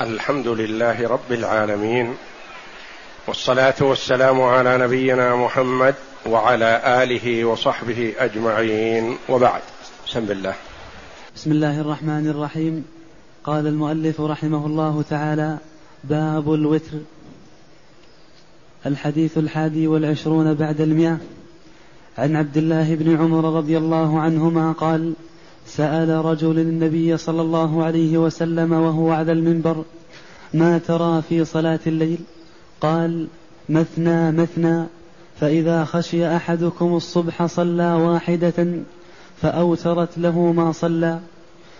الحمد 0.00 0.48
لله 0.48 1.08
رب 1.08 1.32
العالمين 1.32 2.14
والصلاة 3.26 3.74
والسلام 3.80 4.42
على 4.42 4.78
نبينا 4.78 5.36
محمد 5.36 5.94
وعلى 6.26 7.02
آله 7.02 7.44
وصحبه 7.44 8.14
أجمعين 8.18 9.16
وبعد. 9.28 9.60
بسم 10.06 10.30
الله. 10.30 10.54
بسم 11.36 11.52
الله 11.52 11.80
الرحمن 11.80 12.28
الرحيم. 12.28 12.84
قال 13.44 13.66
المؤلف 13.66 14.20
رحمه 14.20 14.66
الله 14.66 15.04
تعالى 15.10 15.58
باب 16.04 16.54
الوتر. 16.54 16.98
الحديث 18.86 19.38
الحادي 19.38 19.86
والعشرون 19.86 20.54
بعد 20.54 20.80
المئة. 20.80 21.18
عن 22.18 22.36
عبد 22.36 22.56
الله 22.56 22.94
بن 22.94 23.16
عمر 23.16 23.56
رضي 23.56 23.78
الله 23.78 24.20
عنهما 24.20 24.72
قال 24.72 25.14
سأل 25.66 26.24
رجل 26.24 26.58
النبي 26.58 27.16
صلى 27.16 27.42
الله 27.42 27.84
عليه 27.84 28.18
وسلم 28.18 28.72
وهو 28.72 29.10
على 29.10 29.32
المنبر 29.32 29.84
ما 30.54 30.78
ترى 30.78 31.22
في 31.28 31.44
صلاة 31.44 31.80
الليل؟ 31.86 32.18
قال 32.80 33.26
مثنى 33.68 34.32
مثنى 34.32 34.86
فإذا 35.40 35.84
خشي 35.84 36.36
أحدكم 36.36 36.96
الصبح 36.96 37.46
صلى 37.46 37.92
واحدة 37.92 38.68
فأوترت 39.42 40.18
له 40.18 40.52
ما 40.52 40.72
صلى. 40.72 41.20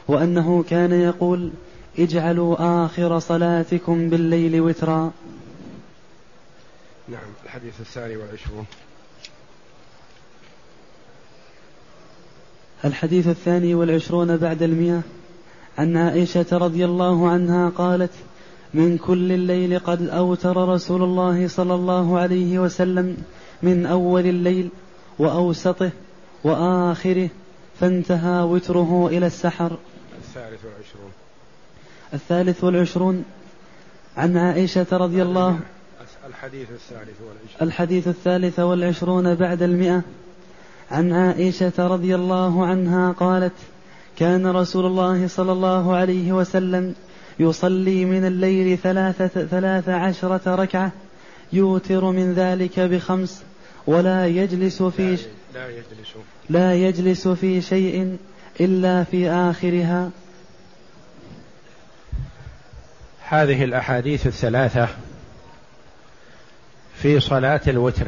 وأنه 0.09 0.63
كان 0.63 0.93
يقول 0.93 1.51
اجعلوا 1.99 2.85
آخر 2.85 3.19
صلاتكم 3.19 4.11
بالليل 4.11 4.61
وترا. 4.61 5.13
نعم 7.09 7.31
الحديث 7.45 7.81
الثاني 7.81 8.17
والعشرون. 8.17 8.67
الحديث 12.85 13.29
الثاني 13.29 13.75
والعشرون 13.75 14.37
بعد 14.37 14.63
المئة 14.63 15.03
عن 15.79 15.97
عائشة 15.97 16.47
رضي 16.53 16.85
الله 16.85 17.29
عنها 17.29 17.69
قالت 17.69 18.11
من 18.75 18.99
كل 18.99 19.33
الليل 19.33 19.79
قد 19.79 20.09
أوتر 20.09 20.69
رسول 20.69 21.03
الله 21.03 21.49
صلى 21.49 21.75
الله 21.75 22.19
عليه 22.19 22.59
وسلم 22.59 23.17
من 23.63 23.87
أول 23.87 24.27
الليل 24.27 24.69
وأوسطه 25.19 25.91
وآخره 26.45 27.29
فانتهى 27.81 28.43
وتره 28.43 29.09
إلى 29.09 29.27
السحر. 29.27 29.79
الثالث 30.19 30.65
والعشرون. 30.65 31.13
الثالث 32.15 32.65
والعشرون 32.65 33.25
عن 34.17 34.37
عائشة 34.37 34.87
رضي 34.93 35.23
الله 35.23 35.59
الحديث 36.27 36.71
الثالث 36.71 37.21
والعشرون. 37.21 37.63
الحديث 37.63 38.09
الثالث 38.09 38.61
والعشرون 38.61 39.35
بعد 39.35 39.63
المئة 39.63 40.03
عن 40.95 41.13
عائشة 41.13 41.73
رضي 41.79 42.15
الله 42.15 42.67
عنها 42.67 43.13
قالت 43.13 43.53
كان 44.19 44.47
رسول 44.47 44.87
الله 44.87 45.29
صلى 45.29 45.53
الله 45.53 45.97
عليه 45.97 46.33
وسلم 46.33 46.95
يصلي 47.39 48.05
من 48.05 48.27
الليل 48.27 48.79
ثلاثة 48.79 49.47
ثلاث 49.47 49.89
عشرة 49.89 50.55
ركعة 50.55 50.93
يوتر 51.53 52.05
من 52.05 52.35
ذلك 52.35 52.81
بخمس 52.81 53.43
ولا 53.87 54.27
يجلس 54.27 54.83
في 54.83 55.19
لا 55.55 55.69
يجلس. 55.69 56.15
لا 56.51 56.75
يجلس 56.75 57.29
في 57.29 57.61
شيء 57.61 58.17
إلا 58.61 59.05
في 59.05 59.31
آخرها. 59.31 60.11
هذه 63.29 63.65
الأحاديث 63.65 64.27
الثلاثة 64.27 64.89
في 66.95 67.21
صلاة 67.21 67.61
الوتر. 67.69 68.07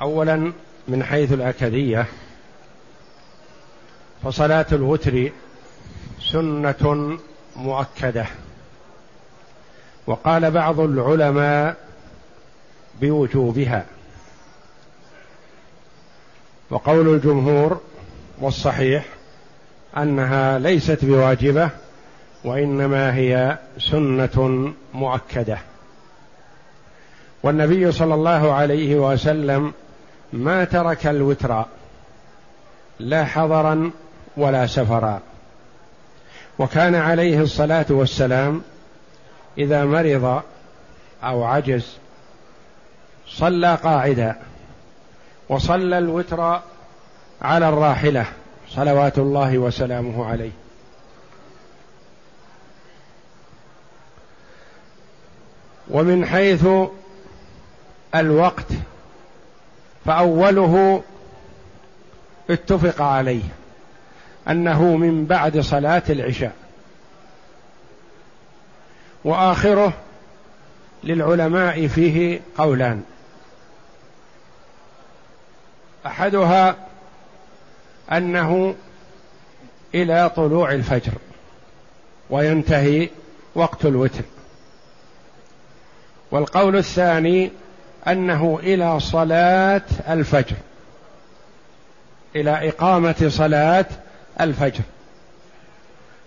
اولا 0.00 0.52
من 0.88 1.04
حيث 1.04 1.32
الأكدية 1.32 2.06
فصلاة 4.24 4.66
الوتر 4.72 5.30
سنة 6.32 7.18
مؤكدة. 7.56 8.26
وقال 10.06 10.50
بعض 10.50 10.80
العلماء 10.80 11.76
بوجوبها. 13.00 13.86
وقول 16.70 17.14
الجمهور 17.14 17.80
والصحيح 18.40 19.04
أنها 19.96 20.58
ليست 20.58 21.04
بواجبة 21.04 21.70
وإنما 22.44 23.14
هي 23.14 23.58
سنة 23.78 24.72
مؤكدة. 24.94 25.58
والنبي 27.42 27.92
صلى 27.92 28.14
الله 28.14 28.52
عليه 28.52 28.96
وسلم 28.96 29.72
ما 30.32 30.64
ترك 30.64 31.06
الوتر 31.06 31.64
لا 32.98 33.24
حضرا 33.24 33.90
ولا 34.36 34.66
سفرا. 34.66 35.20
وكان 36.58 36.94
عليه 36.94 37.40
الصلاة 37.40 37.86
والسلام 37.90 38.62
إذا 39.58 39.84
مرض 39.84 40.42
أو 41.22 41.44
عجز 41.44 41.96
صلى 43.28 43.74
قاعدا 43.74 44.36
وصلى 45.48 45.98
الوتر 45.98 46.60
على 47.42 47.68
الراحلة 47.68 48.26
صلوات 48.68 49.18
الله 49.18 49.58
وسلامه 49.58 50.26
عليه. 50.26 50.50
ومن 55.90 56.26
حيث 56.26 56.66
الوقت 58.14 58.66
فأوله 60.08 61.02
اتفق 62.50 63.02
عليه 63.02 63.42
أنه 64.48 64.96
من 64.96 65.24
بعد 65.24 65.60
صلاة 65.60 66.02
العشاء. 66.10 66.52
وآخره 69.24 69.92
للعلماء 71.04 71.86
فيه 71.86 72.40
قولان. 72.58 73.02
أحدها 76.06 76.76
أنه 78.12 78.74
إلى 79.94 80.30
طلوع 80.36 80.72
الفجر 80.72 81.12
وينتهي 82.30 83.08
وقت 83.54 83.84
الوتر. 83.86 84.24
والقول 86.30 86.76
الثاني 86.76 87.50
أنه 88.06 88.58
إلى 88.62 89.00
صلاة 89.00 89.82
الفجر. 90.08 90.56
إلى 92.36 92.68
إقامة 92.68 93.28
صلاة 93.28 93.86
الفجر. 94.40 94.82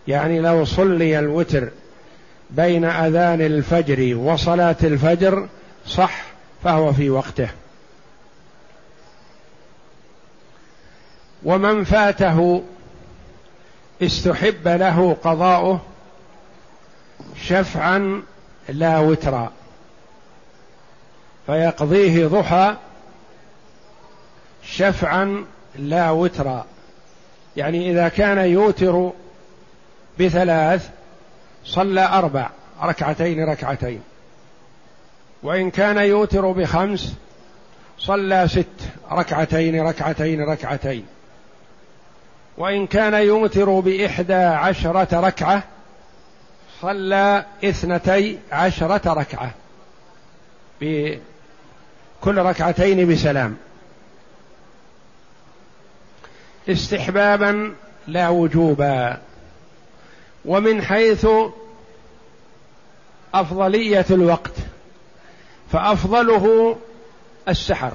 يعني 0.07 0.39
لو 0.39 0.65
صلي 0.65 1.19
الوتر 1.19 1.69
بين 2.49 2.85
أذان 2.85 3.41
الفجر 3.41 4.15
وصلاة 4.15 4.75
الفجر 4.83 5.47
صح 5.87 6.23
فهو 6.63 6.93
في 6.93 7.09
وقته. 7.09 7.49
ومن 11.43 11.83
فاته 11.83 12.63
استحب 14.01 14.67
له 14.67 15.17
قضاؤه 15.23 15.81
شفعا 17.41 18.21
لا 18.69 18.99
وترا. 18.99 19.51
فيقضيه 21.45 22.27
ضحى 22.27 22.75
شفعا 24.63 25.45
لا 25.75 26.11
وترا 26.11 26.65
يعني 27.57 27.91
إذا 27.91 28.07
كان 28.07 28.37
يوتر 28.37 29.11
بثلاث 30.19 30.89
صلى 31.65 32.05
أربع 32.05 32.49
ركعتين 32.83 33.49
ركعتين. 33.49 34.01
وإن 35.43 35.71
كان 35.71 35.97
يوتر 35.97 36.51
بخمس 36.51 37.13
صلى 37.97 38.47
ست 38.47 38.65
ركعتين 39.11 39.87
ركعتين 39.87 40.41
ركعتين. 40.41 41.05
وإن 42.57 42.87
كان 42.87 43.13
يوتر 43.13 43.79
بإحدى 43.79 44.33
عشرة 44.33 45.19
ركعة 45.19 45.63
صلى 46.81 47.45
اثنتي 47.63 48.39
عشرة 48.51 49.13
ركعة. 49.13 49.51
كل 52.21 52.37
ركعتين 52.37 53.13
بسلام. 53.13 53.57
استحبابا 56.69 57.75
لا 58.07 58.29
وجوبا. 58.29 59.21
ومن 60.45 60.81
حيث 60.81 61.27
أفضلية 63.33 64.05
الوقت 64.11 64.53
فأفضله 65.71 66.77
السحر. 67.47 67.93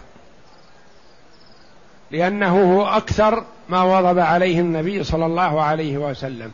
لأنه 2.10 2.74
هو 2.74 2.86
أكثر 2.86 3.44
ما 3.68 3.82
وضب 3.82 4.18
عليه 4.18 4.60
النبي 4.60 5.04
صلى 5.04 5.26
الله 5.26 5.62
عليه 5.62 5.98
وسلم. 5.98 6.52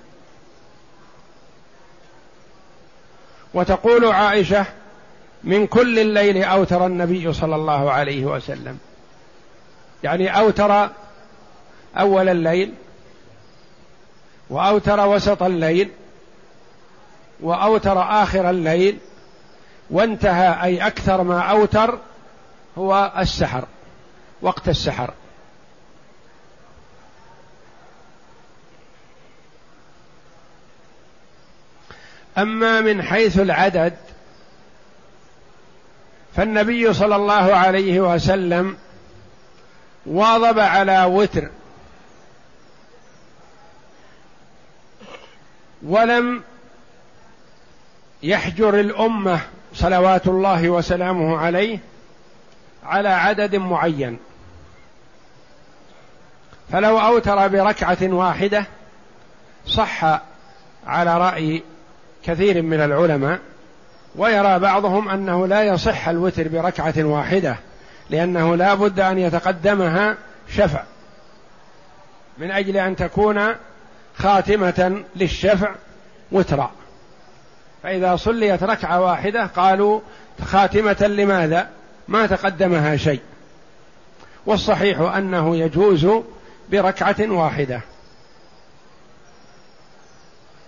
وتقول 3.54 4.06
عائشة 4.06 4.66
من 5.44 5.66
كل 5.66 5.98
الليل 5.98 6.44
أوتر 6.44 6.86
النبي 6.86 7.32
صلى 7.32 7.56
الله 7.56 7.92
عليه 7.92 8.24
وسلم. 8.24 8.78
يعني 10.04 10.38
أوتر 10.38 10.90
أول 11.96 12.28
الليل 12.28 12.74
وأوتر 14.50 15.06
وسط 15.06 15.42
الليل 15.42 15.90
وأوتر 17.40 18.22
آخر 18.22 18.50
الليل 18.50 18.98
وانتهى 19.90 20.62
أي 20.62 20.86
أكثر 20.86 21.22
ما 21.22 21.40
أوتر 21.40 21.98
هو 22.78 23.12
السحر 23.18 23.64
وقت 24.42 24.68
السحر. 24.68 25.10
أما 32.38 32.80
من 32.80 33.02
حيث 33.02 33.38
العدد 33.38 33.96
فالنبي 36.36 36.92
صلى 36.92 37.16
الله 37.16 37.54
عليه 37.54 38.00
وسلم 38.00 38.76
واظب 40.06 40.58
على 40.58 41.04
وتر 41.04 41.50
ولم 45.82 46.42
يحجر 48.22 48.80
الأمة 48.80 49.40
صلوات 49.74 50.26
الله 50.26 50.70
وسلامه 50.70 51.38
عليه 51.38 51.78
على 52.84 53.08
عدد 53.08 53.56
معين. 53.56 54.18
فلو 56.72 56.98
أوتر 56.98 57.48
بركعة 57.48 57.98
واحدة 58.02 58.66
صح 59.66 60.04
على 60.86 61.18
رأي 61.18 61.62
كثير 62.24 62.62
من 62.62 62.80
العلماء 62.80 63.38
ويرى 64.16 64.58
بعضهم 64.58 65.08
أنه 65.08 65.46
لا 65.46 65.62
يصح 65.62 66.08
الوتر 66.08 66.48
بركعة 66.48 66.94
واحدة 66.98 67.56
لأنه 68.10 68.56
لا 68.56 68.74
بد 68.74 69.00
أن 69.00 69.18
يتقدمها 69.18 70.16
شفع. 70.48 70.82
من 72.38 72.50
أجل 72.50 72.76
أن 72.76 72.96
تكون 72.96 73.54
خاتمة 74.16 75.02
للشفع 75.16 75.74
وترا. 76.32 76.70
فإذا 77.82 78.16
صليت 78.16 78.62
ركعة 78.62 79.00
واحدة 79.00 79.46
قالوا 79.46 80.00
خاتمة 80.44 81.06
لماذا؟ 81.06 81.68
ما 82.08 82.26
تقدمها 82.26 82.96
شيء. 82.96 83.20
والصحيح 84.46 85.00
أنه 85.00 85.56
يجوز 85.56 86.06
بركعة 86.70 87.16
واحدة. 87.20 87.80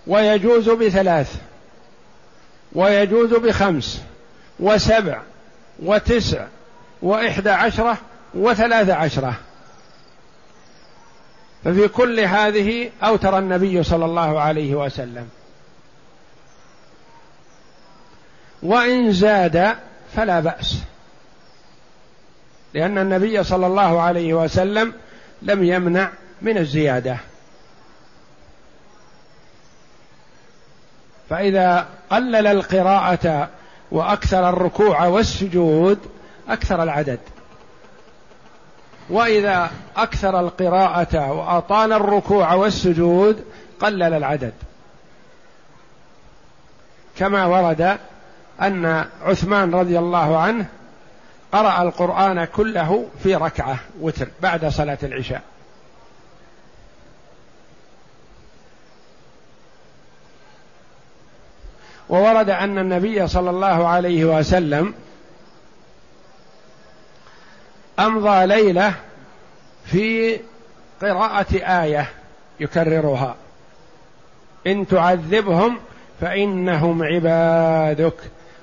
ويجوز 0.07 0.69
بثلاث. 0.69 1.35
ويجوز 2.75 3.33
بخمس 3.33 4.01
وسبع 4.59 5.21
وتسع 5.83 6.45
وإحدى 7.01 7.49
عشرة 7.49 7.97
وثلاث 8.33 8.89
عشرة. 8.89 9.33
ففي 11.63 11.87
كل 11.87 12.19
هذه 12.19 12.91
أوتر 13.03 13.37
النبي 13.37 13.83
صلى 13.83 14.05
الله 14.05 14.41
عليه 14.41 14.75
وسلم. 14.75 15.29
وإن 18.63 19.13
زاد 19.13 19.75
فلا 20.15 20.39
بأس 20.39 20.77
لأن 22.73 22.97
النبي 22.97 23.43
صلى 23.43 23.67
الله 23.67 24.01
عليه 24.01 24.33
وسلم 24.33 24.93
لم 25.41 25.63
يمنع 25.63 26.09
من 26.41 26.57
الزيادة. 26.57 27.17
فإذا 31.29 31.87
قلل 32.09 32.47
القراءة 32.47 33.49
وأكثر 33.91 34.49
الركوع 34.49 35.05
والسجود 35.05 35.99
أكثر 36.49 36.83
العدد. 36.83 37.19
وإذا 39.09 39.71
أكثر 39.97 40.39
القراءة 40.39 41.31
وأطال 41.31 41.93
الركوع 41.93 42.53
والسجود 42.53 43.45
قلل 43.79 44.13
العدد. 44.13 44.53
كما 47.17 47.45
ورد 47.45 47.97
أن 48.61 49.05
عثمان 49.21 49.75
رضي 49.75 49.99
الله 49.99 50.37
عنه 50.37 50.65
قرأ 51.51 51.81
القرآن 51.81 52.45
كله 52.45 53.05
في 53.23 53.35
ركعة 53.35 53.77
وتر 54.01 54.27
بعد 54.41 54.65
صلاة 54.65 54.97
العشاء. 55.03 55.41
وورد 62.09 62.49
أن 62.49 62.77
النبي 62.77 63.27
صلى 63.27 63.49
الله 63.49 63.87
عليه 63.87 64.25
وسلم 64.25 64.93
أمضى 67.99 68.45
ليلة 68.45 68.93
في 69.85 70.39
قراءة 71.01 71.55
آية 71.55 72.09
يكررها. 72.59 73.35
إن 74.67 74.87
تعذبهم 74.87 75.77
فإنهم 76.21 77.03
عبادك 77.03 78.17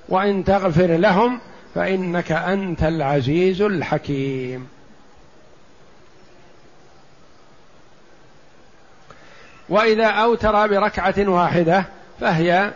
وإن 0.09 0.45
تغفر 0.45 0.87
لهم 0.87 1.41
فإنك 1.75 2.33
أنت 2.33 2.83
العزيز 2.83 3.63
الحكيم. 3.63 4.69
وإذا 9.69 10.07
أوتر 10.07 10.67
بركعة 10.67 11.15
واحدة 11.19 11.85
فهي 12.21 12.71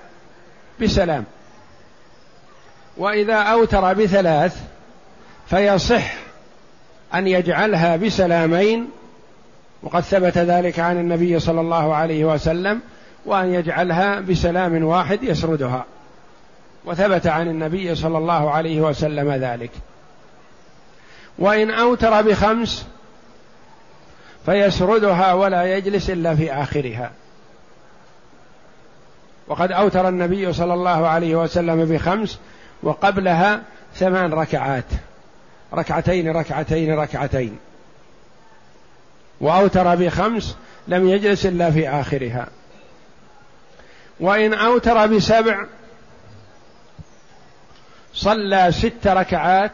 بسلام. 0.81 1.25
وإذا 2.96 3.34
أوتر 3.34 3.93
بثلاث 3.93 4.62
فيصح 5.46 6.12
أن 7.14 7.26
يجعلها 7.26 7.96
بسلامين 7.96 8.90
وقد 9.82 10.00
ثبت 10.00 10.38
ذلك 10.38 10.78
عن 10.78 10.99
النبي 10.99 11.38
صلى 11.38 11.61
الله 11.61 11.94
عليه 11.94 12.25
وسلم 12.25 12.81
وأن 13.26 13.55
يجعلها 13.55 14.20
بسلام 14.20 14.84
واحد 14.84 15.23
يسردها. 15.23 15.84
وثبت 16.84 17.26
عن 17.26 17.49
النبي 17.49 17.94
صلى 17.94 18.19
الله 18.19 18.50
عليه 18.50 18.81
وسلم 18.81 19.32
ذلك. 19.32 19.70
وإن 21.38 21.70
أوتر 21.70 22.22
بخمس 22.22 22.87
فيسردها 24.46 25.32
ولا 25.32 25.76
يجلس 25.76 26.11
إلا 26.11 26.34
في 26.34 26.52
آخرها. 26.52 27.11
وقد 29.48 29.72
أوتر 29.72 30.08
النبي 30.08 30.52
صلى 30.52 30.75
الله 30.75 31.08
عليه 31.08 31.37
وسلم 31.37 31.84
بخمس 31.84 32.38
وقبلها 32.82 33.62
ثمان 33.94 34.32
ركعات. 34.32 34.84
ركعتين 35.75 36.37
ركعتين 36.37 36.98
ركعتين. 36.98 37.58
وأوتر 39.40 39.94
بخمس 39.94 40.56
لم 40.88 41.08
يجلس 41.08 41.46
إلا 41.46 41.70
في 41.70 41.88
آخرها. 41.88 42.48
وإن 44.20 44.54
أوتر 44.54 45.06
بسبع 45.06 45.66
صلى 48.15 48.72
ست 48.72 49.06
ركعات 49.06 49.72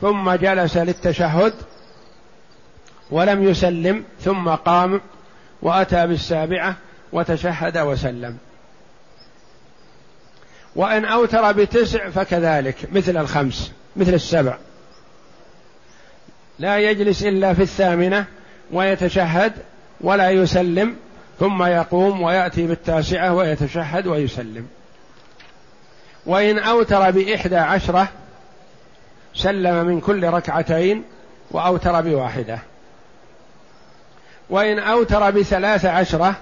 ثم 0.00 0.32
جلس 0.32 0.76
للتشهد 0.76 1.54
ولم 3.10 3.44
يسلم 3.44 4.04
ثم 4.20 4.48
قام 4.48 5.00
وأتى 5.62 6.06
بالسابعة 6.06 6.76
وتشهد 7.12 7.78
وسلم. 7.78 8.36
وإن 10.76 11.04
أوتر 11.04 11.52
بتسع 11.52 12.10
فكذلك 12.10 12.76
مثل 12.92 13.16
الخمس 13.16 13.72
مثل 13.96 14.14
السبع. 14.14 14.58
لا 16.58 16.78
يجلس 16.78 17.22
إلا 17.22 17.54
في 17.54 17.62
الثامنة 17.62 18.24
ويتشهد 18.72 19.52
ولا 20.00 20.30
يسلم 20.30 20.96
ثم 21.40 21.62
يقوم 21.62 22.22
ويأتي 22.22 22.66
بالتاسعة 22.66 23.34
ويتشهد 23.34 24.06
ويسلم. 24.06 24.66
وإن 26.26 26.58
أوتر 26.58 27.10
بإحدى 27.10 27.56
عشرة 27.56 28.08
سلم 29.34 29.86
من 29.86 30.00
كل 30.00 30.24
ركعتين 30.24 31.04
وأوتر 31.50 32.00
بواحدة. 32.00 32.58
وإن 34.50 34.78
أوتر 34.78 35.30
بثلاث 35.30 35.84
عشرة 35.84 36.34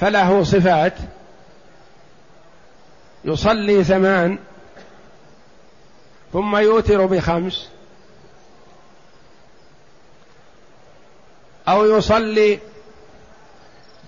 فله 0.00 0.42
صفات. 0.42 0.94
يصلي 3.24 3.84
ثمان 3.84 4.38
ثم 6.32 6.56
يوتر 6.56 7.06
بخمس. 7.06 7.68
أو 11.68 11.84
يصلي 11.84 12.58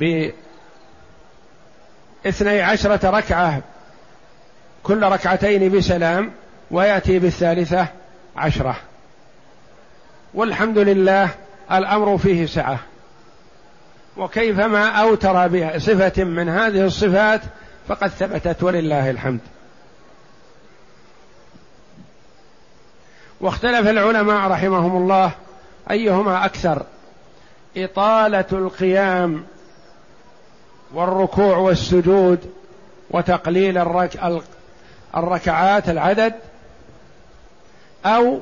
باثني 0.00 0.32
عشرة 2.62 3.10
ركعة 3.10 3.62
كل 4.82 5.02
ركعتين 5.02 5.78
بسلام 5.78 6.32
ويأتي 6.70 7.18
بالثالثة 7.18 7.86
عشرة. 8.36 8.76
والحمد 10.34 10.78
لله 10.78 11.30
الأمر 11.72 12.18
فيه 12.18 12.46
سعة. 12.46 12.78
وكيفما 14.16 14.88
أوتر 14.88 15.48
بصفة 15.48 16.24
من 16.24 16.48
هذه 16.48 16.84
الصفات 16.84 17.40
فقد 17.88 18.08
ثبتت 18.08 18.62
ولله 18.62 19.10
الحمد. 19.10 19.40
واختلف 23.40 23.88
العلماء 23.88 24.50
رحمهم 24.50 24.96
الله 24.96 25.32
أيهما 25.90 26.44
أكثر 26.44 26.82
إطالة 27.76 28.44
القيام 28.52 29.44
والركوع 30.94 31.56
والسجود 31.56 32.52
وتقليل 33.10 33.78
الرك... 33.78 34.42
الركعات 35.16 35.88
العدد 35.88 36.34
أو 38.06 38.40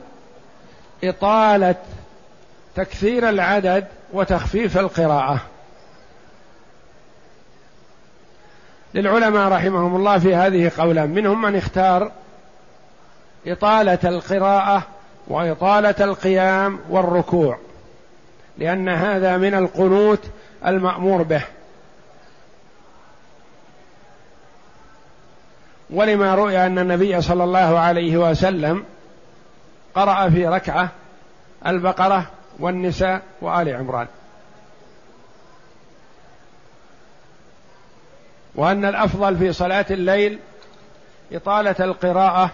إطالة 1.05 1.75
تكثير 2.77 3.29
العدد 3.29 3.87
وتخفيف 4.13 4.79
القراءة. 4.79 5.41
للعلماء 8.95 9.49
رحمهم 9.49 9.97
الله 9.97 10.19
في 10.19 10.35
هذه 10.35 10.73
قولان 10.79 11.11
منهم 11.11 11.43
من 11.43 11.57
اختار 11.57 12.13
إطالة 13.47 13.99
القراءة 14.05 14.83
وإطالة 15.29 15.95
القيام 16.01 16.79
والركوع 16.91 17.59
لأن 18.59 18.89
هذا 18.89 19.37
من 19.37 19.55
القنوت 19.55 20.21
المأمور 20.67 21.23
به. 21.23 21.43
ولما 25.91 26.35
روي 26.35 26.67
أن 26.67 26.79
النبي 26.79 27.21
صلى 27.21 27.45
الله 27.45 27.79
عليه 27.79 28.17
وسلم 28.17 28.85
قرأ 29.95 30.31
في 30.31 30.47
ركعة 30.47 30.89
البقرة 31.67 32.27
والنساء 32.59 33.23
وآل 33.41 33.77
عمران. 33.77 34.07
وأن 38.55 38.85
الأفضل 38.85 39.37
في 39.37 39.53
صلاة 39.53 39.87
الليل 39.91 40.39
إطالة 41.33 41.77
القراءة 41.81 42.51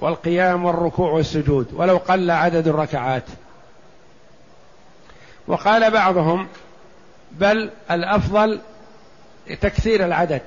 والقيام 0.00 0.64
والركوع 0.64 1.10
والسجود 1.10 1.66
ولو 1.72 1.96
قل 1.96 2.30
عدد 2.30 2.68
الركعات. 2.68 3.24
وقال 5.46 5.90
بعضهم 5.90 6.48
بل 7.32 7.70
الأفضل 7.90 8.60
تكثير 9.60 10.04
العدد. 10.04 10.42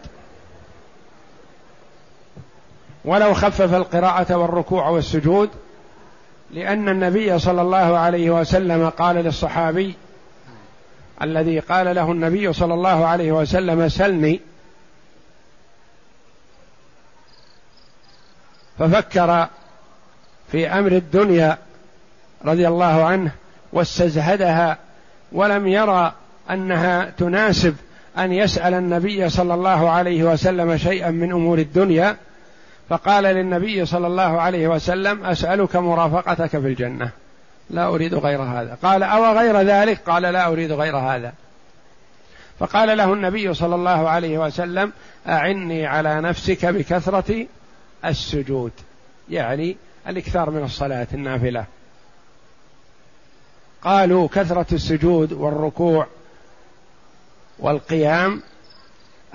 ولو 3.05 3.33
خفف 3.33 3.73
القراءة 3.73 4.35
والركوع 4.35 4.89
والسجود 4.89 5.49
لأن 6.51 6.89
النبي 6.89 7.39
صلى 7.39 7.61
الله 7.61 7.97
عليه 7.97 8.29
وسلم 8.29 8.89
قال 8.89 9.15
للصحابي 9.15 9.95
الذي 11.21 11.59
قال 11.59 11.95
له 11.95 12.11
النبي 12.11 12.53
صلى 12.53 12.73
الله 12.73 13.05
عليه 13.05 13.31
وسلم 13.31 13.89
سلني. 13.89 14.41
ففكر 18.79 19.47
في 20.51 20.67
أمر 20.67 20.91
الدنيا 20.91 21.57
رضي 22.45 22.67
الله 22.67 23.05
عنه 23.05 23.31
واستزهدها 23.73 24.77
ولم 25.31 25.67
يرى 25.67 26.13
أنها 26.51 27.09
تناسب 27.17 27.75
أن 28.17 28.31
يسأل 28.31 28.73
النبي 28.73 29.29
صلى 29.29 29.53
الله 29.53 29.89
عليه 29.89 30.23
وسلم 30.23 30.77
شيئا 30.77 31.11
من 31.11 31.31
أمور 31.31 31.57
الدنيا. 31.57 32.15
فقال 32.89 33.23
للنبي 33.23 33.85
صلى 33.85 34.07
الله 34.07 34.41
عليه 34.41 34.67
وسلم 34.67 35.25
أسألك 35.25 35.75
مرافقتك 35.75 36.49
في 36.49 36.57
الجنة. 36.57 37.09
لا 37.69 37.87
أريد 37.87 38.13
غير 38.13 38.41
هذا. 38.41 38.77
قال 38.83 39.03
أو 39.03 39.37
غير 39.37 39.61
ذلك؟ 39.61 39.99
قال 40.09 40.23
لا 40.23 40.47
أريد 40.47 40.71
غير 40.71 40.97
هذا. 40.97 41.33
فقال 42.59 42.97
له 42.97 43.13
النبي 43.13 43.53
صلى 43.53 43.75
الله 43.75 44.09
عليه 44.09 44.37
وسلم 44.37 44.91
أعني 45.27 45.85
على 45.85 46.21
نفسك 46.21 46.65
بكثرة 46.65 47.45
السجود 48.05 48.71
يعني 49.29 49.77
الإكثار 50.07 50.49
من 50.49 50.63
الصلاة 50.63 51.07
النافلة. 51.13 51.65
قالوا 53.81 54.27
كثرة 54.27 54.65
السجود 54.73 55.33
والركوع 55.33 56.07
والقيام 57.59 58.41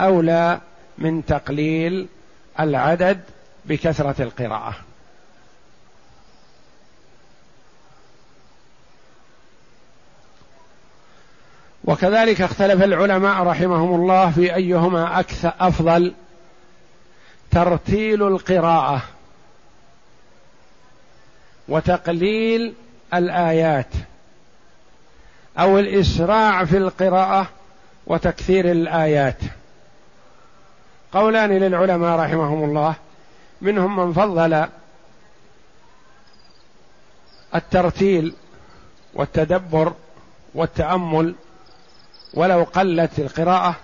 أولى 0.00 0.60
من 0.98 1.26
تقليل 1.26 2.08
العدد 2.60 3.20
بكثرة 3.64 4.22
القراءة. 4.22 4.74
وكذلك 11.84 12.42
اختلف 12.42 12.82
العلماء 12.82 13.42
رحمهم 13.42 13.94
الله 13.94 14.30
في 14.30 14.54
أيهما 14.54 15.20
أكثر 15.20 15.52
أفضل 15.60 16.14
ترتيل 17.50 18.22
القراءة 18.22 19.02
وتقليل 21.68 22.74
الآيات 23.14 23.94
أو 25.58 25.78
الإسراع 25.78 26.64
في 26.64 26.76
القراءة 26.76 27.48
وتكثير 28.06 28.70
الآيات. 28.70 29.38
قولان 31.12 31.50
للعلماء 31.50 32.18
رحمهم 32.18 32.64
الله 32.64 32.94
منهم 33.60 33.96
من 33.96 34.12
فضل 34.12 34.66
الترتيل 37.54 38.34
والتدبر 39.14 39.92
والتأمل 40.54 41.34
ولو 42.34 42.62
قلت 42.62 43.18
القراءة 43.18 43.76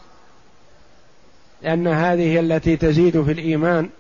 لأن 1.63 1.87
هذه 1.87 2.41
التي 2.41 2.77
تزيد 2.77 3.23
في 3.23 3.33
الإيمان 3.33 3.91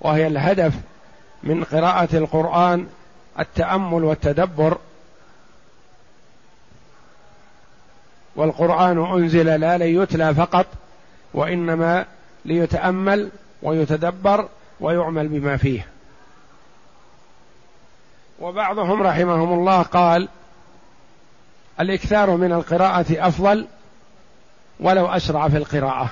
وهي 0.00 0.26
الهدف 0.26 0.74
من 1.42 1.64
قراءة 1.64 2.16
القرآن 2.16 2.86
التأمل 3.38 4.04
والتدبر. 4.04 4.78
والقرآن 8.36 8.98
أنزل 8.98 9.60
لا 9.60 9.78
ليتلى 9.78 10.34
فقط 10.34 10.66
وإنما 11.34 12.06
ليتأمل 12.44 13.30
ويتدبر 13.62 14.48
ويعمل 14.80 15.28
بما 15.28 15.56
فيه. 15.56 15.86
وبعضهم 18.40 19.02
رحمهم 19.02 19.52
الله 19.52 19.82
قال 19.82 20.28
الإكثار 21.80 22.30
من 22.30 22.52
القراءة 22.52 23.06
أفضل 23.10 23.66
ولو 24.80 25.06
أسرع 25.06 25.48
في 25.48 25.56
القراءة. 25.56 26.10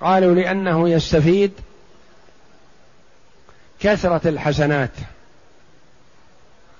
قالوا 0.00 0.34
لأنه 0.34 0.88
يستفيد 0.88 1.52
كثرة 3.80 4.28
الحسنات. 4.28 4.90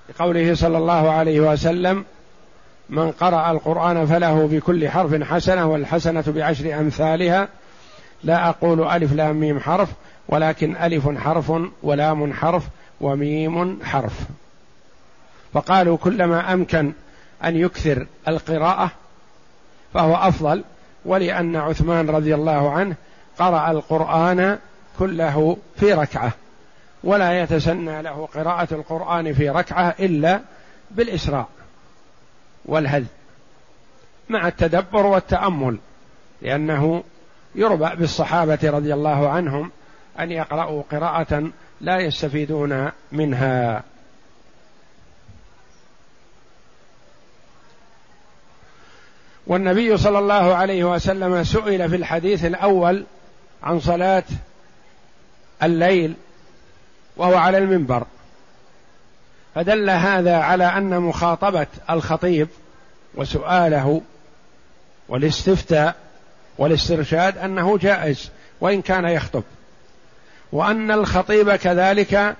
لقوله 0.09 0.55
صلى 0.55 0.77
الله 0.77 1.11
عليه 1.11 1.39
وسلم 1.39 2.05
من 2.89 3.11
قرأ 3.11 3.51
القرآن 3.51 4.05
فله 4.05 4.47
بكل 4.47 4.89
حرف 4.89 5.23
حسنة 5.23 5.67
والحسنة 5.67 6.23
بعشر 6.27 6.79
أمثالها. 6.79 7.47
لا 8.23 8.49
أقول 8.49 8.87
ألف 8.87 9.13
لام 9.13 9.35
ميم 9.35 9.59
حرف 9.59 9.89
ولكن 10.27 10.75
ألف 10.75 11.09
حرف 11.17 11.51
ولام 11.83 12.33
حرف 12.33 12.63
وميم 13.01 13.79
حرف. 13.83 14.13
فقالوا 15.53 15.97
كلما 15.97 16.53
أمكن 16.53 16.93
أن 17.43 17.55
يكثر 17.55 18.07
القراءة 18.27 18.91
فهو 19.95 20.15
أفضل 20.15 20.63
ولأن 21.05 21.55
عثمان 21.55 22.09
رضي 22.09 22.35
الله 22.35 22.71
عنه 22.71 22.95
قرأ 23.39 23.71
القرآن 23.71 24.59
كله 24.99 25.57
في 25.75 25.93
ركعة 25.93 26.31
ولا 27.03 27.41
يتسنى 27.41 28.01
له 28.01 28.27
قراءة 28.33 28.67
القرآن 28.73 29.33
في 29.33 29.49
ركعة 29.49 29.95
إلا 29.99 30.41
بالإسراء 30.91 31.47
والهذ 32.65 33.05
مع 34.29 34.47
التدبر 34.47 35.05
والتأمل 35.05 35.77
لأنه 36.41 37.03
يربى 37.55 37.95
بالصحابة 37.95 38.59
رضي 38.63 38.93
الله 38.93 39.29
عنهم 39.29 39.71
أن 40.19 40.31
يقرأوا 40.31 40.83
قراءة 40.91 41.51
لا 41.81 41.99
يستفيدون 41.99 42.91
منها. 43.11 43.83
والنبي 49.47 49.97
صلى 49.97 50.19
الله 50.19 50.55
عليه 50.55 50.83
وسلم 50.83 51.43
سئل 51.43 51.89
في 51.89 51.95
الحديث 51.95 52.45
الأول 52.45 53.05
عن 53.63 53.79
صلاة 53.79 54.23
الليل 55.63 56.13
وهو 57.17 57.35
على 57.35 57.57
المنبر. 57.57 58.05
فدل 59.55 59.89
هذا 59.89 60.37
على 60.37 60.63
أن 60.63 60.99
مخاطبة 60.99 61.67
الخطيب 61.89 62.47
وسؤاله 63.15 64.01
والاستفتاء 65.09 65.95
والاسترشاد 66.57 67.37
أنه 67.37 67.77
جائز 67.77 68.29
وإن 68.61 68.81
كان 68.81 69.05
يخطب. 69.05 69.43
وأن 70.51 70.91
الخطيب 70.91 71.55
كذلك 71.55 72.35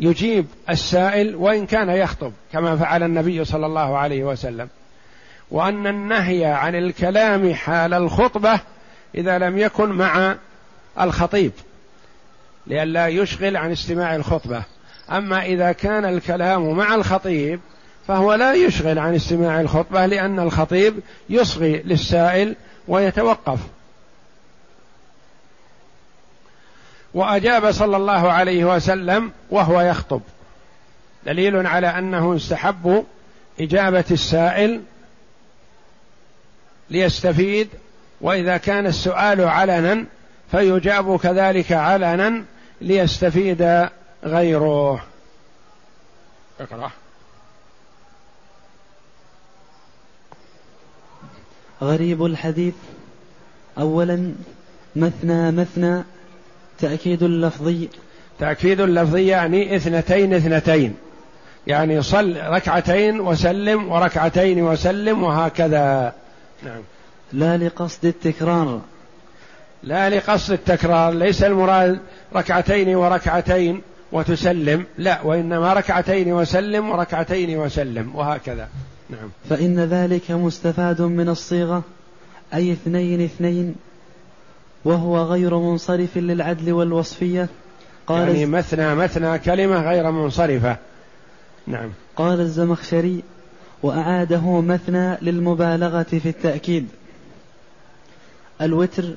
يجيب 0.00 0.46
السائل 0.70 1.36
وإن 1.36 1.66
كان 1.66 1.88
يخطب 1.88 2.32
كما 2.52 2.76
فعل 2.76 3.02
النبي 3.02 3.44
صلى 3.44 3.66
الله 3.66 3.98
عليه 3.98 4.24
وسلم. 4.24 4.68
وأن 5.52 5.86
النهي 5.86 6.44
عن 6.44 6.74
الكلام 6.74 7.54
حال 7.54 7.94
الخطبة 7.94 8.60
إذا 9.14 9.38
لم 9.38 9.58
يكن 9.58 9.88
مع 9.88 10.36
الخطيب 11.00 11.52
لئلا 12.66 13.08
يشغل 13.08 13.56
عن 13.56 13.72
استماع 13.72 14.16
الخطبة. 14.16 14.62
أما 15.10 15.44
إذا 15.44 15.72
كان 15.72 16.04
الكلام 16.04 16.76
مع 16.76 16.94
الخطيب 16.94 17.60
فهو 18.08 18.34
لا 18.34 18.54
يشغل 18.54 18.98
عن 18.98 19.14
استماع 19.14 19.60
الخطبة 19.60 20.06
لأن 20.06 20.38
الخطيب 20.40 20.94
يصغي 21.30 21.82
للسائل 21.82 22.56
ويتوقف. 22.88 23.58
وأجاب 27.14 27.70
صلى 27.72 27.96
الله 27.96 28.32
عليه 28.32 28.64
وسلم 28.64 29.32
وهو 29.50 29.80
يخطب. 29.80 30.20
دليل 31.26 31.66
على 31.66 31.86
أنه 31.86 32.36
استحب 32.36 33.04
إجابة 33.60 34.04
السائل 34.10 34.80
ليستفيد 36.92 37.68
وإذا 38.20 38.56
كان 38.56 38.86
السؤال 38.86 39.40
علنا 39.40 40.04
فيجاب 40.50 41.18
كذلك 41.18 41.72
علنا 41.72 42.44
ليستفيد 42.80 43.88
غيره. 44.24 45.04
اقرأ. 46.60 46.90
غريب 51.82 52.24
الحديث. 52.24 52.74
أولا 53.78 54.34
مثنى 54.96 55.50
مثنى 55.50 56.02
تأكيد 56.78 57.22
اللفظي. 57.22 57.88
تأكيد 58.38 58.80
اللفظي 58.80 59.26
يعني 59.26 59.76
اثنتين 59.76 60.34
اثنتين. 60.34 60.94
يعني 61.66 62.02
صل 62.02 62.36
ركعتين 62.42 63.20
وسلم 63.20 63.92
وركعتين 63.92 64.62
وسلم 64.62 65.22
وهكذا. 65.22 66.21
نعم. 66.64 66.80
لا 67.32 67.56
لقصد 67.56 68.04
التكرار. 68.04 68.80
لا 69.82 70.10
لقصد 70.10 70.52
التكرار 70.52 71.12
ليس 71.12 71.42
المراد 71.42 71.98
ركعتين 72.34 72.94
وركعتين 72.96 73.82
وتسلم 74.12 74.86
لا 74.98 75.22
وإنما 75.22 75.72
ركعتين 75.72 76.32
وسلم 76.32 76.90
وركعتين 76.90 77.58
وسلم 77.58 78.16
وهكذا. 78.16 78.68
نعم. 79.10 79.30
فإن 79.50 79.80
ذلك 79.80 80.30
مستفاد 80.30 81.02
من 81.02 81.28
الصيغة 81.28 81.82
أي 82.54 82.72
اثنين 82.72 83.24
اثنين 83.24 83.74
وهو 84.84 85.22
غير 85.22 85.58
منصرف 85.58 86.16
للعدل 86.16 86.72
والوصفية. 86.72 87.48
قال 88.06 88.28
يعني 88.28 88.46
مثنى 88.46 88.94
مثنى 88.94 89.38
كلمة 89.38 89.90
غير 89.90 90.10
منصرفة. 90.10 90.76
نعم. 91.66 91.90
قال 92.16 92.40
الزمخشري 92.40 93.22
وأعاده 93.82 94.60
مثنى 94.60 95.16
للمبالغة 95.22 96.02
في 96.02 96.28
التأكيد. 96.28 96.88
الوتر 98.60 99.14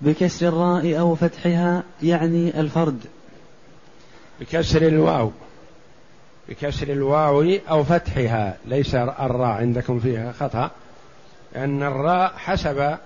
بكسر 0.00 0.48
الراء 0.48 0.98
أو 0.98 1.14
فتحها 1.14 1.82
يعني 2.02 2.60
الفرد. 2.60 3.00
بكسر 4.40 4.82
الواو. 4.82 5.30
بكسر 6.48 6.88
الواو 6.88 7.58
أو 7.70 7.84
فتحها. 7.84 8.56
ليس 8.66 8.94
الراء 8.94 9.50
عندكم 9.50 10.00
فيها 10.00 10.32
خطأ. 10.32 10.70
لأن 11.54 11.82
الراء 11.82 12.32
حسب 12.36 12.96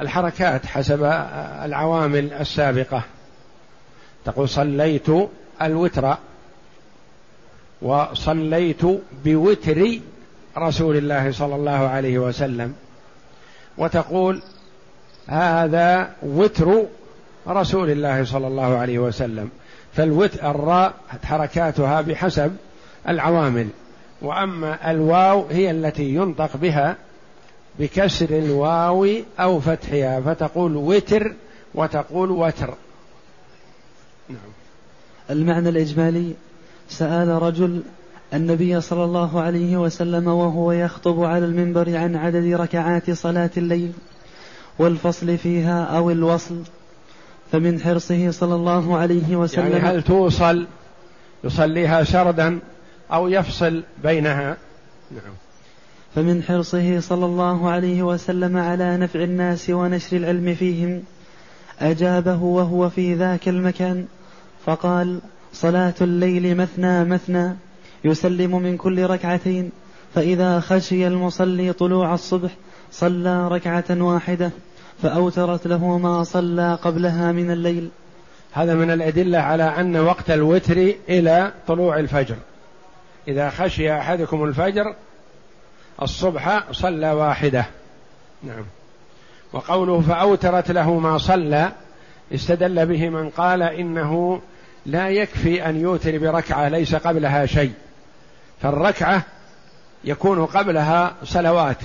الحركات 0.00 0.66
حسب 0.66 1.02
العوامل 1.64 2.32
السابقة. 2.32 3.02
تقول 4.24 4.48
صليت 4.48 5.06
الوتر 5.62 6.16
وصليت 7.82 8.82
بوتر 9.24 9.98
رسول 10.58 10.96
الله 10.96 11.32
صلى 11.32 11.54
الله 11.54 11.70
عليه 11.70 12.18
وسلم. 12.18 12.74
وتقول 13.78 14.42
هذا 15.26 16.10
وتر 16.22 16.86
رسول 17.48 17.90
الله 17.90 18.24
صلى 18.24 18.46
الله 18.46 18.76
عليه 18.76 18.98
وسلم. 18.98 19.50
فالوتر 19.92 20.50
الراء 20.50 20.94
حركاتها 21.24 22.00
بحسب 22.00 22.56
العوامل. 23.08 23.68
وأما 24.22 24.90
الواو 24.90 25.46
هي 25.50 25.70
التي 25.70 26.14
ينطق 26.14 26.56
بها 26.56 26.96
بكسر 27.78 28.30
الواو 28.30 29.08
أو 29.40 29.60
فتحها. 29.60 30.20
فتقول 30.20 30.76
وتر 30.76 31.32
وتقول 31.74 32.30
وتر. 32.30 32.74
نعم. 34.28 34.38
المعنى 35.30 35.68
الإجمالي 35.68 36.34
سأل 36.88 37.42
رجل 37.42 37.82
النبي 38.34 38.80
صلى 38.80 39.04
الله 39.04 39.40
عليه 39.40 39.76
وسلم 39.76 40.28
وهو 40.28 40.72
يخطب 40.72 41.22
على 41.24 41.44
المنبر 41.44 41.96
عن 41.96 42.16
عدد 42.16 42.52
ركعات 42.52 43.10
صلاة 43.10 43.50
الليل 43.56 43.92
والفصل 44.78 45.38
فيها 45.38 45.84
أو 45.84 46.10
الوصل 46.10 46.56
فمن 47.52 47.80
حرصه 47.80 48.30
صلى 48.30 48.54
الله 48.54 48.96
عليه 48.96 49.36
وسلم 49.36 49.72
يعني 49.72 49.98
هل 49.98 50.02
توصل 50.02 50.66
يصليها 51.44 52.04
سردا 52.04 52.58
أو 53.12 53.28
يفصل 53.28 53.82
بينها؟ 54.02 54.56
نعم. 55.10 55.34
فمن 56.14 56.42
حرصه 56.42 57.00
صلى 57.00 57.26
الله 57.26 57.70
عليه 57.70 58.02
وسلم 58.02 58.56
على 58.56 58.96
نفع 58.96 59.22
الناس 59.22 59.70
ونشر 59.70 60.16
العلم 60.16 60.54
فيهم 60.54 61.02
أجابه 61.80 62.42
وهو 62.42 62.90
في 62.90 63.14
ذاك 63.14 63.48
المكان 63.48 64.06
فقال 64.66 65.20
صلاة 65.54 65.94
الليل 66.00 66.56
مثنى 66.56 67.04
مثنى 67.04 67.56
يسلم 68.04 68.62
من 68.62 68.76
كل 68.76 69.06
ركعتين 69.06 69.70
فإذا 70.14 70.60
خشي 70.60 71.06
المصلي 71.06 71.72
طلوع 71.72 72.14
الصبح 72.14 72.50
صلى 72.90 73.48
ركعة 73.48 73.84
واحدة 73.90 74.50
فأوترت 75.02 75.66
له 75.66 75.98
ما 75.98 76.24
صلى 76.24 76.78
قبلها 76.82 77.32
من 77.32 77.50
الليل. 77.50 77.88
هذا 78.52 78.74
من 78.74 78.90
الأدلة 78.90 79.38
على 79.38 79.64
أن 79.64 79.96
وقت 79.96 80.30
الوتر 80.30 80.92
إلى 81.08 81.52
طلوع 81.66 81.98
الفجر. 81.98 82.36
إذا 83.28 83.50
خشي 83.50 83.92
أحدكم 83.92 84.44
الفجر 84.44 84.94
الصبح 86.02 86.72
صلى 86.72 87.12
واحدة. 87.12 87.66
نعم. 88.42 88.64
وقوله 89.52 90.00
فأوترت 90.00 90.70
له 90.70 90.98
ما 90.98 91.18
صلى 91.18 91.72
استدل 92.34 92.86
به 92.86 93.08
من 93.08 93.30
قال 93.30 93.62
إنه 93.62 94.40
لا 94.86 95.08
يكفي 95.08 95.68
أن 95.68 95.80
يوتر 95.80 96.18
بركعة 96.18 96.68
ليس 96.68 96.94
قبلها 96.94 97.46
شيء. 97.46 97.72
فالركعة 98.62 99.22
يكون 100.04 100.46
قبلها 100.46 101.14
صلوات. 101.24 101.78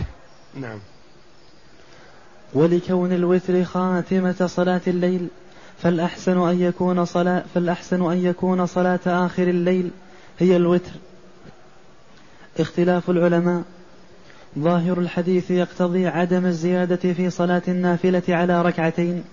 نعم. 0.56 0.80
ولكون 2.54 3.12
الوتر 3.12 3.64
خاتمة 3.64 4.48
صلاة 4.48 4.82
الليل 4.88 5.28
فالأحسن 5.84 6.50
أن 6.50 6.62
يكون 6.62 7.06
صلاة 7.06 7.44
فالأحسن 7.54 8.12
أن 8.12 8.26
يكون 8.26 8.66
صلاة 8.66 9.00
آخر 9.06 9.44
الليل 9.44 9.92
هي 10.40 10.56
الوتر. 10.56 10.92
اختلاف 12.60 13.10
العلماء. 13.10 13.64
ظاهر 14.60 15.00
الحديث 15.00 15.52
يقتضي 15.52 16.08
عدم 16.08 16.46
الزيادة 16.46 17.14
في 17.14 17.30
صلاة 17.30 17.62
النافلة 17.68 18.24
على 18.30 18.62
ركعتين. 18.62 19.24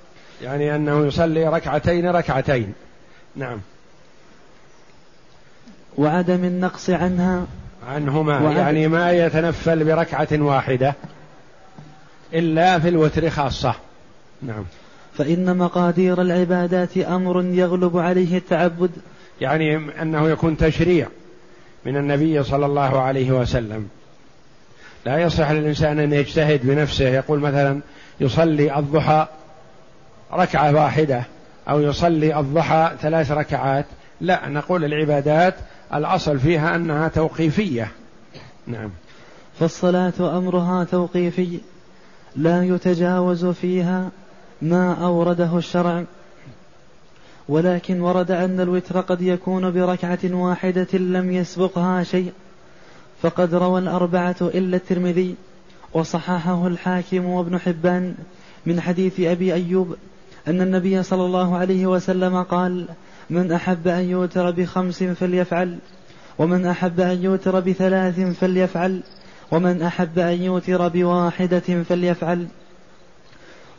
يعني 0.43 0.75
أنه 0.75 1.07
يصلي 1.07 1.49
ركعتين 1.49 2.11
ركعتين. 2.11 2.73
نعم. 3.37 3.61
وعدم 5.99 6.45
النقص 6.45 6.91
عنها. 6.91 7.47
عنهما 7.89 8.53
يعني 8.53 8.89
ما 8.89 9.13
يتنفل 9.13 9.85
بركعة 9.85 10.29
واحدة 10.33 10.95
إلا 12.35 12.79
في 12.79 12.89
الوتر 12.89 13.31
خاصة. 13.31 13.75
نعم. 14.43 14.65
فإن 15.19 15.57
مقادير 15.57 16.23
العبادات 16.23 16.99
أمر 16.99 17.45
يغلب 17.45 17.99
عليه 17.99 18.39
التعبد. 18.39 18.91
يعني 19.41 19.77
أنه 20.03 20.29
يكون 20.29 20.57
تشريع 20.57 21.09
من 21.87 21.97
النبي 21.97 22.43
صلى 22.43 22.67
الله 22.67 23.01
عليه 23.01 23.33
وسلم. 23.33 23.89
لا 25.07 25.19
يصح 25.19 25.51
للإنسان 25.51 25.99
أن 25.99 26.13
يجتهد 26.13 26.61
بنفسه 26.67 27.09
يقول 27.09 27.41
مثلا 27.41 27.81
يصلي 28.21 28.79
الضحى 28.79 29.27
ركعة 30.33 30.75
واحدة 30.75 31.25
أو 31.69 31.81
يصلي 31.81 32.41
الضحى 32.41 32.93
ثلاث 33.01 33.31
ركعات. 33.31 33.87
لا 34.21 34.49
نقول 34.49 34.85
العبادات 34.85 35.55
الأصل 35.95 36.39
فيها 36.39 36.77
أنها 36.77 37.09
توقيفية. 37.09 37.89
نعم. 38.67 38.91
فالصلاة 39.59 40.39
أمرها 40.39 40.85
توقيفي 40.85 41.61
لا 42.37 42.65
يتجاوز 42.65 43.47
فيها 43.47 44.11
ما 44.63 44.95
أورده 45.05 45.59
الشرع. 45.59 46.05
ولكن 47.49 48.01
ورد 48.01 48.31
أن 48.31 48.61
الوتر 48.61 49.01
قد 49.01 49.23
يكون 49.23 49.71
بركعة 49.71 50.19
واحدة 50.25 50.99
لم 50.99 51.33
يسبقها 51.33 52.03
شيء. 52.03 52.33
فقد 53.23 53.55
روى 53.55 53.81
الأربعة 53.81 54.37
إلا 54.41 54.77
الترمذي 54.77 55.35
وصححه 55.95 56.67
الحاكم 56.67 57.25
وابن 57.25 57.59
حبان 57.59 58.15
من 58.67 58.81
حديث 58.81 59.21
أبي 59.21 59.55
أيوب 59.55 59.97
أن 60.49 60.61
النبي 60.61 61.03
صلى 61.03 61.25
الله 61.25 61.57
عليه 61.57 61.87
وسلم 61.87 62.43
قال 62.43 62.87
من 63.31 63.53
أحب 63.53 63.89
أن 63.89 64.11
يوتر 64.11 64.51
بخمس 64.51 65.03
فليفعل 65.03 65.79
ومن 66.39 66.67
أحب 66.67 67.01
أن 67.01 67.23
يوتر 67.23 67.61
بثلاث 67.61 68.21
فليفعل 68.21 69.03
ومن 69.51 69.83
أحب 69.83 70.19
أن 70.19 70.43
يوتر 70.43 70.89
بواحدة 70.89 71.83
فليفعل. 71.89 72.47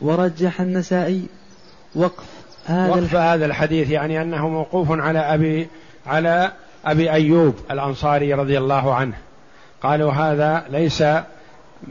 ورجح 0.00 0.60
النسائي 0.60 1.22
وقف 1.94 2.24
هذا 2.66 2.90
وقف 2.90 3.14
هذا 3.14 3.46
الحديث 3.46 3.90
يعني 3.90 4.22
أنه 4.22 4.48
موقوف 4.48 4.90
على 4.90 5.18
أبي 5.18 5.68
على 6.06 6.52
أبي 6.86 7.10
أيوب 7.10 7.54
الأنصاري 7.70 8.34
رضي 8.34 8.58
الله 8.58 8.94
عنه. 8.94 9.14
قالوا 9.82 10.12
هذا 10.12 10.64
ليس 10.70 11.02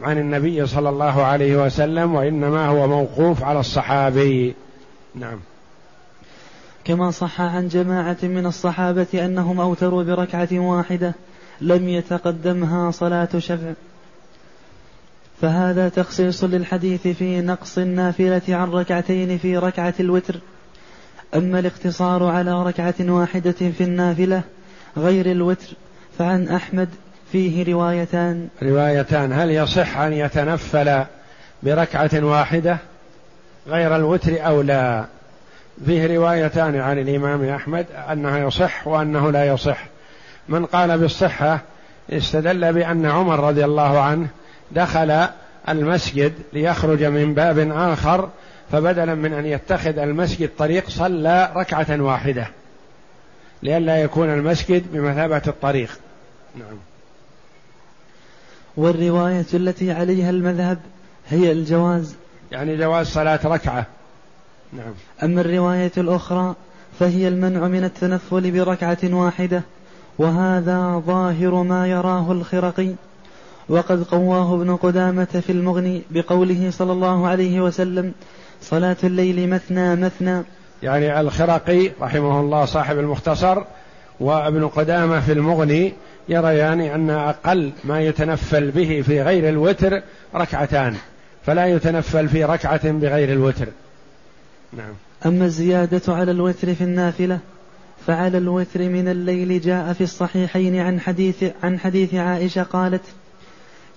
عن 0.01 0.17
النبي 0.17 0.65
صلى 0.65 0.89
الله 0.89 1.23
عليه 1.23 1.65
وسلم 1.65 2.15
وإنما 2.15 2.67
هو 2.67 2.87
موقوف 2.87 3.43
على 3.43 3.59
الصحابي. 3.59 4.55
نعم. 5.19 5.39
كما 6.83 7.11
صح 7.11 7.41
عن 7.41 7.67
جماعة 7.67 8.17
من 8.23 8.45
الصحابة 8.45 9.07
أنهم 9.13 9.59
أوتروا 9.59 10.03
بركعة 10.03 10.47
واحدة 10.51 11.13
لم 11.61 11.89
يتقدمها 11.89 12.91
صلاة 12.91 13.29
شفع. 13.37 13.73
فهذا 15.41 15.89
تخصيص 15.89 16.43
للحديث 16.43 17.07
في 17.07 17.41
نقص 17.41 17.77
النافلة 17.77 18.41
عن 18.49 18.69
ركعتين 18.71 19.37
في 19.37 19.57
ركعة 19.57 19.93
الوتر. 19.99 20.39
أما 21.35 21.59
الاقتصار 21.59 22.23
على 22.23 22.63
ركعة 22.63 22.95
واحدة 22.99 23.51
في 23.51 23.83
النافلة 23.83 24.41
غير 24.97 25.31
الوتر 25.31 25.67
فعن 26.17 26.47
أحمد 26.47 26.89
فيه 27.31 27.73
روايتان. 27.73 28.47
روايتان. 28.63 29.33
هل 29.33 29.51
يصح 29.51 29.97
أن 29.97 30.13
يتنفل 30.13 31.03
بركعة 31.63 32.09
واحدة 32.13 32.77
غير 33.67 33.95
الوتر 33.95 34.45
أو 34.47 34.61
لا. 34.61 35.05
فيه 35.85 36.17
روايتان 36.17 36.79
عن 36.79 36.99
الإمام 36.99 37.49
أحمد 37.49 37.85
أنها 38.11 38.37
يصح 38.37 38.87
وأنه 38.87 39.31
لا 39.31 39.45
يصح. 39.45 39.85
من 40.49 40.65
قال 40.65 40.97
بالصحة 40.97 41.61
استدل 42.09 42.73
بأن 42.73 43.05
عمر 43.05 43.39
رضي 43.39 43.65
الله 43.65 43.99
عنه 43.99 44.27
دخل 44.71 45.27
المسجد 45.69 46.33
ليخرج 46.53 47.03
من 47.03 47.33
باب 47.33 47.59
آخر 47.71 48.29
فبدلا 48.71 49.15
من 49.15 49.33
أن 49.33 49.45
يتخذ 49.45 49.97
المسجد 49.97 50.49
طريق 50.57 50.89
صلى 50.89 51.51
ركعة 51.55 52.01
واحدة. 52.01 52.47
لئلا 53.63 54.01
يكون 54.01 54.29
المسجد 54.29 54.83
بمثابة 54.93 55.41
الطريق. 55.47 55.99
نعم. 56.55 56.77
والرواية 58.77 59.45
التي 59.53 59.91
عليها 59.91 60.29
المذهب 60.29 60.79
هي 61.29 61.51
الجواز. 61.51 62.15
يعني 62.51 62.77
جواز 62.77 63.07
صلاة 63.07 63.39
ركعة. 63.45 63.85
نعم. 64.73 64.93
أما 65.23 65.41
الرواية 65.41 65.91
الأخرى 65.97 66.55
فهي 66.99 67.27
المنع 67.27 67.67
من 67.67 67.83
التنفل 67.83 68.51
بركعة 68.51 68.97
واحدة 69.03 69.61
وهذا 70.17 71.03
ظاهر 71.05 71.63
ما 71.63 71.87
يراه 71.87 72.31
الخرقي. 72.31 72.89
وقد 73.69 74.03
قواه 74.03 74.55
ابن 74.55 74.75
قدامة 74.75 75.43
في 75.47 75.51
المغني 75.51 76.01
بقوله 76.11 76.71
صلى 76.71 76.91
الله 76.91 77.27
عليه 77.27 77.61
وسلم 77.61 78.13
صلاة 78.61 78.97
الليل 79.03 79.49
مثنى 79.49 79.95
مثنى 79.95 80.43
يعني 80.83 81.19
الخرقي 81.19 81.91
رحمه 82.01 82.39
الله 82.39 82.65
صاحب 82.65 82.99
المختصر 82.99 83.63
وابن 84.19 84.67
قدامة 84.67 85.19
في 85.19 85.31
المغني 85.31 85.93
يريان 86.29 86.81
أن 86.81 87.09
أقل 87.09 87.71
ما 87.83 88.01
يتنفل 88.01 88.71
به 88.71 89.03
في 89.05 89.21
غير 89.21 89.49
الوتر 89.49 90.01
ركعتان. 90.35 90.95
فلا 91.47 91.65
يتنفل 91.65 92.29
في 92.29 92.43
ركعة 92.43 92.91
بغير 92.91 93.31
الوتر. 93.31 93.67
نعم. 94.73 94.93
أما 95.25 95.45
الزيادة 95.45 96.13
على 96.13 96.31
الوتر 96.31 96.75
في 96.75 96.83
النافلة 96.83 97.39
فعلى 98.07 98.37
الوتر 98.37 98.79
من 98.79 99.07
الليل 99.07 99.61
جاء 99.61 99.93
في 99.93 100.03
الصحيحين 100.03 100.79
عن 100.79 100.99
حديث 100.99 101.43
عن 101.63 101.79
حديث 101.79 102.13
عائشة 102.13 102.63
قالت 102.63 103.01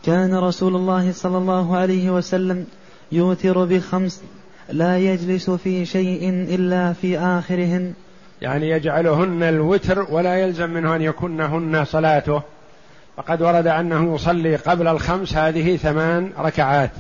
كان 0.07 0.35
رسول 0.35 0.77
الله 0.77 1.13
صلى 1.13 1.39
الله 1.39 1.77
عليه 1.77 2.11
وسلم 2.11 2.67
يوتر 3.13 3.65
بخمس 3.65 4.23
لا 4.69 4.99
يجلس 4.99 5.51
في 5.51 5.87
شيء 5.87 6.31
إلا 6.31 6.93
في 6.93 7.19
آخرهن. 7.19 7.93
يعني 8.43 8.71
يجعلهن 8.71 9.43
الوتر 9.43 10.07
ولا 10.11 10.37
يلزم 10.37 10.71
منه 10.71 10.97
أن 10.97 11.03
يكنهن 11.03 11.85
صلاته. 11.85 12.43
فقد 13.17 13.43
ورد 13.43 13.67
أنه 13.67 14.15
يصلي 14.15 14.57
قبل 14.57 14.89
الخمس 14.89 15.35
هذه 15.35 15.77
ثمان 15.77 16.31
ركعات. 16.39 16.91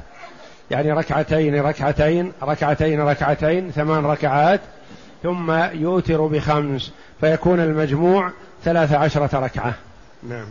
يعني 0.71 0.93
ركعتين 0.93 1.61
ركعتين 1.61 2.33
ركعتين 2.43 3.01
ركعتين 3.01 3.71
ثمان 3.71 4.05
ركعات 4.05 4.61
ثم 5.23 5.51
يوتر 5.75 6.27
بخمس 6.27 6.93
فيكون 7.21 7.61
المجموع 7.61 8.33
ثلاث 8.65 8.93
عشرة 8.93 9.39
ركعة. 9.39 9.75
نعم. 10.29 10.47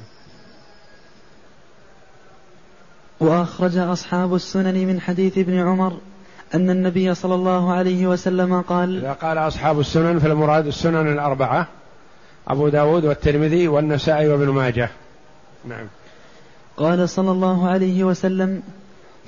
وأخرج 3.19 3.77
أصحاب 3.77 4.35
السنن 4.35 4.87
من 4.87 5.01
حديث 5.01 5.37
ابن 5.37 5.59
عمر 5.59 5.97
أن 6.53 6.69
النبي 6.69 7.15
صلى 7.15 7.35
الله 7.35 7.73
عليه 7.73 8.07
وسلم 8.07 8.61
قال 8.61 8.97
إذا 8.97 9.13
قال 9.13 9.37
أصحاب 9.37 9.79
السنن 9.79 10.19
فالمراد 10.19 10.67
السنن 10.67 11.13
الأربعة 11.13 11.67
أبو 12.47 12.69
داود 12.69 13.05
والترمذي 13.05 13.67
والنسائي 13.67 14.27
وابن 14.27 14.49
ماجه. 14.49 14.89
نعم. 15.65 15.87
قال 16.77 17.09
صلى 17.09 17.31
الله 17.31 17.69
عليه 17.69 18.03
وسلم 18.03 18.61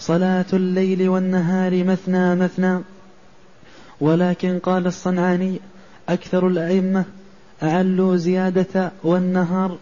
صلاة 0.02 0.46
الليل 0.54 1.10
والنهار 1.10 1.84
مثنى 1.84 2.36
مثنى. 2.36 2.80
ولكن 4.02 4.60
قال 4.60 4.88
الصنعاني 4.88 5.60
أكثر 6.10 6.48
الأئمة 6.48 7.06
أعلوا 7.64 8.16
زيادة 8.16 8.92
والنهار. 9.04 9.78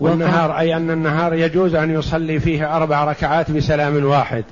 والنهار 0.00 0.58
أي 0.58 0.76
أن 0.76 0.90
النهار 0.90 1.34
يجوز 1.34 1.74
أن 1.74 1.90
يصلي 1.90 2.40
فيه 2.40 2.76
أربع 2.76 3.04
ركعات 3.04 3.50
بسلام 3.50 4.04
واحد. 4.04 4.44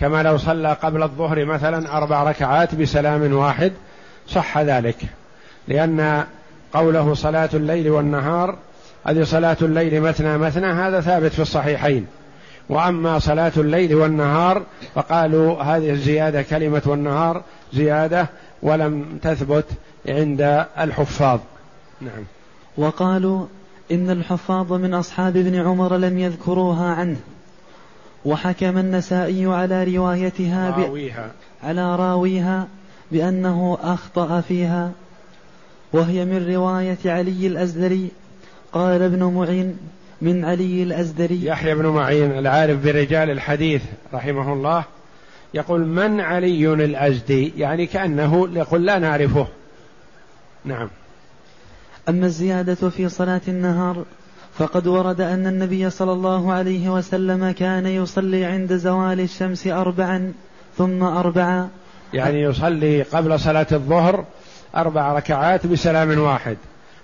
كما 0.00 0.22
لو 0.22 0.36
صلى 0.36 0.72
قبل 0.72 1.02
الظهر 1.02 1.44
مثلا 1.44 1.96
أربع 1.96 2.22
ركعات 2.22 2.74
بسلام 2.74 3.32
واحد 3.32 3.72
صح 4.28 4.58
ذلك. 4.58 4.96
لأن 5.68 6.24
قوله 6.72 7.14
صلاة 7.14 7.50
الليل 7.54 7.90
والنهار 7.90 8.56
هذه 9.04 9.22
صلاة 9.22 9.56
الليل 9.62 10.00
مثنى 10.00 10.38
مثنى 10.38 10.66
هذا 10.66 11.00
ثابت 11.00 11.32
في 11.32 11.42
الصحيحين. 11.42 12.06
وأما 12.68 13.18
صلاة 13.18 13.52
الليل 13.56 13.94
والنهار 13.94 14.62
فقالوا 14.94 15.62
هذه 15.62 15.90
الزيادة 15.90 16.42
كلمة 16.42 16.82
والنهار 16.86 17.42
زيادة 17.72 18.28
ولم 18.62 19.18
تثبت 19.22 19.64
عند 20.08 20.66
الحفاظ. 20.78 21.40
نعم. 22.00 22.24
وقالوا 22.76 23.46
إن 23.92 24.10
الحفاظ 24.10 24.72
من 24.72 24.94
أصحاب 24.94 25.36
ابن 25.36 25.54
عمر 25.54 25.96
لم 25.96 26.18
يذكروها 26.18 26.94
عنه. 26.94 27.16
وحكم 28.24 28.78
النسائي 28.78 29.46
على 29.46 29.96
روايتها 29.96 30.70
راويها. 30.70 31.30
على 31.62 31.96
راويها 31.96 32.66
بأنه 33.12 33.78
أخطأ 33.82 34.40
فيها. 34.40 34.92
وهي 35.92 36.24
من 36.24 36.54
رواية 36.54 36.98
علي 37.04 37.46
الأزدري 37.46 38.08
قال 38.72 39.02
ابن 39.02 39.24
معين 39.24 39.78
من 40.24 40.44
علي 40.44 40.82
الأزدري. 40.82 41.44
يحيى 41.44 41.74
بن 41.74 41.86
معين 41.86 42.38
العارف 42.38 42.84
برجال 42.84 43.30
الحديث 43.30 43.82
رحمه 44.14 44.52
الله 44.52 44.84
يقول 45.54 45.86
من 45.86 46.20
علي 46.20 46.72
الأزدي؟ 46.72 47.52
يعني 47.56 47.86
كأنه 47.86 48.48
يقول 48.52 48.86
لا 48.86 48.98
نعرفه. 48.98 49.46
نعم. 50.64 50.88
أما 52.08 52.26
الزيادة 52.26 52.90
في 52.90 53.08
صلاة 53.08 53.40
النهار 53.48 54.04
فقد 54.58 54.86
ورد 54.86 55.20
أن 55.20 55.46
النبي 55.46 55.90
صلى 55.90 56.12
الله 56.12 56.52
عليه 56.52 56.88
وسلم 56.88 57.50
كان 57.50 57.86
يصلي 57.86 58.44
عند 58.44 58.76
زوال 58.76 59.20
الشمس 59.20 59.66
أربعا 59.66 60.32
ثم 60.78 61.02
أربعا. 61.02 61.68
يعني 62.12 62.42
يصلي 62.42 63.02
قبل 63.02 63.40
صلاة 63.40 63.66
الظهر 63.72 64.24
أربع 64.76 65.12
ركعات 65.12 65.66
بسلام 65.66 66.18
واحد 66.18 66.56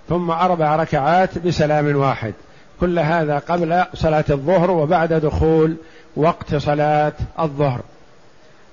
ثم 0.09 0.31
أربع 0.31 0.75
ركعات 0.75 1.37
بسلام 1.37 1.95
واحد. 1.95 2.33
كل 2.81 2.99
هذا 2.99 3.37
قبل 3.37 3.85
صلاة 3.93 4.25
الظهر 4.29 4.71
وبعد 4.71 5.13
دخول 5.13 5.75
وقت 6.15 6.55
صلاة 6.55 7.13
الظهر 7.39 7.81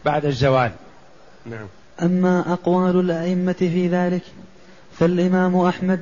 بعد 0.05 0.25
الزوال. 0.25 0.71
نعم. 1.47 1.67
أما 2.03 2.53
أقوال 2.53 3.01
الأئمة 3.01 3.53
في 3.53 3.89
ذلك 3.89 4.23
فالإمام 4.99 5.57
أحمد 5.57 6.01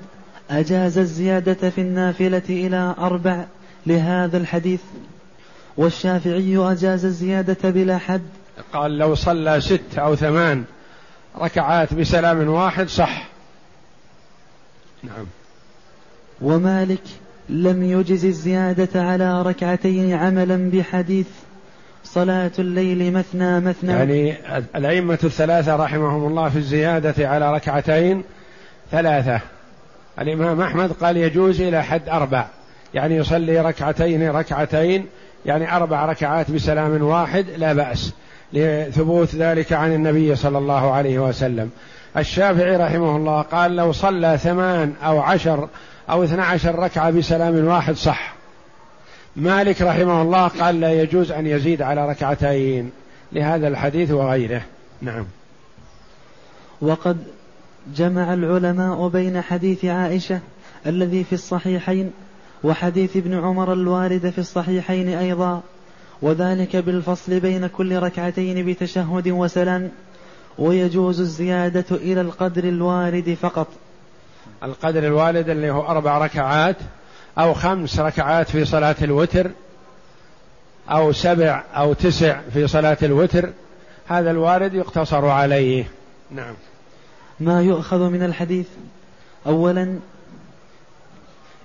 أجاز 0.50 0.98
الزيادة 0.98 1.70
في 1.70 1.80
النافلة 1.80 2.42
إلى 2.48 2.94
أربع 2.98 3.44
لهذا 3.86 4.36
الحديث 4.36 4.80
والشافعي 5.76 6.56
أجاز 6.56 7.04
الزيادة 7.04 7.70
بلا 7.70 7.98
حد. 7.98 8.26
قال 8.72 8.98
لو 8.98 9.14
صلى 9.14 9.60
ست 9.60 9.98
أو 9.98 10.16
ثمان 10.16 10.64
ركعات 11.38 11.94
بسلام 11.94 12.48
واحد 12.48 12.88
صح. 12.88 13.28
نعم. 15.02 15.26
ومالك 16.40 17.02
لم 17.48 17.82
يجز 17.82 18.24
الزيادة 18.24 19.02
على 19.02 19.42
ركعتين 19.42 20.12
عملا 20.12 20.70
بحديث 20.70 21.26
صلاة 22.04 22.50
الليل 22.58 23.12
مثنى 23.12 23.60
مثنى. 23.60 23.92
يعني 23.92 24.34
الأئمة 24.76 25.18
الثلاثة 25.24 25.76
رحمهم 25.76 26.26
الله 26.26 26.48
في 26.48 26.56
الزيادة 26.56 27.28
على 27.28 27.52
ركعتين 27.54 28.22
ثلاثة. 28.90 29.40
الإمام 30.20 30.60
أحمد 30.60 30.92
قال 30.92 31.16
يجوز 31.16 31.60
إلى 31.60 31.82
حد 31.82 32.08
أربع. 32.08 32.46
يعني 32.94 33.16
يصلي 33.16 33.60
ركعتين 33.60 34.30
ركعتين 34.30 35.06
يعني 35.46 35.76
أربع 35.76 36.06
ركعات 36.06 36.50
بسلام 36.50 37.02
واحد 37.02 37.46
لا 37.56 37.72
بأس. 37.72 38.12
لثبوت 38.52 39.34
ذلك 39.34 39.72
عن 39.72 39.92
النبي 39.92 40.36
صلى 40.36 40.58
الله 40.58 40.92
عليه 40.92 41.18
وسلم. 41.18 41.70
الشافعي 42.16 42.76
رحمه 42.76 43.16
الله 43.16 43.42
قال 43.42 43.76
لو 43.76 43.92
صلى 43.92 44.38
ثمان 44.38 44.94
أو 45.04 45.20
عشر 45.20 45.68
أو 46.10 46.24
اثنا 46.24 46.44
عشر 46.44 46.78
ركعة 46.78 47.10
بسلام 47.10 47.66
واحد 47.66 47.94
صح. 47.94 48.34
مالك 49.36 49.82
رحمه 49.82 50.22
الله 50.22 50.48
قال 50.48 50.80
لا 50.80 51.02
يجوز 51.02 51.32
أن 51.32 51.46
يزيد 51.46 51.82
على 51.82 52.08
ركعتين. 52.08 52.90
لهذا 53.32 53.68
الحديث 53.68 54.10
وغيره. 54.10 54.62
نعم. 55.02 55.24
وقد 56.80 57.16
جمع 57.96 58.34
العلماء 58.34 59.08
بين 59.08 59.40
حديث 59.40 59.84
عائشة 59.84 60.40
الذي 60.86 61.24
في 61.24 61.32
الصحيحين 61.32 62.12
وحديث 62.64 63.16
ابن 63.16 63.34
عمر 63.34 63.72
الوارد 63.72 64.30
في 64.30 64.38
الصحيحين 64.38 65.08
أيضا 65.08 65.62
وذلك 66.22 66.76
بالفصل 66.76 67.40
بين 67.40 67.66
كل 67.66 67.98
ركعتين 67.98 68.66
بتشهد 68.66 69.28
وسلام 69.28 69.90
ويجوز 70.58 71.20
الزيادة 71.20 71.84
إلى 71.90 72.20
القدر 72.20 72.64
الوارد 72.64 73.36
فقط. 73.42 73.66
القدر 74.62 75.06
الوارد 75.06 75.48
اللي 75.48 75.70
هو 75.70 75.86
أربع 75.86 76.18
ركعات 76.18 76.76
أو 77.38 77.54
خمس 77.54 78.00
ركعات 78.00 78.50
في 78.50 78.64
صلاة 78.64 78.96
الوتر 79.02 79.50
أو 80.90 81.12
سبع 81.12 81.64
أو 81.74 81.92
تسع 81.92 82.40
في 82.52 82.66
صلاة 82.66 82.98
الوتر 83.02 83.50
هذا 84.08 84.30
الوارد 84.30 84.74
يقتصر 84.74 85.26
عليه. 85.26 85.84
نعم. 86.30 86.54
ما 87.40 87.62
يؤخذ 87.62 87.98
من 88.10 88.22
الحديث؟ 88.22 88.66
أولا 89.46 89.98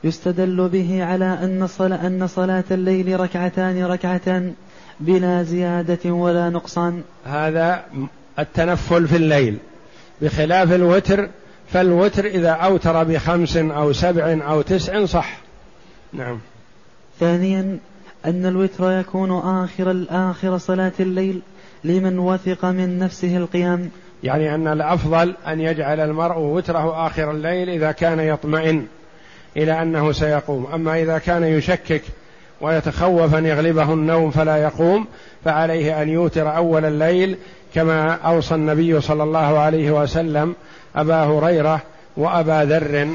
يستدل 0.03 0.69
به 0.69 1.03
على 1.03 1.25
أن 1.25 1.67
صلاة, 1.67 2.07
أن 2.07 2.27
صلاة 2.27 2.63
الليل 2.71 3.19
ركعتان 3.19 3.85
ركعتان 3.85 4.53
بلا 4.99 5.43
زيادة 5.43 6.11
ولا 6.11 6.49
نقصان. 6.49 7.03
هذا 7.25 7.83
التنفل 8.39 9.07
في 9.07 9.15
الليل. 9.15 9.57
بخلاف 10.21 10.71
الوتر 10.71 11.29
فالوتر 11.73 12.25
إذا 12.25 12.49
أوتر 12.49 13.03
بخمس 13.03 13.57
أو 13.57 13.93
سبع 13.93 14.37
أو 14.47 14.61
تسع 14.61 15.05
صح. 15.05 15.37
نعم. 16.13 16.39
ثانيا 17.19 17.77
أن 18.25 18.45
الوتر 18.45 18.91
يكون 18.91 19.31
آخر 19.31 20.05
آخر 20.09 20.57
صلاة 20.57 20.91
الليل 20.99 21.41
لمن 21.83 22.19
وثق 22.19 22.65
من 22.65 22.99
نفسه 22.99 23.37
القيام. 23.37 23.89
يعني 24.23 24.55
أن 24.55 24.67
الأفضل 24.67 25.35
أن 25.47 25.59
يجعل 25.59 25.99
المرء 25.99 26.39
وتره 26.39 27.07
آخر 27.07 27.31
الليل 27.31 27.69
إذا 27.69 27.91
كان 27.91 28.19
يطمئن 28.19 28.85
إلى 29.57 29.81
أنه 29.81 30.11
سيقوم. 30.11 30.67
أما 30.73 31.01
إذا 31.01 31.17
كان 31.17 31.43
يشكك 31.43 32.01
ويتخوف 32.61 33.35
أن 33.35 33.45
يغلبه 33.45 33.93
النوم 33.93 34.31
فلا 34.31 34.57
يقوم 34.57 35.05
فعليه 35.45 36.01
أن 36.01 36.09
يوتر 36.09 36.55
أول 36.55 36.85
الليل 36.85 37.37
كما 37.75 38.13
أوصى 38.13 38.55
النبي 38.55 39.01
صلى 39.01 39.23
الله 39.23 39.59
عليه 39.59 39.91
وسلم 39.91 40.55
أبا 40.95 41.23
هريرة 41.23 41.81
وأبا 42.17 42.65
ذر 42.65 43.07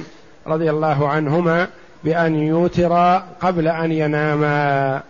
رضي 0.47 0.71
الله 0.71 1.09
عنهما 1.09 1.69
بأن 2.05 2.35
يوتر 2.35 3.21
قبل 3.41 3.69
أن 3.69 3.93
يناما 3.93 5.01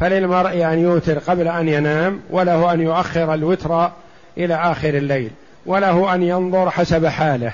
فللمرء 0.00 0.72
أن 0.72 0.78
يوتر 0.78 1.18
قبل 1.18 1.48
أن 1.48 1.68
ينام 1.68 2.20
وله 2.30 2.72
أن 2.72 2.80
يؤخر 2.80 3.34
الوتر 3.34 3.90
إلى 4.38 4.54
آخر 4.54 4.88
الليل 4.88 5.30
وله 5.66 6.14
أن 6.14 6.22
ينظر 6.22 6.70
حسب 6.70 7.06
حاله. 7.06 7.52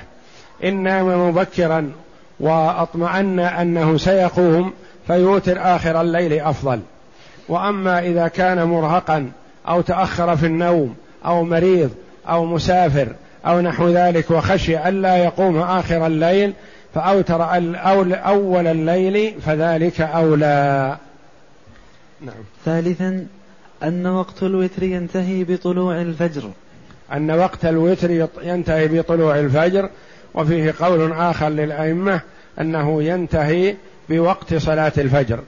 إن 0.64 0.82
نام 0.82 1.28
مبكرا 1.28 1.92
وأطمأن 2.40 3.40
أنه 3.40 3.96
سيقوم 3.96 4.72
فيوتر 5.06 5.56
آخر 5.58 6.00
الليل 6.00 6.40
أفضل. 6.40 6.80
وأما 7.48 7.98
إذا 7.98 8.28
كان 8.28 8.64
مرهقا 8.64 9.30
أو 9.68 9.80
تأخر 9.80 10.36
في 10.36 10.46
النوم 10.46 10.94
أو 11.24 11.44
مريض 11.44 11.90
أو 12.28 12.44
مسافر 12.44 13.08
أو 13.46 13.60
نحو 13.60 13.88
ذلك 13.88 14.30
وخشي 14.30 14.88
ألا 14.88 15.16
يقوم 15.16 15.58
آخر 15.58 16.06
الليل 16.06 16.52
فأوتر 16.94 17.42
أول 18.14 18.66
الليل 18.66 19.34
فذلك 19.40 20.00
أولى. 20.00 20.96
نعم. 22.20 22.34
ثالثا 22.64 23.26
أن 23.82 24.06
وقت 24.06 24.42
الوتر 24.42 24.82
ينتهي 24.82 25.44
بطلوع 25.44 26.00
الفجر. 26.00 26.50
أن 27.12 27.30
وقت 27.30 27.64
الوتر 27.64 28.28
ينتهي 28.42 28.88
بطلوع 28.88 29.38
الفجر 29.38 29.90
وفيه 30.34 30.74
قول 30.80 31.12
آخر 31.12 31.48
للأئمة 31.48 32.20
أنه 32.60 33.02
ينتهي 33.02 33.76
بوقت 34.08 34.54
صلاة 34.54 34.92
الفجر 34.98 35.40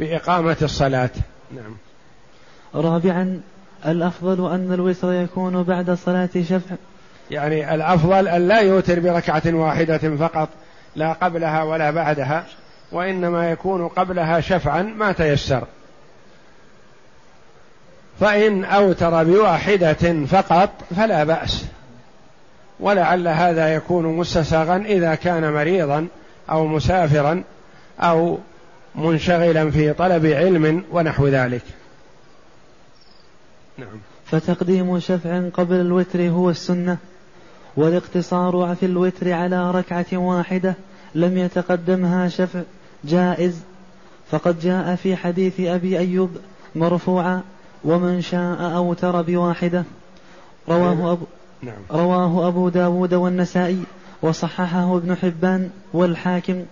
بإقامة 0.00 0.56
الصلاة. 0.62 1.10
نعم. 1.54 1.76
رابعا 2.74 3.40
الأفضل 3.86 4.52
أن 4.52 4.72
الوتر 4.72 5.12
يكون 5.12 5.62
بعد 5.62 5.90
صلاة 5.90 6.28
شفع. 6.48 6.76
يعني 7.30 7.74
الأفضل 7.74 8.28
أن 8.28 8.48
لا 8.48 8.60
يوتر 8.60 9.00
بركعة 9.00 9.42
واحدة 9.46 10.16
فقط 10.16 10.48
لا 10.96 11.12
قبلها 11.12 11.62
ولا 11.62 11.90
بعدها 11.90 12.44
وإنما 12.92 13.50
يكون 13.50 13.88
قبلها 13.88 14.40
شفعا 14.40 14.82
ما 14.82 15.12
تيسر. 15.12 15.64
فإن 18.20 18.64
أوتر 18.64 19.24
بواحدة 19.24 20.26
فقط 20.26 20.70
فلا 20.96 21.24
بأس. 21.24 21.64
ولعل 22.80 23.28
هذا 23.28 23.74
يكون 23.74 24.04
مستساغا 24.06 24.76
إذا 24.76 25.14
كان 25.14 25.52
مريضا 25.52 26.06
أو 26.50 26.66
مسافرا 26.66 27.42
أو 28.00 28.38
منشغلا 28.94 29.70
في 29.70 29.92
طلب 29.92 30.26
علم 30.26 30.84
ونحو 30.92 31.28
ذلك. 31.28 31.62
نعم 33.78 33.98
فتقديم 34.24 35.00
شفع 35.00 35.48
قبل 35.48 35.74
الوتر 35.74 36.28
هو 36.28 36.50
السنة 36.50 36.98
والاقتصار 37.76 38.76
في 38.80 38.86
الوتر 38.86 39.32
على 39.32 39.70
ركعة 39.70 40.06
واحدة 40.12 40.74
لم 41.14 41.38
يتقدمها 41.38 42.28
شفع 42.28 42.62
جائز 43.04 43.60
فقد 44.30 44.60
جاء 44.60 44.94
في 44.94 45.16
حديث 45.16 45.60
أبي 45.60 45.98
أيوب 45.98 46.30
مرفوعا 46.74 47.42
ومن 47.84 48.20
شاء 48.20 48.76
أوتر 48.76 49.22
بواحدة 49.22 49.84
رواه 50.68 51.12
أبو 51.12 51.24
نعم. 51.62 51.74
رواه 51.90 52.48
أبو 52.48 52.68
داود 52.68 53.14
والنسائي 53.14 53.82
وصححه 54.22 54.96
ابن 54.96 55.14
حبان 55.14 55.70
والحاكم 55.92 56.64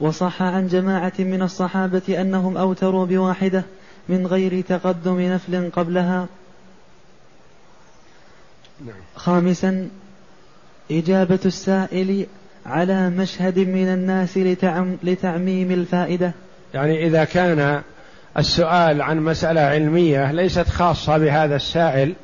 وصح 0.00 0.42
عن 0.42 0.68
جماعة 0.68 1.12
من 1.18 1.42
الصحابة 1.42 2.20
أنهم 2.20 2.56
أوتروا 2.56 3.06
بواحدة 3.06 3.64
من 4.08 4.26
غير 4.26 4.60
تقدم 4.60 5.20
نفل 5.20 5.70
قبلها. 5.70 6.26
نعم. 8.86 8.96
خامسا 9.16 9.88
إجابة 10.90 11.38
السائل 11.46 12.26
على 12.66 13.10
مشهد 13.10 13.58
من 13.58 13.88
الناس 13.88 14.38
لتعم 14.38 14.96
لتعميم 15.02 15.70
الفائدة. 15.70 16.32
يعني 16.74 17.06
إذا 17.06 17.24
كان 17.24 17.82
السؤال 18.38 19.02
عن 19.02 19.20
مسألة 19.20 19.60
علمية 19.60 20.32
ليست 20.32 20.68
خاصة 20.68 21.18
بهذا 21.18 21.56
السائل 21.56 22.14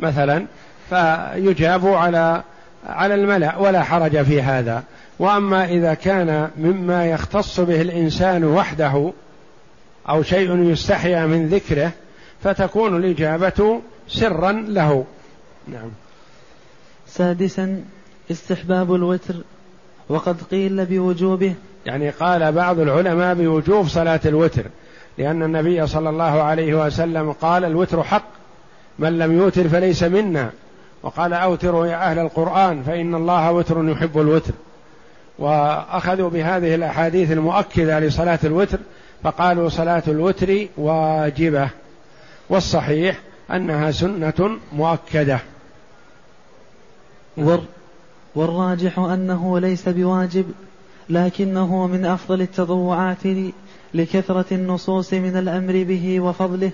مثلا 0.00 0.46
فيجاب 0.90 1.86
على 1.86 2.42
على 2.86 3.14
الملأ 3.14 3.56
ولا 3.56 3.82
حرج 3.82 4.22
في 4.22 4.42
هذا. 4.42 4.82
وأما 5.18 5.64
إذا 5.64 5.94
كان 5.94 6.50
مما 6.58 7.06
يختص 7.06 7.60
به 7.60 7.80
الإنسان 7.82 8.44
وحده 8.44 9.12
أو 10.08 10.22
شيء 10.22 10.56
يستحيا 10.56 11.26
من 11.26 11.48
ذكره 11.48 11.92
فتكون 12.42 12.96
الإجابة 12.96 13.80
سرا 14.08 14.52
له. 14.52 15.04
نعم. 15.68 15.90
سادسا 17.06 17.84
استحباب 18.30 18.94
الوتر 18.94 19.34
وقد 20.08 20.42
قيل 20.50 20.86
بوجوبه. 20.86 21.54
يعني 21.86 22.10
قال 22.10 22.52
بعض 22.52 22.78
العلماء 22.78 23.34
بوجوب 23.34 23.88
صلاة 23.88 24.20
الوتر 24.26 24.64
لأن 25.18 25.42
النبي 25.42 25.86
صلى 25.86 26.10
الله 26.10 26.42
عليه 26.42 26.86
وسلم 26.86 27.32
قال 27.32 27.64
الوتر 27.64 28.02
حق 28.02 28.28
من 28.98 29.18
لم 29.18 29.38
يوتر 29.38 29.68
فليس 29.68 30.02
منا. 30.02 30.50
وقال 31.02 31.32
أوتروا 31.32 31.86
يا 31.86 32.10
أهل 32.10 32.18
القرآن 32.18 32.82
فإن 32.82 33.14
الله 33.14 33.52
وتر 33.52 33.88
يحب 33.88 34.20
الوتر. 34.20 34.52
وأخذوا 35.38 36.30
بهذه 36.30 36.74
الأحاديث 36.74 37.32
المؤكدة 37.32 38.00
لصلاة 38.00 38.38
الوتر 38.44 38.78
فقالوا 39.24 39.68
صلاة 39.68 40.02
الوتر 40.08 40.66
واجبة 40.76 41.70
والصحيح 42.48 43.20
أنها 43.50 43.90
سنة 43.90 44.58
مؤكدة. 44.72 45.40
والراجح 48.34 48.98
أنه 48.98 49.58
ليس 49.58 49.88
بواجب 49.88 50.44
لكنه 51.10 51.86
من 51.86 52.06
أفضل 52.06 52.42
التطوعات 52.42 53.22
لكثرة 53.94 54.54
النصوص 54.54 55.14
من 55.14 55.36
الأمر 55.36 55.84
به 55.84 56.20
وفضله 56.20 56.70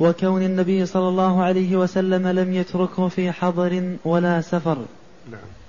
وكون 0.00 0.42
النبي 0.42 0.86
صلى 0.86 1.08
الله 1.08 1.42
عليه 1.42 1.76
وسلم 1.76 2.28
لم 2.28 2.54
يتركه 2.54 3.08
في 3.08 3.32
حضر 3.32 3.96
ولا 4.04 4.40
سفر. 4.40 4.78
نعم. 5.30 5.61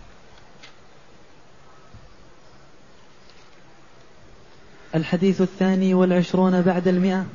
الحديث 4.95 5.41
الثاني 5.41 5.93
والعشرون 5.93 6.62
بعد 6.62 6.88
المئة. 6.88 7.25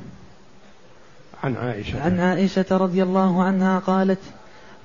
عن 1.43 1.55
عائشة. 1.55 2.01
عن 2.01 2.19
عائشة 2.19 2.65
رضي 2.71 3.03
الله 3.03 3.43
عنها 3.43 3.79
قالت 3.79 4.19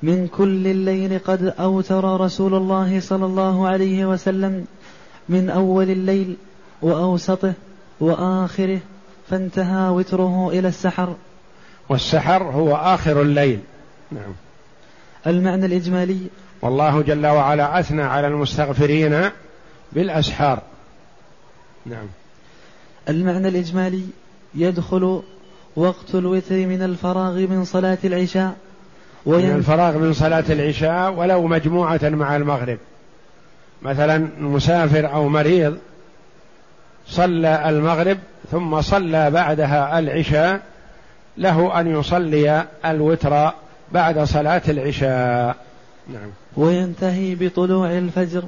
من 0.02 0.28
كل 0.28 0.66
الليل 0.66 1.18
قد 1.18 1.54
أوتر 1.58 2.20
رسول 2.20 2.54
الله 2.54 3.00
صلى 3.00 3.26
الله 3.26 3.68
عليه 3.68 4.06
وسلم 4.06 4.66
من 5.28 5.50
أول 5.50 5.90
الليل 5.90 6.36
وأوسطه 6.82 7.52
وآخره 8.00 8.80
فانتهى 9.30 9.88
وتره 9.88 10.50
إلى 10.50 10.68
السحر. 10.68 11.16
والسحر 11.88 12.42
هو 12.42 12.76
آخر 12.76 13.22
الليل. 13.22 13.60
نعم. 14.12 14.32
المعنى 15.26 15.66
الإجمالي. 15.66 16.18
والله 16.62 17.02
جل 17.02 17.26
وعلا 17.26 17.80
أثنى 17.80 18.02
على 18.02 18.26
المستغفرين 18.26 19.30
بالأسحار. 19.92 20.62
نعم. 21.86 22.06
المعنى 23.08 23.48
الإجمالي 23.48 24.02
يدخل 24.54 25.22
وقت 25.76 26.14
الوتر 26.14 26.54
من 26.54 26.82
الفراغ 26.82 27.32
من 27.32 27.64
صلاة 27.64 27.98
العشاء 28.04 28.56
من 29.26 29.50
الفراغ 29.50 29.98
من 29.98 30.12
صلاة 30.12 30.44
العشاء 30.50 31.12
ولو 31.12 31.46
مجموعة 31.46 32.00
مع 32.02 32.36
المغرب. 32.36 32.78
مثلا 33.82 34.28
مسافر 34.40 35.12
أو 35.12 35.28
مريض 35.28 35.76
صلى 37.06 37.68
المغرب 37.68 38.18
ثم 38.50 38.80
صلى 38.80 39.30
بعدها 39.30 39.98
العشاء 39.98 40.60
له 41.38 41.80
أن 41.80 41.86
يصلي 42.00 42.66
الوتر 42.84 43.50
بعد 43.92 44.18
صلاة 44.18 44.62
العشاء. 44.68 45.56
نعم. 46.08 46.30
وينتهي 46.56 47.34
بطلوع 47.34 47.98
الفجر. 47.98 48.44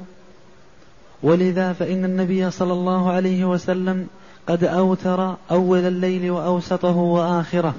ولذا 1.23 1.73
فإن 1.73 2.05
النبي 2.05 2.51
صلى 2.51 2.73
الله 2.73 3.11
عليه 3.11 3.45
وسلم 3.45 4.07
قد 4.47 4.63
أوتر 4.63 5.35
أول 5.51 5.79
الليل 5.79 6.31
وأوسطه 6.31 6.95
وآخرة. 6.95 7.75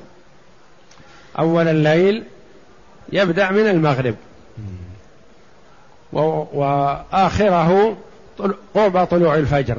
أول 1.38 1.68
الليل 1.68 2.24
يبدأ 3.12 3.50
من 3.50 3.66
المغرب. 3.68 4.14
وآخره 6.12 7.96
قرب 8.74 9.04
طلوع 9.04 9.35
الفجر. 9.35 9.78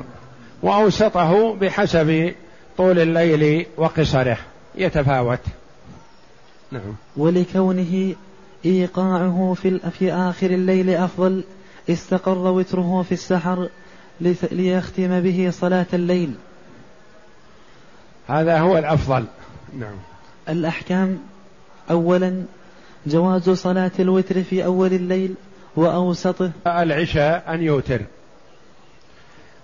وأوسطه 0.64 1.56
بحسب 1.56 2.34
طول 2.78 3.00
الليل 3.00 3.66
وقصره. 3.78 4.38
يتفاوت. 4.76 5.40
نعم. 6.72 6.96
ولكونه 7.18 8.16
إيقاعه 8.66 9.56
في, 9.62 9.80
في 9.80 10.14
آخر 10.14 10.50
الليل 10.50 10.90
أفضل 10.90 11.44
استقر 11.90 12.38
وتره 12.38 13.02
في 13.04 13.12
السحر 13.12 13.70
ليختم 14.52 15.20
به 15.20 15.50
صلاة 15.54 15.86
الليل. 15.94 16.34
هذا 18.30 18.60
هو 18.60 18.78
الأفضل. 18.78 19.26
نعم. 19.80 19.96
الأحكام 20.50 21.20
أولا 21.92 22.44
جواز 23.06 23.50
صلاة 23.50 23.92
الوتر 24.00 24.44
في 24.44 24.66
أول 24.66 24.94
الليل 24.94 25.36
وأوسطه. 25.76 26.52
العشاء 26.68 27.44
أن 27.48 27.64
يوتر. 27.64 28.02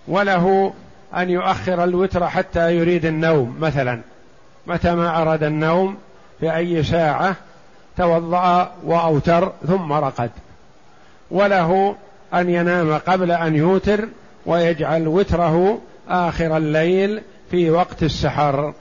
وله 0.07 0.73
أن 1.15 1.29
يؤخر 1.29 1.83
الوتر 1.83 2.27
حتى 2.27 2.75
يريد 2.75 3.05
النوم 3.05 3.55
مثلا 3.59 4.01
متى 4.67 4.95
ما 4.95 5.21
أراد 5.21 5.43
النوم 5.43 5.97
في 6.39 6.55
أي 6.55 6.83
ساعة 6.83 7.35
توضأ 7.97 8.71
وأوتر 8.83 9.53
ثم 9.67 9.93
رقد. 9.93 10.31
وله 11.31 11.95
أن 12.33 12.49
ينام 12.49 12.97
قبل 12.97 13.31
أن 13.31 13.55
يوتر 13.55 14.07
ويجعل 14.45 15.07
وتره 15.07 15.79
آخر 16.09 16.57
الليل 16.57 17.21
في 17.51 17.69
وقت 17.69 18.03
السحر. 18.03 18.73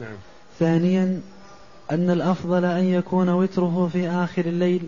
نعم. 0.00 0.16
ثانيا 0.58 1.20
أن 1.90 2.10
الأفضل 2.10 2.64
أن 2.64 2.84
يكون 2.84 3.28
وتره 3.28 3.90
في 3.92 4.08
آخر 4.08 4.44
الليل 4.44 4.82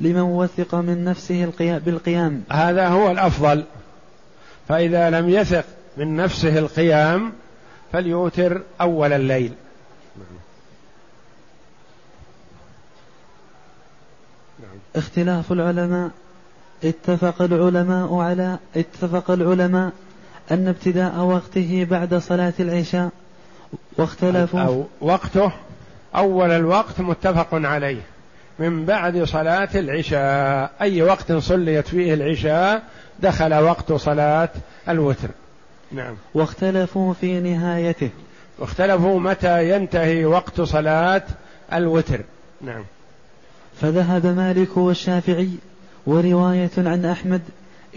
لمن 0.00 0.20
وثق 0.20 0.74
من 0.74 1.04
نفسه 1.04 1.52
بالقيام. 1.58 2.42
هذا 2.50 2.88
هو 2.88 3.10
الأفضل. 3.10 3.64
فإذا 4.68 5.10
لم 5.10 5.28
يثق 5.28 5.64
من 5.96 6.16
نفسه 6.16 6.58
القيام 6.58 7.32
فليوتر 7.92 8.62
أول 8.80 9.12
الليل. 9.12 9.52
اختلاف 14.96 15.52
العلماء 15.52 16.10
اتفق 16.84 17.42
العلماء 17.42 18.14
على 18.14 18.58
اتفق 18.76 19.30
العلماء 19.30 19.92
أن 20.50 20.68
ابتداء 20.68 21.20
وقته 21.20 21.86
بعد 21.90 22.14
صلاة 22.14 22.52
العشاء 22.60 23.10
واختلفوا 23.98 24.60
أو 24.60 24.86
وقته 25.00 25.52
أول 26.14 26.50
الوقت 26.50 27.00
متفق 27.00 27.48
عليه. 27.52 28.00
من 28.58 28.84
بعد 28.84 29.22
صلاة 29.24 29.68
العشاء 29.74 30.70
أي 30.80 31.02
وقت 31.02 31.32
صليت 31.32 31.88
فيه 31.88 32.14
العشاء 32.14 32.82
دخل 33.20 33.54
وقت 33.54 33.92
صلاة 33.92 34.48
الوتر. 34.88 35.28
نعم. 35.92 36.14
واختلفوا 36.34 37.14
في 37.14 37.40
نهايته. 37.40 38.10
واختلفوا 38.58 39.20
متى 39.20 39.70
ينتهي 39.76 40.24
وقت 40.24 40.60
صلاة 40.60 41.22
الوتر. 41.72 42.20
نعم. 42.60 42.84
فذهب 43.80 44.26
مالك 44.26 44.76
والشافعي 44.76 45.50
ورواية 46.06 46.70
عن 46.78 47.04
أحمد 47.04 47.40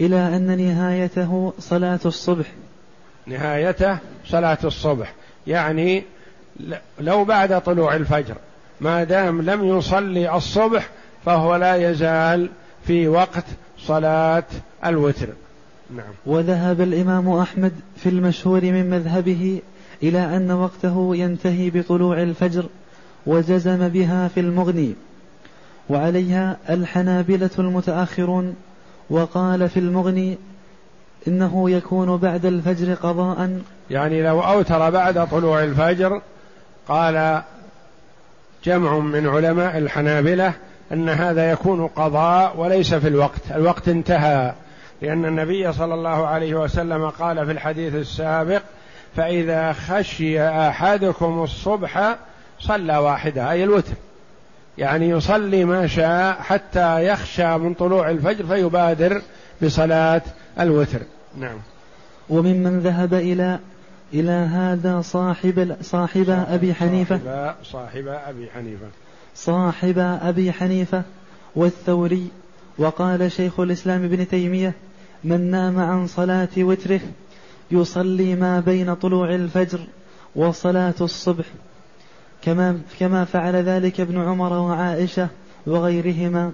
إلى 0.00 0.36
أن 0.36 0.56
نهايته 0.56 1.52
صلاة 1.58 2.00
الصبح. 2.04 2.46
نهايته 3.26 3.98
صلاة 4.26 4.58
الصبح. 4.64 5.14
يعني 5.46 6.04
لو 7.00 7.24
بعد 7.24 7.60
طلوع 7.62 7.96
الفجر 7.96 8.34
ما 8.80 9.04
دام 9.04 9.42
لم 9.42 9.64
يصلي 9.64 10.36
الصبح 10.36 10.88
فهو 11.24 11.56
لا 11.56 11.90
يزال 11.90 12.50
في 12.86 13.08
وقت 13.08 13.44
صلاة 13.78 14.44
الوتر. 14.84 15.28
نعم. 15.96 16.12
وذهب 16.26 16.80
الإمام 16.80 17.28
أحمد 17.28 17.72
في 17.96 18.08
المشهور 18.08 18.60
من 18.60 18.90
مذهبه 18.90 19.60
إلى 20.02 20.36
أن 20.36 20.50
وقته 20.50 21.16
ينتهي 21.16 21.70
بطلوع 21.70 22.22
الفجر 22.22 22.66
وجزم 23.26 23.88
بها 23.88 24.28
في 24.28 24.40
المغني 24.40 24.94
وعليها 25.88 26.56
الحنابلة 26.70 27.50
المتأخرون 27.58 28.56
وقال 29.10 29.68
في 29.68 29.80
المغني 29.80 30.38
إنه 31.28 31.70
يكون 31.70 32.16
بعد 32.16 32.46
الفجر 32.46 32.94
قضاء. 32.94 33.60
يعني 33.90 34.22
لو 34.22 34.40
أوتر 34.40 34.90
بعد 34.90 35.28
طلوع 35.28 35.64
الفجر 35.64 36.20
قال 36.88 37.42
جمع 38.64 38.98
من 38.98 39.26
علماء 39.28 39.78
الحنابلة 39.78 40.52
أن 40.92 41.08
هذا 41.08 41.50
يكون 41.50 41.86
قضاء 41.86 42.56
وليس 42.56 42.94
في 42.94 43.08
الوقت. 43.08 43.40
الوقت 43.54 43.88
انتهى 43.88 44.52
لأن 45.02 45.24
النبي 45.24 45.72
صلى 45.72 45.94
الله 45.94 46.26
عليه 46.26 46.54
وسلم 46.54 47.08
قال 47.08 47.46
في 47.46 47.52
الحديث 47.52 47.94
السابق 47.94 48.62
فإذا 49.16 49.72
خشي 49.72 50.48
أحدكم 50.48 51.42
الصبح 51.42 52.16
صلى 52.60 52.96
واحدة. 52.96 53.50
أي 53.50 53.64
الوتر. 53.64 53.92
يعني 54.78 55.08
يصلي 55.08 55.64
ما 55.64 55.86
شاء 55.86 56.34
حتى 56.34 57.06
يخشى 57.06 57.58
من 57.58 57.74
طلوع 57.74 58.10
الفجر 58.10 58.46
فيبادر 58.46 59.22
بصلاة 59.62 60.22
الوتر. 60.60 61.00
نعم. 61.38 61.58
وممن 62.28 62.80
ذهب 62.80 63.14
إلى 63.14 63.58
إلى 64.14 64.30
هذا 64.30 65.00
صاحب 65.00 65.76
صاحب 65.82 66.30
أبي 66.48 66.74
حنيفة؟ 66.74 67.20
صاحب, 67.24 67.54
صاحب 67.64 68.08
أبي 68.08 68.50
حنيفة. 68.50 68.86
صاحب 69.34 69.98
أبي 69.98 70.52
حنيفة 70.52 71.02
والثوري. 71.56 72.28
وقال 72.78 73.32
شيخ 73.32 73.60
الإسلام 73.60 74.04
ابن 74.04 74.28
تيمية 74.28 74.74
من 75.24 75.50
نام 75.50 75.78
عن 75.78 76.06
صلاة 76.06 76.48
وتره 76.58 77.00
يصلي 77.70 78.34
ما 78.34 78.60
بين 78.60 78.94
طلوع 78.94 79.34
الفجر 79.34 79.80
وصلاة 80.36 80.94
الصبح 81.00 81.44
كما 82.46 82.80
كما 82.98 83.24
فعل 83.24 83.56
ذلك 83.56 84.00
ابن 84.00 84.22
عمر 84.22 84.52
وعائشة 84.52 85.28
وغيرهما. 85.66 86.52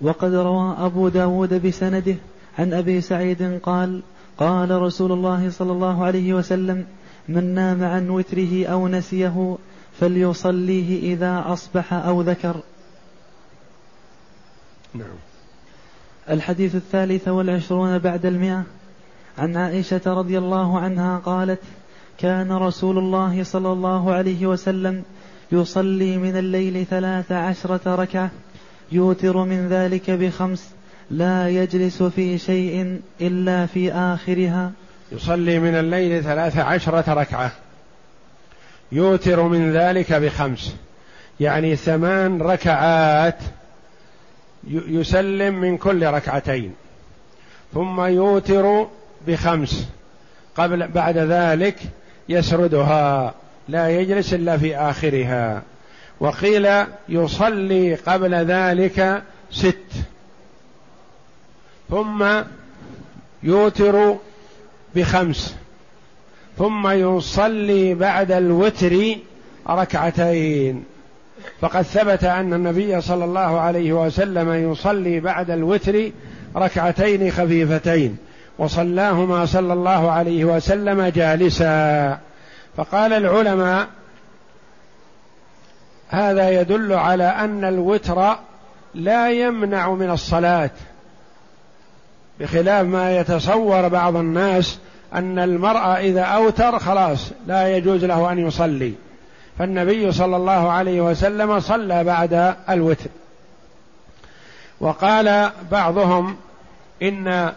وقد 0.00 0.34
روى 0.34 0.76
أبو 0.78 1.08
داود 1.08 1.66
بسنده 1.66 2.16
عن 2.58 2.72
أبي 2.72 3.00
سعيد 3.00 3.60
قال 3.62 4.02
قال 4.38 4.70
رسول 4.70 5.12
الله 5.12 5.50
صلى 5.50 5.72
الله 5.72 6.04
عليه 6.04 6.34
وسلم 6.34 6.86
من 7.28 7.54
نام 7.54 7.84
عن 7.84 8.10
وتره 8.10 8.66
أو 8.66 8.88
نسيه 8.88 9.56
فليصليه 10.00 11.14
إذا 11.14 11.44
أصبح 11.46 11.92
أو 11.92 12.22
ذكر. 12.22 12.56
نعم. 14.94 15.16
الحديث 16.30 16.74
الثالث 16.74 17.28
والعشرون 17.28 17.98
بعد 17.98 18.26
المئة. 18.26 18.62
عن 19.38 19.56
عائشة 19.56 20.00
رضي 20.06 20.38
الله 20.38 20.78
عنها 20.78 21.18
قالت 21.18 21.60
كان 22.18 22.52
رسول 22.52 22.98
الله 22.98 23.44
صلى 23.44 23.72
الله 23.72 24.14
عليه 24.14 24.46
وسلم 24.46 25.02
يصلي 25.52 26.16
من 26.16 26.36
الليل 26.36 26.86
ثلاث 26.90 27.32
عشرة 27.32 27.94
ركعة 27.94 28.30
يوتر 28.92 29.36
من 29.36 29.68
ذلك 29.68 30.10
بخمس 30.10 30.70
لا 31.10 31.48
يجلس 31.48 32.02
في 32.02 32.38
شيء 32.38 33.00
إلا 33.20 33.66
في 33.66 33.92
آخرها. 33.92 34.72
يصلي 35.12 35.58
من 35.58 35.74
الليل 35.74 36.22
ثلاث 36.22 36.58
عشرة 36.58 37.12
ركعة 37.14 37.52
يوتر 38.92 39.42
من 39.42 39.72
ذلك 39.72 40.12
بخمس. 40.12 40.74
يعني 41.40 41.76
ثمان 41.76 42.42
ركعات 42.42 43.38
يسلم 44.70 45.54
من 45.54 45.78
كل 45.78 46.06
ركعتين 46.06 46.74
ثم 47.74 48.00
يوتر 48.00 48.86
بخمس. 49.26 49.88
قبل 50.56 50.88
بعد 50.88 51.18
ذلك 51.18 51.76
يسردها 52.28 53.34
لا 53.68 53.90
يجلس 53.90 54.34
إلا 54.34 54.58
في 54.58 54.76
آخرها. 54.76 55.62
وقيل 56.20 56.68
يصلي 57.08 57.94
قبل 57.94 58.34
ذلك 58.34 59.22
ست. 59.50 59.92
ثم 61.90 62.26
يوتر 63.42 64.16
بخمس. 64.94 65.56
ثم 66.58 66.88
يصلي 66.88 67.94
بعد 67.94 68.32
الوتر 68.32 69.16
ركعتين. 69.70 70.84
فقد 71.60 71.82
ثبت 71.82 72.24
أن 72.24 72.54
النبي 72.54 73.00
صلى 73.00 73.24
الله 73.24 73.60
عليه 73.60 73.92
وسلم 73.92 74.72
يصلي 74.72 75.20
بعد 75.20 75.50
الوتر 75.50 76.10
ركعتين 76.56 77.30
خفيفتين. 77.30 78.16
وصلاهما 78.58 79.46
صلى 79.46 79.72
الله 79.72 80.10
عليه 80.10 80.44
وسلم 80.44 81.02
جالسا. 81.02 82.18
فقال 82.76 83.12
العلماء 83.12 83.86
هذا 86.08 86.60
يدل 86.60 86.92
على 86.92 87.24
أن 87.24 87.64
الوتر 87.64 88.36
لا 88.94 89.30
يمنع 89.30 89.90
من 89.90 90.10
الصلاة 90.10 90.70
بخلاف 92.40 92.86
ما 92.86 93.16
يتصور 93.16 93.88
بعض 93.88 94.16
الناس 94.16 94.78
أن 95.14 95.38
المرء 95.38 95.78
إذا 95.78 96.22
أوتر 96.22 96.78
خلاص 96.78 97.30
لا 97.46 97.76
يجوز 97.76 98.04
له 98.04 98.32
أن 98.32 98.38
يصلي. 98.38 98.92
فالنبي 99.58 100.12
صلى 100.12 100.36
الله 100.36 100.70
عليه 100.72 101.00
وسلم 101.00 101.60
صلى 101.60 102.04
بعد 102.04 102.56
الوتر. 102.70 103.10
وقال 104.80 105.50
بعضهم 105.72 106.36
إن 107.02 107.52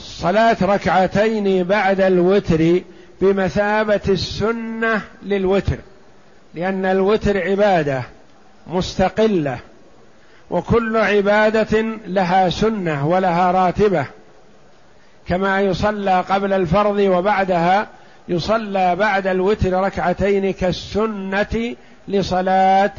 صلاة 0.00 0.56
ركعتين 0.62 1.64
بعد 1.64 2.00
الوتر 2.00 2.80
بمثابة 3.20 4.00
السنة 4.08 5.00
للوتر 5.22 5.76
لأن 6.54 6.84
الوتر 6.84 7.50
عبادة 7.50 8.02
مستقلة 8.66 9.58
وكل 10.50 10.96
عبادة 10.96 11.82
لها 12.06 12.48
سنة 12.48 13.06
ولها 13.06 13.52
راتبة. 13.52 14.06
كما 15.28 15.60
يصلى 15.60 16.20
قبل 16.20 16.52
الفرض 16.52 16.98
وبعدها 16.98 17.88
يصلى 18.28 18.96
بعد 18.96 19.26
الوتر 19.26 19.72
ركعتين 19.72 20.52
كالسنة 20.52 21.76
لصلاة 22.08 22.92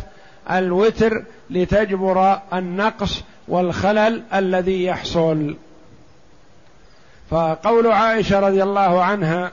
الوتر 0.51 1.23
لتجبر 1.49 2.39
النقص 2.53 3.23
والخلل 3.47 4.21
الذي 4.33 4.85
يحصل. 4.85 5.55
فقول 7.29 7.91
عائشة 7.91 8.39
رضي 8.39 8.63
الله 8.63 9.03
عنها 9.03 9.51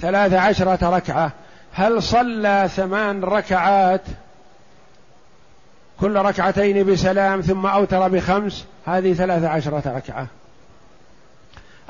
ثلاث 0.00 0.32
عشرة 0.32 0.96
ركعة 0.96 1.32
هل 1.72 2.02
صلى 2.02 2.68
ثمان 2.76 3.24
ركعات؟ 3.24 4.02
كل 6.00 6.16
ركعتين 6.16 6.86
بسلام 6.86 7.40
ثم 7.40 7.66
أوتر 7.66 8.08
بخمس 8.08 8.64
هذه 8.86 9.12
ثلاث 9.12 9.44
عشرة 9.44 9.82
ركعة. 9.96 10.26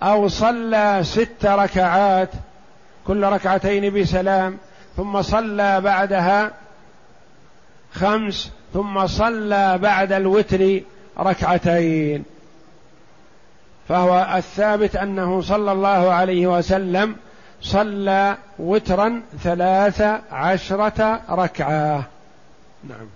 أو 0.02 0.28
صلى 0.28 1.00
ست 1.02 1.44
ركعات 1.44 2.28
كل 3.06 3.24
ركعتين 3.24 4.00
بسلام 4.00 4.58
ثم 4.96 5.22
صلى 5.22 5.80
بعدها 5.80 6.50
خمس 7.92 8.50
ثم 8.74 9.06
صلى 9.06 9.78
بعد 9.78 10.12
الوتر 10.12 10.80
ركعتين. 11.18 12.24
فهو 13.88 14.36
الثابت 14.36 14.96
أنه 14.96 15.40
صلى 15.40 15.72
الله 15.72 16.12
عليه 16.12 16.58
وسلم 16.58 17.16
صلى 17.62 18.36
وترا 18.58 19.22
ثلاث 19.42 20.02
عشرة 20.32 21.20
ركعة. 21.30 22.06
نعم. 22.88 23.06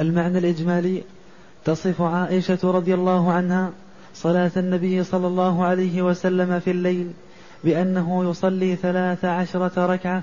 المعنى 0.00 0.38
الإجمالي 0.38 1.02
تصف 1.64 2.02
عائشة 2.02 2.58
رضي 2.64 2.94
الله 2.94 3.32
عنها 3.32 3.70
صلاة 4.14 4.50
النبي 4.56 5.04
صلى 5.04 5.26
الله 5.26 5.64
عليه 5.64 6.02
وسلم 6.02 6.60
في 6.60 6.70
الليل 6.70 7.10
بأنه 7.64 8.30
يصلي 8.30 8.76
ثلاث 8.76 9.24
عشرة 9.24 9.86
ركعة 9.86 10.22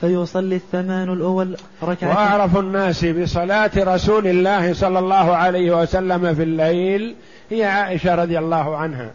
فيصلي 0.00 0.56
الثمان 0.56 1.12
الأول 1.12 1.56
ركعة 1.82 2.08
وأعرف 2.08 2.56
الناس 2.56 3.04
بصلاة 3.04 3.70
رسول 3.76 4.26
الله 4.26 4.72
صلى 4.72 4.98
الله 4.98 5.36
عليه 5.36 5.82
وسلم 5.82 6.34
في 6.34 6.42
الليل 6.42 7.16
هي 7.54 7.64
عائشة 7.64 8.14
رضي 8.14 8.38
الله 8.38 8.76
عنها 8.76 9.10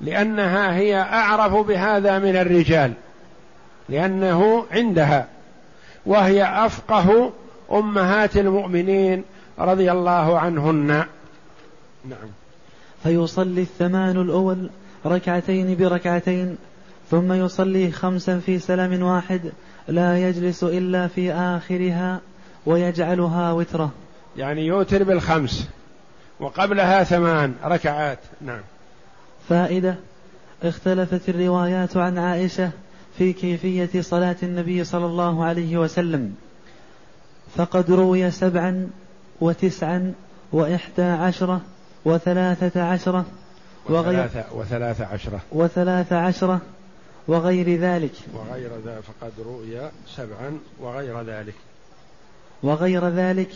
لأنها 0.00 0.74
هي 0.74 0.96
أعرف 0.96 1.66
بهذا 1.66 2.18
من 2.18 2.36
الرجال 2.36 2.92
لأنه 3.88 4.64
عندها 4.70 5.28
وهي 6.06 6.44
أفقه 6.66 7.32
أمهات 7.72 8.36
المؤمنين 8.36 9.24
رضي 9.58 9.92
الله 9.92 10.38
عنهن. 10.38 11.04
نعم. 12.04 12.28
فيصلي 13.02 13.60
الثمان 13.60 14.20
الأول 14.20 14.70
ركعتين 15.06 15.76
بركعتين 15.76 16.56
ثم 17.10 17.32
يصلي 17.32 17.90
خمسا 17.90 18.38
في 18.38 18.58
سلام 18.58 19.02
واحد 19.02 19.40
لا 19.88 20.28
يجلس 20.28 20.64
إلا 20.64 21.08
في 21.08 21.32
آخرها 21.32 22.20
ويجعلها 22.66 23.52
وترة. 23.52 23.90
يعني 24.36 24.66
يوتر 24.66 25.02
بالخمس. 25.02 25.68
وقبلها 26.44 27.04
ثمان 27.04 27.54
ركعات. 27.64 28.18
نعم. 28.40 28.60
فائدة 29.48 29.96
اختلفت 30.62 31.28
الروايات 31.28 31.96
عن 31.96 32.18
عائشة 32.18 32.70
في 33.18 33.32
كيفية 33.32 34.00
صلاة 34.00 34.36
النبي 34.42 34.84
صلى 34.84 35.06
الله 35.06 35.44
عليه 35.44 35.76
وسلم. 35.76 36.34
فقد 37.56 37.90
روي 37.90 38.30
سبعا 38.30 38.90
وتسعا 39.40 40.12
وإحدى 40.52 41.02
عشرة 41.02 41.60
وثلاثة 42.04 42.82
عشرة 42.82 43.24
وغير 43.88 44.30
وثلاث 44.52 45.00
عشرة. 45.00 45.40
وثلاث 45.52 46.12
عشرة 46.12 46.60
وغير 47.28 47.80
ذلك. 47.80 48.12
وغير 48.34 48.70
ذلك 48.86 49.02
فقد 49.02 49.32
رؤي 49.46 49.90
سبعا 50.16 50.58
وغير 50.80 51.22
ذلك. 51.22 51.54
وغير 52.62 53.08
ذلك. 53.08 53.50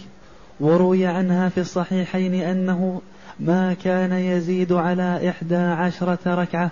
وروي 0.61 1.06
عنها 1.06 1.48
في 1.48 1.61
الصحيحين 1.61 2.34
أنه 2.34 3.00
ما 3.40 3.76
كان 3.84 4.12
يزيد 4.12 4.72
على 4.72 5.30
إحدى 5.30 5.56
عشرة 5.56 6.18
ركعة. 6.26 6.70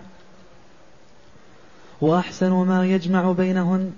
وأحسن 2.00 2.50
ما 2.50 2.86
يجمع 2.86 3.32
بينهن 3.32 3.92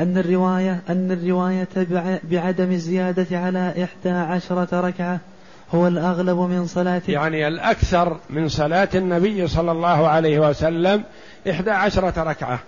أن 0.00 0.18
الرواية 0.18 0.80
أن 0.88 1.10
الرواية 1.10 1.68
بعدم 2.24 2.72
الزيادة 2.72 3.38
على 3.38 3.84
إحدى 3.84 4.10
عشرة 4.10 4.80
ركعة 4.80 5.20
هو 5.74 5.86
الأغلب 5.88 6.38
من 6.38 6.66
صلاته. 6.66 7.10
يعني 7.10 7.48
الأكثر 7.48 8.16
من 8.30 8.48
صلاة 8.48 8.88
النبي 8.94 9.46
صلى 9.48 9.72
الله 9.72 10.08
عليه 10.08 10.48
وسلم 10.48 11.04
إحدى 11.50 11.70
عشرة 11.70 12.22
ركعة. 12.22 12.58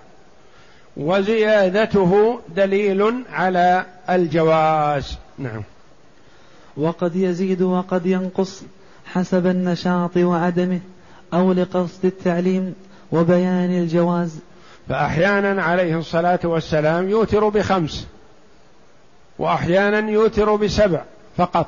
وزيادته 0.96 2.40
دليل 2.56 3.24
على 3.32 3.84
الجواز. 4.10 5.18
نعم. 5.38 5.62
وقد 6.78 7.16
يزيد 7.16 7.62
وقد 7.62 8.06
ينقص 8.06 8.62
حسب 9.06 9.46
النشاط 9.46 10.16
وعدمه 10.16 10.80
أو 11.34 11.52
لقصد 11.52 12.04
التعليم 12.04 12.74
وبيان 13.12 13.70
الجواز. 13.70 14.38
فأحيانا 14.88 15.62
عليه 15.62 15.98
الصلاة 15.98 16.40
والسلام 16.44 17.08
يوتر 17.08 17.48
بخمس 17.48 18.06
وأحيانا 19.38 20.10
يوتر 20.10 20.56
بسبع 20.56 21.02
فقط 21.36 21.66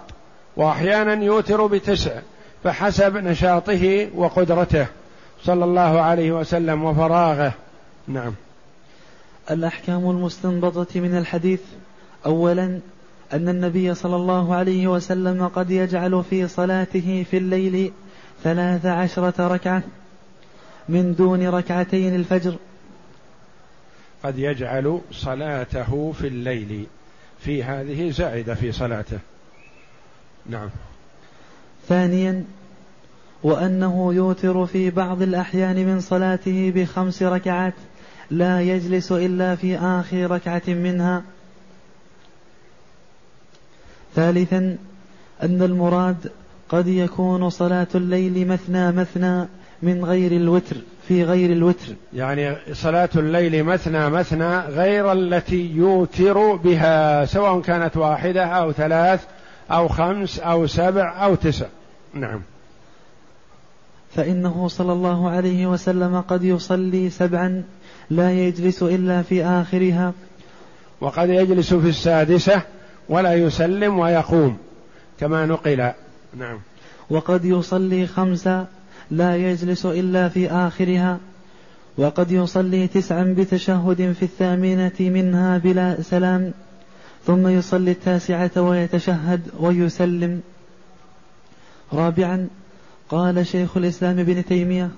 وأحيانا 0.57 1.25
يوتر 1.25 1.67
بتسع 1.67 2.21
فحسب 2.65 3.17
نشاطه 3.17 4.09
وقدرته 4.15 4.87
صلى 5.45 5.65
الله 5.65 6.01
عليه 6.01 6.33
وسلم 6.33 6.85
وفراغه. 6.85 7.53
نعم. 8.09 8.33
الأحكام 9.51 10.11
المستنبطة 10.11 11.01
من 11.01 11.19
الحديث 11.19 11.61
أولا 12.27 12.81
أن 13.33 13.49
النبي 13.49 13.95
صلى 13.95 14.16
الله 14.16 14.55
عليه 14.55 14.89
وسلم 14.89 15.49
قد 15.49 15.70
يجعل 15.70 16.24
في 16.31 16.49
صلاته 16.49 17.26
في 17.31 17.37
الليل 17.37 17.93
ثلاث 18.45 18.87
عشرة 18.87 19.49
ركعة 19.49 19.83
من 20.89 21.14
دون 21.14 21.49
ركعتين 21.49 22.14
الفجر. 22.14 22.57
قد 24.24 24.39
يجعل 24.39 25.01
صلاته 25.12 26.12
في 26.12 26.26
الليل. 26.26 26.87
في 27.39 27.64
هذه 27.64 28.11
زائدة 28.11 28.55
في 28.55 28.72
صلاته. 28.72 29.18
نعم. 30.47 30.68
ثانيا 31.89 32.45
وأنه 33.43 34.14
يوتر 34.14 34.66
في 34.66 34.91
بعض 34.91 35.22
الأحيان 35.22 35.87
من 35.87 36.01
صلاته 36.01 36.72
بخمس 36.76 37.22
ركعات 37.22 37.74
لا 38.31 38.61
يجلس 38.61 39.12
إلا 39.12 39.57
في 39.57 39.78
آخر 39.78 40.31
ركعة 40.31 40.62
منها. 40.68 41.22
ثالثا 44.15 44.77
أن 45.43 45.63
المراد 45.63 46.31
قد 46.69 46.89
يكون 46.89 47.51
صلاة 47.51 47.87
الليل 47.95 48.49
مثنى 48.49 48.93
مثنى 48.93 49.49
من 49.83 50.05
غير 50.05 50.33
الوتر 50.33 50.77
في 51.09 51.25
غير 51.25 51.53
الوتر. 51.53 51.87
يعني 52.13 52.57
صلاة 52.73 53.09
الليل 53.17 53.65
مثنى 53.65 54.11
مثنى 54.11 54.59
غير 54.59 55.13
التي 55.13 55.71
يوتر 55.71 56.57
بها 56.57 57.25
سواء 57.25 57.61
كانت 57.61 57.97
واحدة 57.97 58.45
أو 58.45 58.73
ثلاث 58.73 59.25
أو 59.71 59.89
خمس 59.89 60.39
أو 60.39 60.67
سبع 60.67 61.25
أو 61.25 61.35
تسع. 61.35 61.67
نعم. 62.15 62.41
فإنه 64.15 64.69
صلى 64.69 64.93
الله 64.93 65.31
عليه 65.31 65.67
وسلم 65.67 66.21
قد 66.21 66.45
يصلي 66.45 67.11
سبعا 67.11 67.63
لا 68.11 68.33
يجلس 68.33 68.83
إلا 68.83 69.23
في 69.23 69.45
آخرها. 69.45 70.13
وقد 71.01 71.29
يجلس 71.29 71.75
في 71.75 71.89
السادسة 71.89 72.63
ولا 73.11 73.35
يسلم 73.35 73.99
ويقوم 73.99 74.59
كما 75.21 75.47
نقل. 75.47 75.93
نعم. 76.39 76.59
وقد 77.11 77.45
يصلي 77.45 78.07
خمسا 78.07 78.67
لا 79.11 79.37
يجلس 79.37 79.87
إلا 79.87 80.29
في 80.29 80.51
آخرها 80.51 81.19
وقد 81.99 82.33
يصلي 82.33 82.87
تسعا 82.87 83.35
بتشهد 83.39 84.13
في 84.19 84.23
الثامنة 84.23 84.93
منها 85.01 85.59
بلا 85.59 86.03
سلام 86.03 86.53
ثم 87.27 87.49
يصلي 87.49 87.91
التاسعة 87.91 88.51
ويتشهد 88.57 89.41
ويسلم. 89.61 90.41
رابعا 91.93 92.49
قال 93.09 93.47
شيخ 93.47 93.77
الإسلام 93.77 94.19
ابن 94.19 94.45
تيمية 94.45 94.91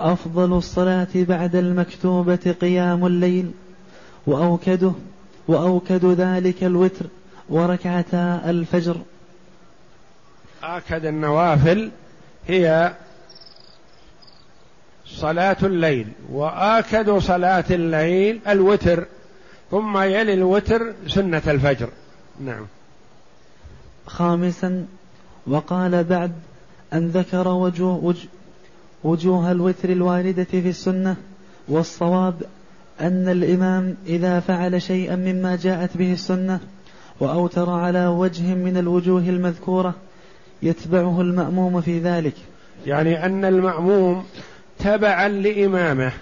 أفضل 0.00 0.52
الصلاة 0.58 1.08
بعد 1.14 1.56
المكتوبة 1.56 2.54
قيام 2.60 3.06
الليل 3.06 3.50
وأوكده 4.26 4.92
وأوكد 5.48 6.04
ذلك 6.04 6.64
الوتر. 6.64 7.06
وركعتا 7.52 8.50
الفجر. 8.50 8.96
آكد 10.62 11.06
النوافل 11.06 11.90
هي 12.48 12.92
صلاة 15.06 15.56
الليل 15.62 16.06
وآكد 16.32 17.18
صلاة 17.18 17.64
الليل 17.70 18.40
الوتر 18.48 19.06
ثم 19.70 19.98
يلي 19.98 20.34
الوتر 20.34 20.92
سنة 21.08 21.42
الفجر. 21.46 21.88
نعم. 22.40 22.66
خامسا 24.06 24.86
وقال 25.46 26.04
بعد 26.04 26.32
أن 26.92 27.08
ذكر 27.08 27.48
وجوه, 27.48 28.14
وجوه 29.04 29.52
الوتر 29.52 29.90
الواردة 29.90 30.44
في 30.44 30.68
السنة 30.68 31.16
والصواب 31.68 32.42
أن 33.00 33.28
الإمام 33.28 33.96
إذا 34.06 34.40
فعل 34.40 34.82
شيئا 34.82 35.16
مما 35.16 35.56
جاءت 35.56 35.96
به 35.96 36.12
السنة 36.12 36.60
وأوتر 37.22 37.70
على 37.70 38.06
وجه 38.06 38.54
من 38.54 38.76
الوجوه 38.76 39.20
المذكورة 39.20 39.94
يتبعه 40.62 41.20
المأموم 41.20 41.80
في 41.80 41.98
ذلك. 41.98 42.34
يعني 42.86 43.26
أن 43.26 43.44
المأموم 43.44 44.24
تبعا 44.78 45.28
لإمامه 45.28 46.12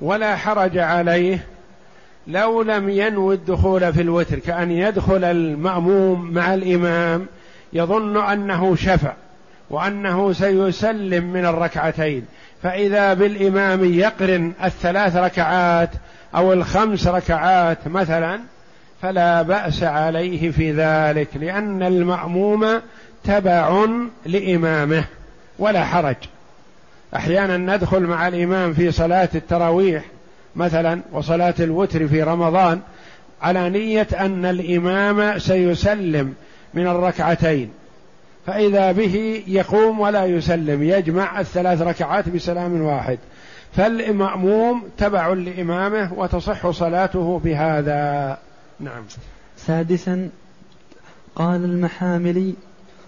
ولا 0.00 0.36
حرج 0.36 0.78
عليه 0.78 1.46
لو 2.26 2.62
لم 2.62 2.88
ينوي 2.88 3.34
الدخول 3.34 3.92
في 3.92 4.02
الوتر 4.02 4.38
كأن 4.38 4.70
يدخل 4.70 5.24
المأموم 5.24 6.30
مع 6.30 6.54
الإمام 6.54 7.26
يظن 7.72 8.16
أنه 8.16 8.76
شفع 8.76 9.12
وأنه 9.70 10.32
سيسلم 10.32 11.32
من 11.32 11.46
الركعتين. 11.46 12.24
فإذا 12.62 13.14
بالإمام 13.14 13.84
يقرن 13.84 14.52
الثلاث 14.64 15.16
ركعات 15.16 15.90
أو 16.34 16.52
الخمس 16.52 17.06
ركعات 17.06 17.88
مثلا 17.88 18.51
فلا 19.02 19.42
بأس 19.42 19.82
عليه 19.82 20.50
في 20.50 20.72
ذلك 20.72 21.28
لأن 21.34 21.82
المأموم 21.82 22.80
تبع 23.24 23.86
لإمامه 24.26 25.04
ولا 25.58 25.84
حرج. 25.84 26.16
أحيانا 27.16 27.76
ندخل 27.76 28.00
مع 28.00 28.28
الإمام 28.28 28.72
في 28.72 28.90
صلاة 28.90 29.28
التراويح 29.34 30.04
مثلا 30.56 31.00
وصلاة 31.12 31.54
الوتر 31.60 32.08
في 32.08 32.22
رمضان 32.22 32.80
على 33.42 33.70
نية 33.70 34.06
أن 34.20 34.44
الإمام 34.44 35.38
سيسلم 35.38 36.34
من 36.74 36.86
الركعتين. 36.86 37.70
فإذا 38.46 38.92
به 38.92 39.42
يقوم 39.46 40.00
ولا 40.00 40.24
يسلم 40.24 40.82
يجمع 40.82 41.40
الثلاث 41.40 41.82
ركعات 41.82 42.28
بسلام 42.28 42.82
واحد. 42.82 43.18
فالمأموم 43.76 44.82
تبع 44.98 45.28
لإمامه 45.28 46.12
وتصح 46.12 46.70
صلاته 46.70 47.40
بهذا. 47.44 48.38
نعم. 48.82 49.04
سادسا 49.56 50.30
قال 51.34 51.64
المحاملي 51.64 52.54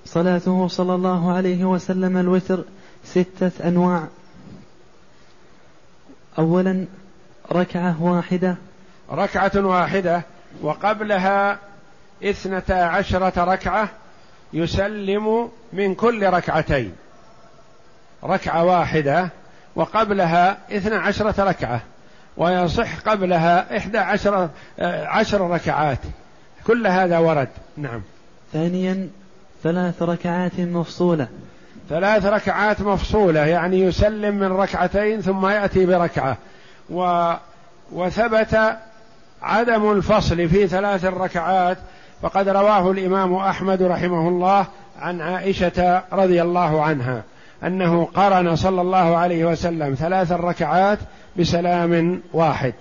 صلاته 0.04 0.68
صلى 0.68 0.94
الله 0.94 1.32
عليه 1.32 1.64
وسلم 1.64 2.16
الوتر 2.16 2.64
ستة 3.04 3.68
أنواع. 3.68 4.06
أولا 6.38 6.86
ركعة 7.52 8.02
واحدة. 8.02 8.56
ركعة 9.10 9.52
واحدة 9.56 10.22
وقبلها 10.62 11.58
اثنتا 12.24 12.72
عشرة 12.72 13.44
ركعة 13.44 13.88
يسلم 14.52 15.48
من 15.72 15.94
كل 15.94 16.26
ركعتين. 16.26 16.92
ركعة 18.24 18.64
واحدة 18.64 19.30
وقبلها 19.76 20.58
اثنى 20.76 20.94
عشرة 20.94 21.44
ركعة. 21.44 21.82
ويصح 22.36 22.98
قبلها 23.00 23.76
إحدى 23.76 23.98
عشر, 23.98 24.48
عشر 25.06 25.50
ركعات. 25.50 25.98
كل 26.66 26.86
هذا 26.86 27.18
ورد. 27.18 27.48
نعم. 27.76 28.02
ثانيا 28.52 29.08
ثلاث 29.62 30.02
ركعات 30.02 30.60
مفصولة. 30.60 31.28
ثلاث 31.88 32.26
ركعات 32.26 32.80
مفصولة 32.80 33.40
يعني 33.40 33.80
يسلم 33.80 34.34
من 34.34 34.52
ركعتين 34.52 35.20
ثم 35.20 35.46
يأتي 35.46 35.86
بركعة. 35.86 36.36
و 36.90 37.32
وثبت 37.92 38.76
عدم 39.42 39.92
الفصل 39.92 40.48
في 40.48 40.66
ثلاث 40.68 41.04
الركعات 41.04 41.78
فقد 42.22 42.48
رواه 42.48 42.90
الإمام 42.90 43.34
أحمد 43.34 43.82
رحمه 43.82 44.28
الله 44.28 44.66
عن 45.00 45.20
عائشة 45.20 46.02
رضي 46.12 46.42
الله 46.42 46.82
عنها 46.82 47.22
أنه 47.64 48.04
قرن 48.04 48.56
صلى 48.56 48.80
الله 48.80 49.16
عليه 49.16 49.44
وسلم 49.44 49.94
ثلاث 49.94 50.32
ركعات 50.32 50.98
بسلام 51.38 52.22
واحد. 52.32 52.74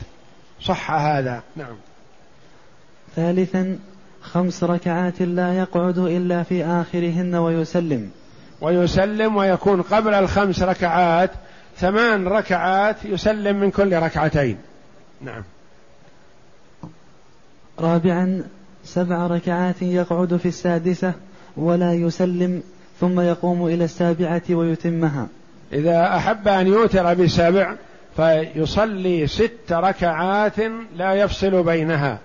صح 0.61 0.91
هذا. 0.91 1.43
نعم. 1.55 1.75
ثالثا 3.15 3.79
خمس 4.21 4.63
ركعات 4.63 5.21
لا 5.21 5.53
يقعد 5.53 5.97
إلا 5.97 6.43
في 6.43 6.65
آخرهن 6.65 7.35
ويسلم. 7.35 8.11
ويسلم 8.61 9.35
ويكون 9.35 9.81
قبل 9.81 10.13
الخمس 10.13 10.61
ركعات 10.61 11.31
ثمان 11.77 12.27
ركعات 12.27 13.05
يسلم 13.05 13.59
من 13.59 13.71
كل 13.71 13.93
ركعتين. 13.93 14.57
نعم. 15.21 15.43
رابعا 17.79 18.43
سبع 18.83 19.27
ركعات 19.27 19.81
يقعد 19.81 20.37
في 20.37 20.47
السادسة 20.47 21.13
ولا 21.57 21.93
يسلم 21.93 22.63
ثم 22.99 23.19
يقوم 23.19 23.67
إلى 23.67 23.85
السابعة 23.85 24.41
ويتمها. 24.49 25.27
إذا 25.73 26.15
أحب 26.17 26.47
أن 26.47 26.67
يوتر 26.67 27.13
بسبع 27.13 27.75
فيصلي 28.16 29.28
ست 29.28 29.72
ركعات 29.72 30.55
لا 30.95 31.14
يفصل 31.14 31.64
بينها. 31.64 32.20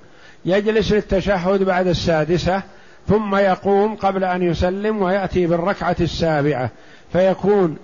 يجلس 0.45 0.93
للتشهد 0.93 1.63
بعد 1.63 1.87
السادسة 1.87 2.63
ثم 3.09 3.37
يقوم 3.37 3.95
قبل 3.97 4.25
أن 4.25 4.43
يسلم 4.43 5.03
ويأتي 5.03 5.47
بالركعة 5.47 5.97
السابعة. 6.01 6.71
فيكون 7.13 7.77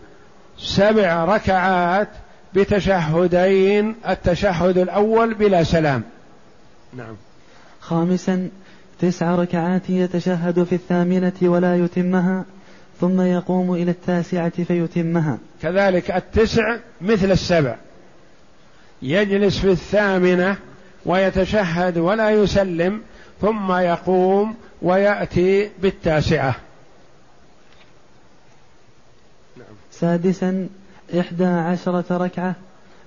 سبع 0.58 1.24
ركعات 1.24 2.08
بتشهدين 2.54 3.94
التشهد 4.08 4.78
الأول 4.78 5.34
بلا 5.34 5.62
سلام. 5.62 6.02
نعم. 6.96 7.16
خامسا 7.80 8.48
تسع 9.00 9.34
ركعات 9.34 9.90
يتشهد 9.90 10.64
في 10.64 10.74
الثامنة 10.74 11.32
ولا 11.42 11.76
يتمها 11.76 12.44
ثم 13.00 13.20
يقوم 13.20 13.74
إلى 13.74 13.90
التاسعة 13.90 14.64
فيتمها. 14.64 15.38
كذلك 15.62 16.10
التسع 16.10 16.76
مثل 17.00 17.30
السبع. 17.30 17.76
يجلس 19.04 19.58
في 19.58 19.70
الثامنة 19.70 20.56
ويتشهد 21.06 21.98
ولا 21.98 22.30
يسلم 22.30 23.00
ثم 23.40 23.72
يقوم 23.72 24.54
ويأتي 24.82 25.70
بالتاسعة. 25.78 26.56
نعم. 29.56 29.66
سادسا 29.90 30.68
إحدى 31.20 31.44
عشرة 31.44 32.04
ركعة 32.10 32.54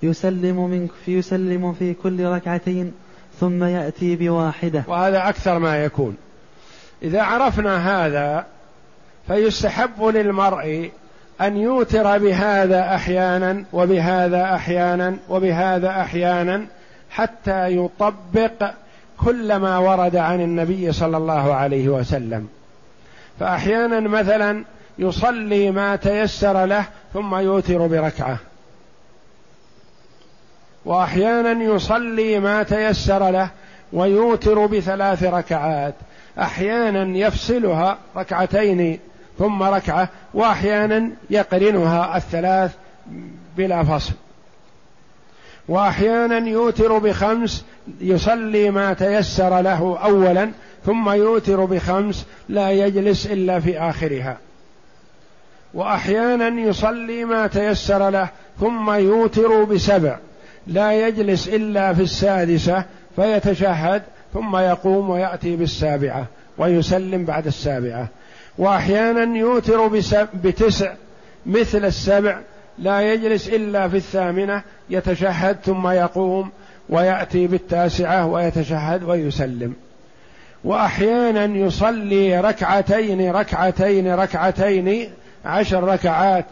يسلم 0.04 0.70
من 0.70 0.90
في 1.06 1.18
يسلم 1.18 1.74
في 1.74 1.94
كل 1.94 2.26
ركعتين 2.26 2.94
ثم 3.40 3.64
يأتي 3.64 4.16
بواحدة. 4.16 4.84
وهذا 4.88 5.30
أكثر 5.30 5.60
ما 5.60 5.84
يكون. 5.84 6.18
إذا 7.04 7.22
عرفنا 7.22 8.06
هذا 8.06 8.46
فيستحب 9.28 10.04
للمرء 10.04 10.92
أن 11.42 11.58
يوتر 11.58 12.18
بهذا 12.18 12.96
أحيانا 12.96 13.64
وبهذا 13.74 14.56
أحيانا 14.56 15.18
وبهذا 15.30 15.90
أحيانا 15.90 16.66
حتى 17.10 17.76
يطبق 17.78 18.72
كل 19.26 19.56
ما 19.56 19.78
ورد 19.78 20.16
عن 20.16 20.42
النبي 20.42 20.92
صلى 20.92 21.18
الله 21.18 21.54
عليه 21.54 21.90
وسلم. 21.90 22.48
فأحيانا 23.40 24.00
مثلا 24.00 24.64
يصلي 25.00 25.72
ما 25.72 25.96
تيسر 25.96 26.66
له 26.66 26.86
ثم 27.14 27.36
يوتر 27.36 27.88
بركعة. 27.88 28.38
وأحيانا 30.86 31.64
يصلي 31.64 32.40
ما 32.40 32.64
تيسر 32.64 33.30
له 33.30 33.50
ويوتر 33.94 34.66
بثلاث 34.66 35.24
ركعات. 35.24 35.94
أحيانا 36.40 37.18
يفصلها 37.18 37.98
ركعتين 38.18 39.00
ثم 39.40 39.64
ركعة 39.64 40.10
وأحيانا 40.34 41.10
يقرنها 41.30 42.18
الثلاث 42.18 42.72
بلا 43.58 43.84
فصل. 43.84 44.14
وأحيانا 45.68 46.50
يوتر 46.50 46.98
بخمس 46.98 47.66
يصلي 48.02 48.72
ما 48.72 48.94
تيسر 48.94 49.62
له 49.62 49.98
اولا 50.04 50.52
ثم 50.86 51.10
يوتر 51.10 51.66
بخمس 51.66 52.26
لا 52.50 52.72
يجلس 52.72 53.26
إلا 53.26 53.60
في 53.60 53.80
آخرها. 53.80 54.38
وأحيانا 55.74 56.62
يصلي 56.62 57.26
ما 57.26 57.48
تيسر 57.48 58.10
له 58.10 58.30
ثم 58.60 58.92
يوتر 58.92 59.64
بسبع 59.64 60.18
لا 60.68 61.08
يجلس 61.08 61.48
إلا 61.48 61.94
في 61.94 62.02
السادسة 62.02 62.86
فيتشهد 63.16 64.04
ثم 64.34 64.58
يقوم 64.58 65.10
ويأتي 65.10 65.56
بالسابعة 65.56 66.26
ويسلم 66.58 67.26
بعد 67.26 67.48
السابعة. 67.48 68.08
وأحيانا 68.58 69.38
يوتر 69.38 69.88
بتسع 70.34 70.94
مثل 71.46 71.86
السبع 71.86 72.40
لا 72.80 73.02
يجلس 73.14 73.50
إلا 73.50 73.90
في 73.90 73.98
الثامنة 73.98 74.64
يتشهد 74.90 75.58
ثم 75.66 75.88
يقوم 75.88 76.50
ويأتي 76.90 77.48
بالتاسعة 77.48 78.26
ويتشهد 78.26 79.04
ويسلم. 79.04 79.74
وأحيانا 80.64 81.46
يصلي 81.46 82.40
ركعتين 82.40 83.32
ركعتين 83.32 84.16
ركعتين 84.16 85.10
عشر 85.46 85.84
ركعات 85.84 86.46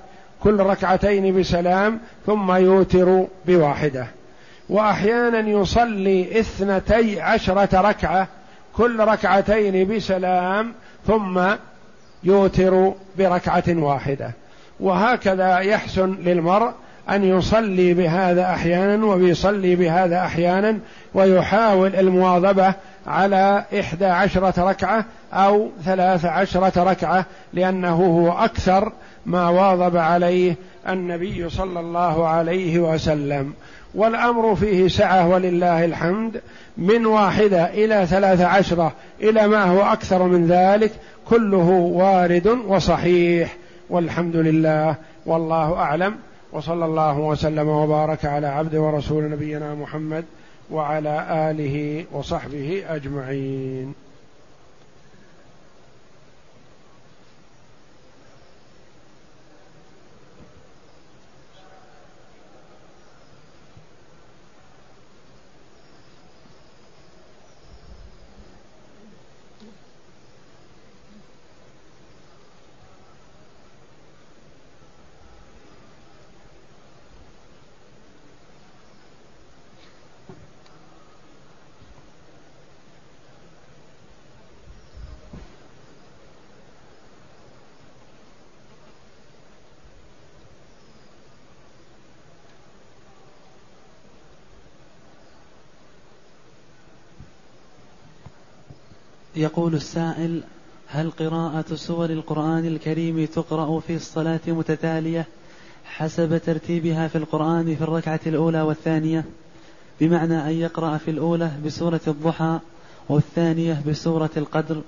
كل 0.43 0.60
ركعتين 0.60 1.39
بسلام 1.39 1.99
ثم 2.26 2.51
يوتر 2.51 3.26
بواحدة. 3.45 4.08
وأحيانا 4.70 5.39
يصلي 5.39 6.39
اثنتي 6.39 7.22
عشرة 7.22 7.82
ركعة 7.82 8.28
كل 8.74 8.99
ركعتين 8.99 9.88
بسلام 9.88 10.74
ثم 11.08 11.41
يوتر 12.26 12.93
بركعة 13.17 13.63
واحدة. 13.69 14.32
وهكذا 14.80 15.59
يحسن 15.59 16.15
للمرء 16.23 16.71
أن 17.09 17.23
يصلي 17.23 17.93
بهذا 17.93 18.43
أحيانا 18.43 19.05
ويصلي 19.05 19.76
بهذا 19.76 20.19
أحيانا 20.19 20.80
ويحاول 21.13 21.95
المواظبة 21.95 22.73
على 23.07 23.65
إحدى 23.80 24.05
عشرة 24.05 24.69
ركعة 24.69 25.05
أو 25.34 25.69
ثلاث 25.86 26.26
عشرة 26.26 26.84
ركعة 26.84 27.26
لأنه 27.53 27.95
هو 27.95 28.32
أكثر 28.32 28.91
ما 29.26 29.49
واظب 29.49 29.97
عليه 29.97 30.55
النبي 30.89 31.49
صلى 31.49 31.80
الله 31.80 32.28
عليه 32.28 32.80
وسلم. 32.80 33.53
والأمر 33.95 34.55
فيه 34.55 34.88
سعة 34.88 35.30
ولله 35.30 35.86
الحمد 35.86 36.41
من 36.78 37.05
واحدة 37.05 37.69
إلى 37.69 38.05
ثلاث 38.05 38.41
عشرة 38.41 38.91
إلى 39.21 39.47
ما 39.47 39.63
هو 39.63 39.82
أكثر 39.82 40.23
من 40.23 40.47
ذلك 40.47 40.91
كله 41.30 41.69
وارد 41.69 42.47
وصحيح. 42.47 43.57
والحمد 43.89 44.36
لله 44.36 44.95
والله 45.26 45.73
أعلم. 45.73 46.15
وصلى 46.53 46.86
الله 46.86 47.19
وسلم 47.19 47.67
وبارك 47.67 48.26
على 48.26 48.47
عبد 48.47 48.76
ورسول 48.76 49.30
نبينا 49.30 49.76
محمد 49.76 50.26
وعلى 50.71 51.26
آله 51.32 52.05
وصحبه 52.13 52.84
أجمعين. 52.89 54.05
يقول 99.36 99.73
السائل 99.73 100.43
هل 100.88 101.11
قراءة 101.11 101.75
سور 101.75 102.09
القرآن 102.09 102.65
الكريم 102.65 103.25
تقرأ 103.25 103.79
في 103.79 103.95
الصلاة 103.95 104.39
متتالية 104.47 105.25
حسب 105.86 106.38
ترتيبها 106.38 107.07
في 107.07 107.17
القرآن 107.17 107.75
في 107.75 107.83
الركعة 107.83 108.19
الأولى 108.25 108.61
والثانية؟ 108.61 109.25
بمعنى 110.01 110.45
أن 110.45 110.51
يقرأ 110.51 110.97
في 110.97 111.11
الأولى 111.11 111.51
بسورة 111.65 112.01
الضحى 112.07 112.59
والثانية 113.09 113.81
بسورة 113.88 114.29
القدر. 114.38 114.81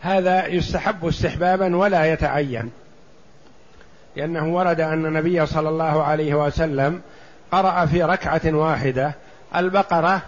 هذا 0.00 0.46
يستحب 0.46 1.06
استحبابا 1.06 1.76
ولا 1.76 2.04
يتعين 2.04 2.70
لأنه 4.16 4.54
ورد 4.54 4.80
أن 4.80 5.06
النبي 5.06 5.46
صلى 5.46 5.68
الله 5.68 6.02
عليه 6.02 6.34
وسلم 6.34 7.00
قرأ 7.52 7.86
في 7.86 8.02
ركعة 8.02 8.42
واحدة 8.46 9.14
البقرة 9.56 10.22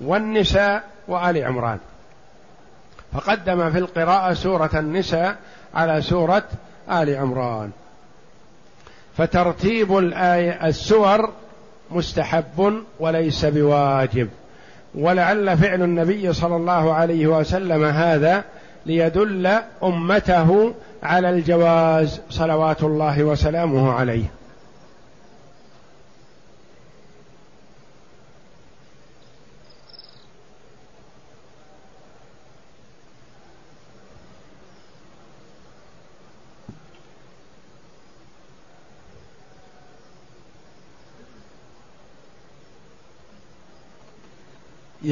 والنساء 0.00 0.84
وآل 1.08 1.44
عمران. 1.44 1.78
فقدم 3.14 3.70
في 3.70 3.78
القراءة 3.78 4.32
سورة 4.32 4.70
النساء 4.74 5.36
على 5.74 6.02
سورة 6.02 6.42
آل 6.90 7.16
عمران. 7.16 7.70
فترتيب 9.16 9.98
الآية 9.98 10.66
السور 10.66 11.30
مستحب 11.90 12.82
وليس 13.00 13.44
بواجب. 13.44 14.28
ولعل 14.94 15.58
فعل 15.58 15.82
النبي 15.82 16.32
صلى 16.32 16.56
الله 16.56 16.94
عليه 16.94 17.26
وسلم 17.26 17.84
هذا 17.84 18.44
ليدل 18.86 19.58
أمته 19.82 20.74
على 21.02 21.30
الجواز 21.30 22.20
صلوات 22.30 22.82
الله 22.82 23.24
وسلامه 23.24 23.92
عليه. 23.92 24.24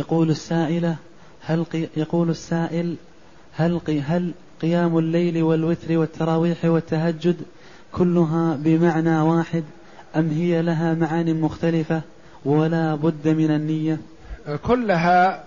يقول 0.03 0.31
السائلة 0.31 0.97
هل 1.41 1.67
يقول 1.97 2.31
السائل 2.31 2.97
هل 3.57 3.81
هل 4.07 4.33
قيام 4.63 4.99
الليل 4.99 5.43
والوتر 5.43 5.99
والتراويح 5.99 6.65
والتهجد 6.65 7.37
كلها 7.93 8.57
بمعنى 8.57 9.21
واحد 9.21 9.65
أم 10.17 10.31
هي 10.31 10.63
لها 10.63 10.95
معان 10.95 11.41
مختلفة 11.41 12.01
ولا 12.45 12.95
بد 12.95 13.29
من 13.29 13.51
النية؟ 13.51 13.99
كلها 14.67 15.45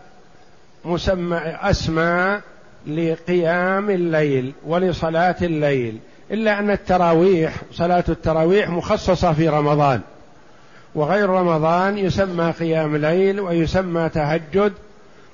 مسمى 0.85 1.37
أسماء 1.45 2.41
لقيام 2.87 3.89
الليل 3.89 4.53
ولصلاة 4.65 5.35
الليل 5.41 5.99
إلا 6.31 6.59
أن 6.59 6.71
التراويح 6.71 7.55
صلاة 7.71 8.03
التراويح 8.09 8.69
مخصصة 8.69 9.33
في 9.33 9.49
رمضان. 9.49 10.01
وغير 10.95 11.29
رمضان 11.29 11.97
يسمى 11.97 12.51
قيام 12.51 12.95
ليل 12.95 13.39
ويسمى 13.39 14.09
تهجد 14.09 14.73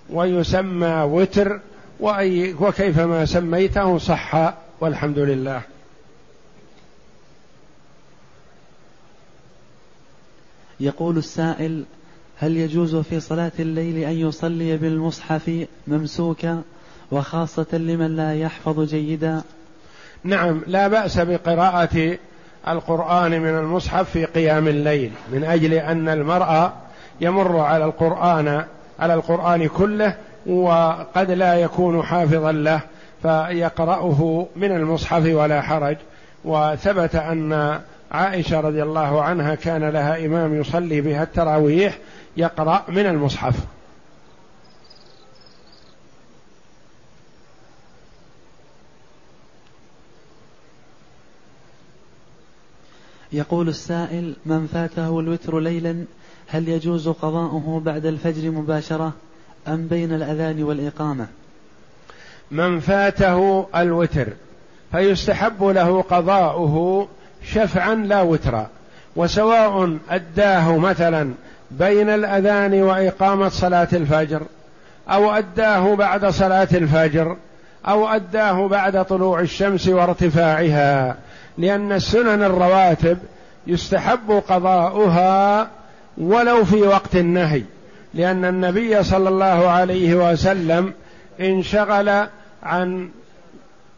ويسمى 0.10 1.08
وتر 1.12 1.60
وأي 2.00 2.54
وكيفما 2.54 3.26
سميته 3.26 3.98
صح 3.98 4.54
والحمد 4.80 5.20
لله. 5.20 5.62
يقول 10.80 11.18
السائل 11.18 11.84
هل 12.38 12.58
يجوز 12.58 12.96
في 12.96 13.20
صلاة 13.20 13.52
الليل 13.60 13.98
أن 13.98 14.14
يصلي 14.14 14.78
بالمصحف 14.78 15.66
ممسوكا 15.88 16.62
وخاصة 17.12 17.68
لمن 17.74 18.16
لا 18.16 18.36
يحفظ 18.36 18.90
جيدا؟ 18.90 19.42
نعم 20.24 20.62
لا 20.68 20.88
بأس 20.88 21.20
بقراءة 21.20 22.18
القرآن 22.68 23.42
من 23.42 23.58
المصحف 23.58 24.10
في 24.10 24.26
قيام 24.26 24.68
الليل 24.68 25.12
من 25.32 25.44
أجل 25.44 25.74
أن 25.74 26.10
المرأة 26.10 26.74
يمر 27.22 27.60
على 27.60 27.86
القرآن 27.86 28.66
على 29.00 29.14
القرآن 29.14 29.68
كله 29.68 30.16
وقد 30.46 31.32
لا 31.32 31.56
يكون 31.56 32.04
حافظا 32.04 32.52
له 32.52 32.80
فيقرأه 33.22 34.48
من 34.56 34.72
المصحف 34.72 35.26
ولا 35.26 35.62
حرج. 35.62 35.98
وثبت 36.46 37.16
أن 37.16 37.80
عائشة 38.12 38.60
رضي 38.60 38.84
الله 38.84 39.22
عنها 39.22 39.56
كان 39.56 39.90
لها 39.90 40.26
إمام 40.26 40.62
يصلي 40.62 41.02
بها 41.02 41.24
التراويح 41.24 41.98
يقرأ 42.38 42.84
من 42.88 43.06
المصحف. 43.06 43.56
يقول 53.34 53.70
السائل 53.70 54.36
من 54.46 54.68
فاته 54.74 55.20
الوتر 55.20 55.60
ليلا 55.60 56.04
هل 56.48 56.70
يجوز 56.70 57.10
قضاؤه 57.10 57.82
بعد 57.86 58.06
الفجر 58.06 58.52
مباشرة 58.52 59.14
أم 59.68 59.88
بين 59.88 60.14
الأذان 60.14 60.64
والإقامة؟ 60.64 61.28
من 62.52 62.80
فاته 62.80 63.68
الوتر 63.76 64.28
فيستحب 64.92 65.64
له 65.64 66.02
قضاؤه 66.02 67.08
شفعا 67.46 67.96
لا 67.96 68.22
وترا 68.22 68.70
وسواء 69.16 69.98
أداه 70.10 70.78
مثلا 70.78 71.32
بين 71.72 72.10
الأذان 72.10 72.82
وإقامة 72.82 73.50
صلاة 73.50 73.88
الفجر 73.94 74.42
أو 75.10 75.32
أداه 75.32 75.96
بعد 75.96 76.26
صلاة 76.26 76.68
الفجر 76.74 77.38
أو 77.88 78.08
أداه 78.08 78.68
بعد 78.68 79.06
طلوع 79.06 79.40
الشمس 79.40 79.88
وارتفاعها. 79.88 81.18
لأن 81.62 81.92
السنن 81.92 82.44
الرواتب 82.44 83.18
يستحب 83.68 84.44
قضاؤها 84.50 85.68
ولو 86.18 86.66
في 86.66 86.82
وقت 86.82 87.16
النهي 87.16 87.64
لأن 88.14 88.46
النبي 88.46 89.04
صلى 89.04 89.30
الله 89.30 89.70
عليه 89.70 90.32
وسلم 90.32 90.94
انشغل 91.40 92.28
عن 92.64 93.10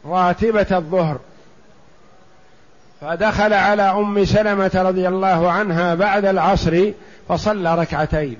راتبة 0.05 0.77
الظهر. 0.77 1.19
فدخل 3.01 3.53
على 3.53 3.81
أم 3.81 4.25
سلمة 4.25 4.71
رضي 4.75 5.07
الله 5.07 5.51
عنها 5.51 5.95
بعد 5.95 6.25
العصر 6.25 6.91
فصلى 7.29 7.75
ركعتين. 7.75 8.37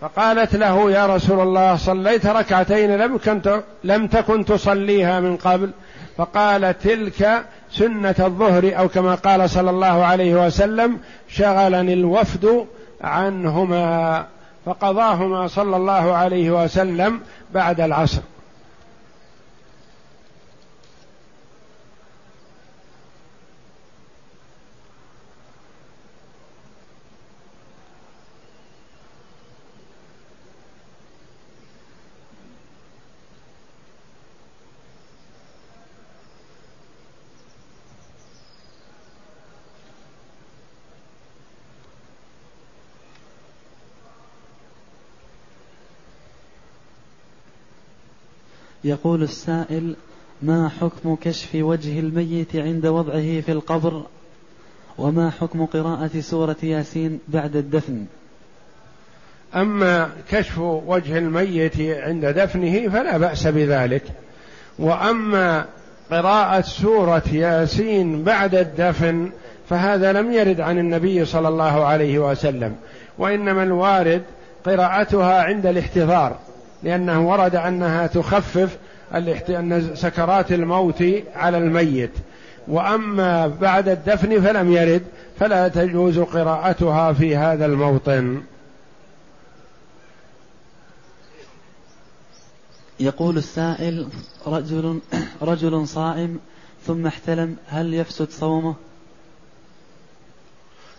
فقالت 0.00 0.56
له 0.56 0.90
يا 0.90 1.06
رسول 1.06 1.40
الله 1.40 1.76
صليت 1.76 2.26
ركعتين 2.26 2.96
لم 2.96 3.18
كنت 3.18 3.60
لم 3.84 4.06
تكن 4.06 4.44
تصليها 4.44 5.20
من 5.20 5.36
قبل. 5.36 5.70
فقال 6.16 6.78
تلك 6.78 7.44
سنة 7.78 8.14
الظهر 8.20 8.78
أو 8.78 8.88
كما 8.88 9.14
قال 9.14 9.50
صلى 9.50 9.70
الله 9.70 10.04
عليه 10.04 10.46
وسلم 10.46 10.98
شغلني 11.28 11.92
الوفد 11.92 12.66
عنهما 13.00 14.26
فقضاهما 14.66 15.46
صلى 15.46 15.76
الله 15.76 16.12
عليه 16.12 16.64
وسلم 16.64 17.20
بعد 17.54 17.80
العصر. 17.80 18.20
يقول 48.84 49.22
السائل 49.22 49.96
ما 50.42 50.68
حكم 50.80 51.14
كشف 51.14 51.48
وجه 51.54 52.00
الميت 52.00 52.56
عند 52.56 52.86
وضعه 52.86 53.40
في 53.40 53.52
القبر؟ 53.52 54.02
وما 54.98 55.30
حكم 55.30 55.66
قراءة 55.66 56.20
سورة 56.20 56.56
ياسين 56.62 57.18
بعد 57.28 57.56
الدفن؟ 57.56 58.04
أما 59.54 60.10
كشف 60.30 60.58
وجه 60.58 61.18
الميت 61.18 61.80
عند 61.80 62.26
دفنه 62.26 62.88
فلا 62.88 63.18
بأس 63.18 63.46
بذلك. 63.46 64.02
وأما 64.78 65.66
قراءة 66.10 66.60
سورة 66.60 67.22
ياسين 67.32 68.24
بعد 68.24 68.54
الدفن 68.54 69.30
فهذا 69.68 70.12
لم 70.12 70.32
يرد 70.32 70.60
عن 70.60 70.78
النبي 70.78 71.24
صلى 71.24 71.48
الله 71.48 71.84
عليه 71.84 72.18
وسلم 72.18 72.76
وإنما 73.18 73.62
الوارد 73.62 74.22
قراءتها 74.66 75.42
عند 75.42 75.66
الاحتضار. 75.66 76.38
لأنه 76.84 77.28
ورد 77.28 77.56
أنها 77.56 78.06
تخفف 78.06 78.78
سكرات 79.94 80.52
الموت 80.52 81.04
على 81.34 81.58
الميت. 81.58 82.10
وأما 82.68 83.46
بعد 83.46 83.88
الدفن 83.88 84.40
فلم 84.40 84.72
يرد 84.72 85.02
فلا 85.38 85.68
تجوز 85.68 86.18
قراءتها 86.18 87.12
في 87.12 87.36
هذا 87.36 87.66
الموطن. 87.66 88.42
يقول 93.00 93.36
السائل 93.36 94.08
رجل 94.46 95.00
رجل 95.42 95.88
صائم 95.88 96.38
ثم 96.86 97.06
احتلم 97.06 97.56
هل 97.68 97.94
يفسد 97.94 98.30
صومه؟ 98.30 98.74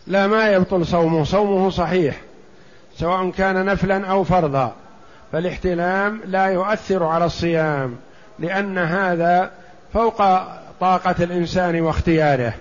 لا 0.07 0.27
ما 0.27 0.47
يبطل 0.47 0.85
صومه. 0.85 1.23
صومه 1.23 1.69
صحيح 1.69 2.21
سواء 2.97 3.29
كان 3.29 3.65
نفلا 3.65 4.07
أو 4.07 4.23
فرضا. 4.23 4.75
فالاحتلام 5.35 6.21
لا 6.25 6.45
يؤثر 6.45 7.03
على 7.03 7.25
الصيام 7.25 7.95
لأن 8.39 8.77
هذا 8.77 9.51
فوق 9.93 10.17
طاقة 10.79 11.15
الإنسان 11.19 11.81
واختياره 11.81 12.53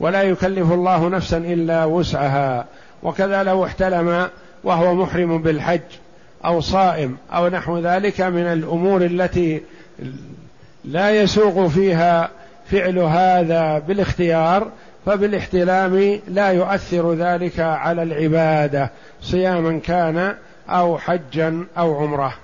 ولا 0.00 0.22
يكلف 0.22 0.72
الله 0.72 1.08
نفسا 1.08 1.36
إلا 1.36 1.84
وسعها. 1.84 2.64
وكذا 3.02 3.42
لو 3.42 3.64
احتلم 3.64 4.28
وهو 4.64 4.94
محرم 4.94 5.42
بالحج 5.42 5.80
أو 6.44 6.60
صائم 6.60 7.16
أو 7.32 7.48
نحو 7.48 7.78
ذلك 7.78 8.20
من 8.20 8.42
الأمور 8.42 9.02
التي 9.02 9.62
لا 10.84 11.10
يسوغ 11.10 11.68
فيها 11.68 12.30
فعل 12.70 12.98
هذا 12.98 13.78
بالاختيار 13.78 14.68
فبالاحتلام 15.06 16.20
لا 16.28 16.48
يؤثر 16.48 17.14
ذلك 17.14 17.60
على 17.60 18.02
العبادة. 18.02 18.90
صياما 19.22 19.78
كان 19.78 20.34
أو 20.70 20.98
حجا 20.98 21.66
أو 21.78 21.98
عمرة. 22.02 22.34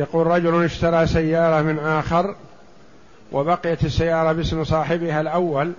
يقول 0.00 0.26
رجل 0.26 0.64
اشترى 0.64 1.06
سيارة 1.06 1.62
من 1.62 1.78
آخر 1.78 2.34
وبقيت 3.32 3.84
السيارة 3.84 4.32
باسم 4.32 4.64
صاحبها 4.64 5.20
الأول 5.20 5.72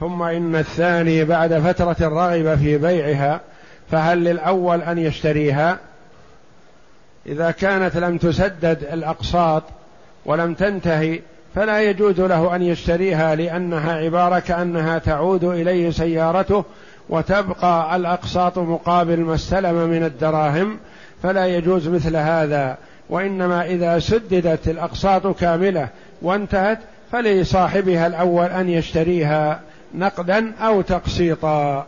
ثم 0.00 0.22
إن 0.22 0.56
الثاني 0.56 1.24
بعد 1.24 1.58
فترة 1.58 1.96
رغب 2.08 2.58
في 2.58 2.78
بيعها 2.78 3.40
فهل 3.90 4.24
للأول 4.24 4.82
أن 4.82 4.98
يشتريها؟ 4.98 5.78
إذا 7.26 7.50
كانت 7.50 7.96
لم 7.96 8.18
تسدد 8.18 8.88
الأقساط 8.92 9.62
ولم 10.24 10.54
تنتهي 10.54 11.20
فلا 11.54 11.80
يجوز 11.80 12.20
له 12.20 12.56
أن 12.56 12.62
يشتريها 12.62 13.34
لأنها 13.34 13.92
عبارة 13.92 14.38
كأنها 14.38 14.98
تعود 14.98 15.44
إليه 15.44 15.90
سيارته 15.90 16.64
وتبقى 17.08 17.96
الأقساط 17.96 18.58
مقابل 18.58 19.20
ما 19.20 19.34
استلم 19.34 19.74
من 19.74 20.04
الدراهم 20.04 20.78
فلا 21.22 21.46
يجوز 21.46 21.88
مثل 21.88 22.16
هذا. 22.16 22.76
وإنما 23.08 23.64
إذا 23.66 23.98
سددت 23.98 24.68
الأقساط 24.68 25.26
كاملة 25.26 25.88
وانتهت 26.22 26.78
فلصاحبها 27.12 28.06
الأول 28.06 28.46
أن 28.46 28.68
يشتريها 28.68 29.60
نقدا 29.94 30.54
أو 30.54 30.82
تقسيطا. 30.82 31.86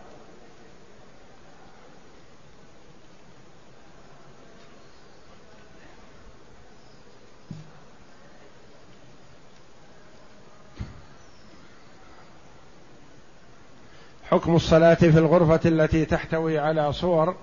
حكم 14.31 14.57
الصلاة 14.57 14.95
في 14.95 15.19
الغرفة 15.19 15.61
التي 15.65 16.05
تحتوي 16.05 16.59
على 16.59 16.93
صور. 16.93 17.35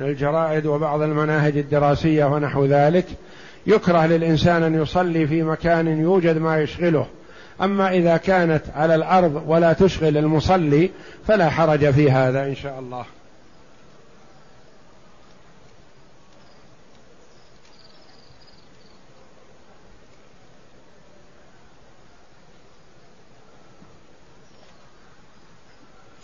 الجرائد 0.00 0.66
وبعض 0.66 1.02
المناهج 1.02 1.58
الدراسية 1.58 2.24
ونحو 2.24 2.64
ذلك 2.64 3.06
يكره 3.66 4.06
للإنسان 4.06 4.62
أن 4.62 4.82
يصلي 4.82 5.26
في 5.26 5.42
مكان 5.42 6.00
يوجد 6.00 6.38
ما 6.38 6.60
يشغله. 6.60 7.06
أما 7.62 7.92
إذا 7.92 8.16
كانت 8.16 8.62
على 8.74 8.94
الأرض 8.94 9.42
ولا 9.46 9.72
تشغل 9.72 10.16
المصلي 10.16 10.90
فلا 11.26 11.50
حرج 11.50 11.90
في 11.90 12.10
هذا 12.10 12.44
إن 12.44 12.54
شاء 12.54 12.78
الله. 12.78 13.04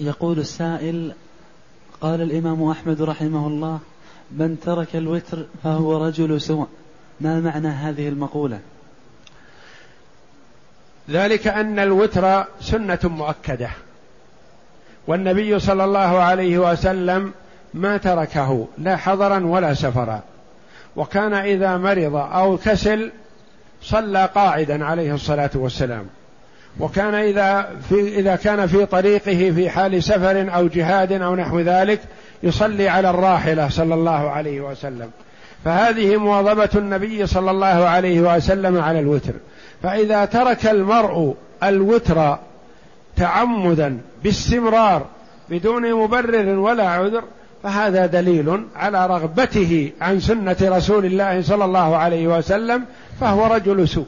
يقول 0.00 0.38
السائل 0.38 1.14
قال 2.02 2.22
الإمام 2.22 2.70
أحمد 2.70 3.02
رحمه 3.02 3.46
الله 3.46 3.78
من 4.30 4.60
ترك 4.60 4.96
الوتر 4.96 5.46
فهو 5.64 6.06
رجل 6.06 6.40
سوء. 6.40 6.66
ما 7.20 7.40
معنى 7.40 7.68
هذه 7.68 8.08
المقولة؟ 8.08 8.60
ذلك 11.10 11.46
أن 11.46 11.78
الوتر 11.78 12.44
سنة 12.60 12.98
مؤكدة 13.04 13.70
والنبي 15.06 15.58
صلى 15.58 15.84
الله 15.84 16.00
عليه 16.00 16.58
وسلم 16.58 17.32
ما 17.74 17.96
تركه 17.96 18.66
لا 18.78 18.96
حضرا 18.96 19.46
ولا 19.46 19.74
سفرا. 19.74 20.22
وكان 20.96 21.32
إذا 21.32 21.76
مرض 21.76 22.16
أو 22.16 22.56
كسل 22.56 23.12
صلى 23.82 24.30
قاعدا 24.34 24.84
عليه 24.84 25.14
الصلاة 25.14 25.50
والسلام. 25.54 26.06
وكان 26.80 27.14
إذا 27.14 27.68
في 27.88 28.18
إذا 28.18 28.36
كان 28.36 28.66
في 28.66 28.86
طريقه 28.86 29.52
في 29.54 29.70
حال 29.70 30.02
سفر 30.02 30.54
أو 30.54 30.66
جهاد 30.66 31.12
أو 31.12 31.36
نحو 31.36 31.60
ذلك 31.60 32.00
يصلي 32.42 32.88
على 32.88 33.10
الراحلة 33.10 33.68
صلى 33.68 33.94
الله 33.94 34.30
عليه 34.30 34.60
وسلم. 34.60 35.10
فهذه 35.64 36.16
مواظبة 36.16 36.70
النبي 36.74 37.26
صلى 37.26 37.50
الله 37.50 37.66
عليه 37.66 38.36
وسلم 38.36 38.80
على 38.80 39.00
الوتر. 39.00 39.32
فإذا 39.82 40.24
ترك 40.24 40.66
المرء 40.66 41.34
الوتر 41.62 42.38
تعمدا 43.16 43.98
باستمرار 44.24 45.06
بدون 45.50 45.94
مبرر 45.94 46.58
ولا 46.58 46.88
عذر 46.88 47.24
فهذا 47.62 48.06
دليل 48.06 48.64
على 48.76 49.06
رغبته 49.06 49.92
عن 50.00 50.20
سنة 50.20 50.56
رسول 50.62 51.04
الله 51.04 51.42
صلى 51.42 51.64
الله 51.64 51.96
عليه 51.96 52.38
وسلم 52.38 52.84
فهو 53.20 53.46
رجل 53.46 53.88
سوء. 53.88 54.06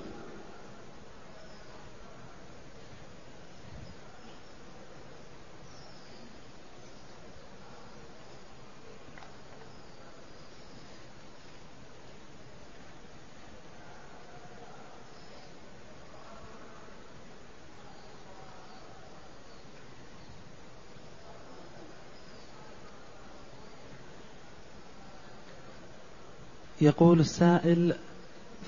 يقول 26.85 27.20
السائل 27.20 27.95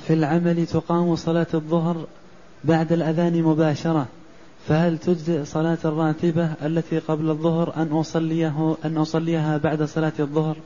في 0.07 0.13
العمل 0.13 0.67
تقام 0.67 1.17
صلاة 1.17 1.47
الظهر 1.55 2.07
بعد 2.65 2.93
الأذان 2.93 3.43
مباشرة 3.43 4.07
فهل 4.69 4.99
تجزئ 4.99 5.45
صلاة 5.45 5.79
الراتبة 5.85 6.51
التي 6.63 6.99
قبل 6.99 7.31
الظهر 7.31 7.73
أن 7.77 7.93
أصليه 7.93 8.77
أن 8.85 8.97
أصليها 8.97 9.57
بعد 9.57 9.83
صلاة 9.83 10.13
الظهر؟ 10.21 10.57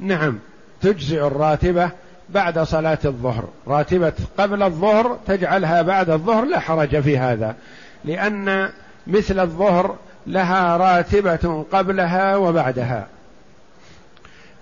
نعم 0.00 0.38
تجزئ 0.80 1.26
الراتبة 1.26 1.90
بعد 2.28 2.58
صلاة 2.58 2.98
الظهر 3.04 3.48
راتبة 3.66 4.12
قبل 4.38 4.62
الظهر 4.62 5.18
تجعلها 5.26 5.82
بعد 5.82 6.10
الظهر 6.10 6.44
لا 6.44 6.58
حرج 6.58 7.00
في 7.00 7.18
هذا 7.18 7.56
لأن 8.04 8.70
مثل 9.06 9.40
الظهر 9.40 9.96
لها 10.26 10.76
راتبة 10.76 11.64
قبلها 11.72 12.36
وبعدها 12.36 13.06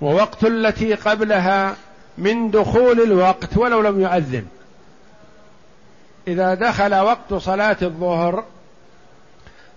ووقت 0.01 0.45
التي 0.45 0.95
قبلها 0.95 1.77
من 2.19 2.51
دخول 2.51 3.01
الوقت 3.01 3.57
ولو 3.57 3.81
لم 3.81 4.01
يؤذن. 4.01 4.47
إذا 6.29 6.55
دخل 6.55 6.95
وقت 6.95 7.35
صلاة 7.35 7.77
الظهر 7.83 8.45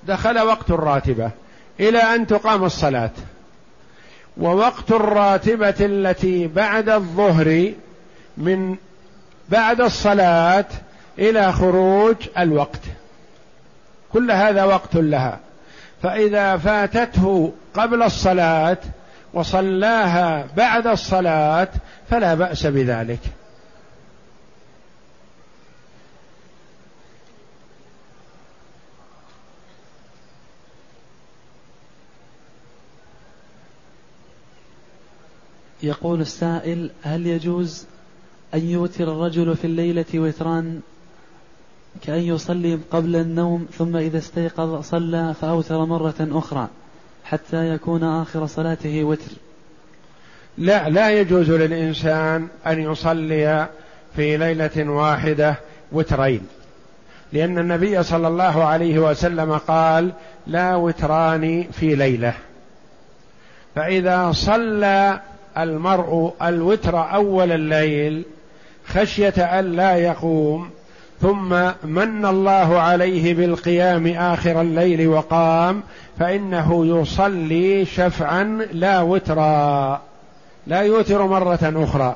دخل 0.03 0.39
وقت 0.39 0.71
الراتبة 0.71 1.31
إلى 1.79 1.99
أن 1.99 2.27
تقام 2.27 2.63
الصلاة. 2.63 3.11
ووقت 4.37 4.91
الراتبة 4.91 5.75
التي 5.79 6.47
بعد 6.47 6.89
الظهر 6.89 7.71
من 8.37 8.75
بعد 9.49 9.81
الصلاة 9.81 10.65
إلى 11.19 11.51
خروج 11.51 12.15
الوقت. 12.37 12.81
كل 14.13 14.31
هذا 14.31 14.63
وقت 14.63 14.95
لها. 14.95 15.39
فإذا 16.03 16.57
فاتته 16.57 17.53
قبل 17.73 18.03
الصلاة 18.03 18.77
وصلاها 19.33 20.47
بعد 20.57 20.87
الصلاة 20.87 21.69
فلا 22.09 22.33
بأس 22.33 22.65
بذلك. 22.65 23.19
يقول 35.83 36.21
السائل 36.21 36.91
هل 37.03 37.27
يجوز 37.27 37.85
أن 38.53 38.59
يوتر 38.59 39.03
الرجل 39.03 39.55
في 39.55 39.65
الليلة 39.65 40.05
وتران 40.15 40.81
كأن 42.01 42.21
يصلي 42.21 42.79
قبل 42.91 43.15
النوم 43.15 43.67
ثم 43.77 43.95
إذا 43.95 44.17
استيقظ 44.17 44.81
صلى 44.81 45.33
فأوتر 45.41 45.85
مرة 45.85 46.15
أخرى؟ 46.19 46.67
حتى 47.31 47.69
يكون 47.69 48.03
آخر 48.03 48.45
صلاته 48.45 49.03
وتر. 49.03 49.31
لا 50.57 50.89
لا 50.89 51.09
يجوز 51.09 51.51
للإنسان 51.51 52.47
أن 52.67 52.91
يصلي 52.91 53.67
في 54.15 54.37
ليلة 54.37 54.89
واحدة 54.89 55.55
وترين. 55.91 56.47
لأن 57.33 57.57
النبي 57.57 58.03
صلى 58.03 58.27
الله 58.27 58.63
عليه 58.63 58.99
وسلم 58.99 59.57
قال 59.57 60.11
لا 60.47 60.75
وتران 60.75 61.67
في 61.71 61.95
ليلة. 61.95 62.33
فإذا 63.75 64.31
صلى 64.31 65.21
المرء 65.57 66.33
الوتر 66.41 67.13
أول 67.13 67.51
الليل 67.51 68.23
خشية 68.87 69.59
أن 69.59 69.71
لا 69.71 69.95
يقوم 69.95 70.69
ثم 71.21 71.49
من 71.83 72.25
الله 72.25 72.79
عليه 72.79 73.33
بالقيام 73.33 74.07
آخر 74.07 74.61
الليل 74.61 75.07
وقام 75.07 75.83
فإنه 76.19 76.85
يصلي 76.85 77.85
شفعا 77.85 78.65
لا 78.71 79.01
وترا 79.01 80.01
لا 80.67 80.81
يوتر 80.81 81.27
مرة 81.27 81.73
أخرى. 81.75 82.15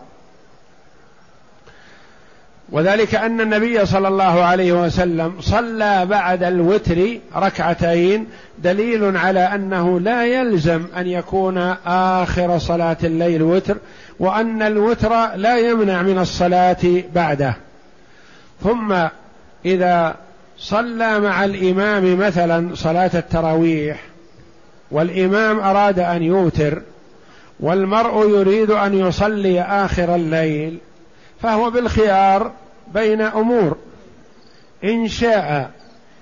وذلك 2.72 3.16
أن 3.16 3.42
النبي 3.42 3.86
صلى 3.86 4.08
الله 4.08 4.44
عليه 4.44 4.86
وسلم 4.86 5.34
صلى 5.40 6.06
بعد 6.06 6.44
الوتر 6.44 7.18
ركعتين 7.36 8.28
دليل 8.60 9.18
على 9.18 9.40
أنه 9.40 10.00
لا 10.00 10.26
يلزم 10.26 10.86
أن 10.98 11.08
يكون 11.08 11.58
آخر 11.86 12.58
صلاة 12.58 12.98
الليل 13.04 13.44
وتر 13.44 13.78
وأن 14.20 14.62
الوتر 14.62 15.36
لا 15.36 15.58
يمنع 15.58 16.02
من 16.02 16.20
الصلاة 16.20 17.04
بعده. 17.16 17.56
ثم 18.64 18.96
إذا 19.66 20.16
صلى 20.58 21.20
مع 21.20 21.46
الإمام 21.46 22.20
مثلا 22.20 22.76
صلاة 22.76 23.12
التراويح 23.14 24.04
والإمام 24.92 25.60
أراد 25.60 26.00
أن 26.00 26.24
يوتر 26.24 26.82
والمرء 27.60 28.30
يريد 28.30 28.72
أن 28.72 28.94
يصلي 28.94 29.62
آخر 29.62 30.16
الليل 30.16 30.78
فهو 31.42 31.70
بالخيار 31.70 32.52
بين 32.94 33.22
أمور. 33.22 33.78
إن 34.84 35.08
شاء 35.08 35.72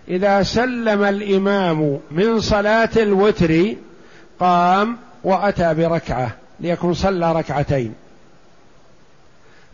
إذا 0.07 0.43
سلم 0.43 1.03
الإمام 1.03 1.99
من 2.11 2.39
صلاة 2.39 2.89
الوتر 2.97 3.75
قام 4.39 4.97
وأتى 5.23 5.73
بركعة 5.73 6.31
ليكون 6.59 6.93
صلى 6.93 7.33
ركعتين. 7.33 7.93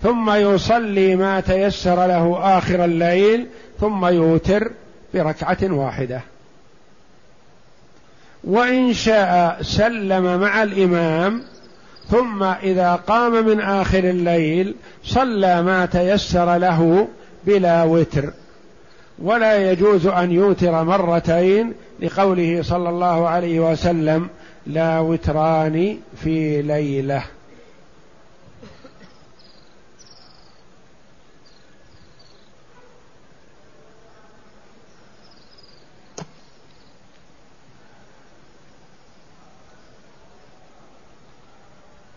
ثم 0.04 0.32
يصلي 0.32 1.16
ما 1.16 1.40
تيسر 1.40 2.08
له 2.08 2.58
آخر 2.58 2.86
الليل 2.86 3.48
ثم 3.80 4.06
يوتر 4.06 4.72
بركعة 5.14 5.58
واحدة. 5.64 6.22
وإن 8.44 8.94
شاء 8.94 9.58
سلم 9.62 10.40
مع 10.40 10.64
الإمام 10.64 11.44
ثم 12.10 12.44
إذا 12.44 12.96
قام 12.96 13.46
من 13.46 13.60
آخر 13.62 14.00
الليل 14.00 14.76
صلى 15.04 15.62
ما 15.62 15.86
تيسر 15.86 16.58
له 16.58 17.08
بلا 17.46 17.84
وتر. 17.84 18.34
ولا 19.20 19.72
يجوز 19.72 20.08
أن 20.08 20.32
يوتر 20.32 20.84
مرتين 20.84 21.74
لقوله 22.00 22.62
صلى 22.62 22.90
الله 22.90 23.28
عليه 23.28 23.72
وسلم 23.72 24.30
لا 24.68 25.00
وتران 25.00 25.98
في 26.24 26.62
ليلة. 26.62 27.24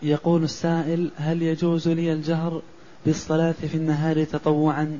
يقول 0.03 0.43
السائل 0.43 1.11
هل 1.17 1.41
يجوز 1.41 1.87
لي 1.87 2.13
الجهر 2.13 2.61
بالصلاة 3.05 3.55
في 3.71 3.77
النهار 3.77 4.23
تطوعا؟ 4.23 4.99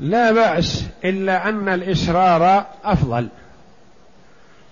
لا 0.00 0.32
بأس 0.32 0.84
إلا 1.04 1.48
أن 1.48 1.68
الإسرار 1.68 2.66
أفضل. 2.84 3.28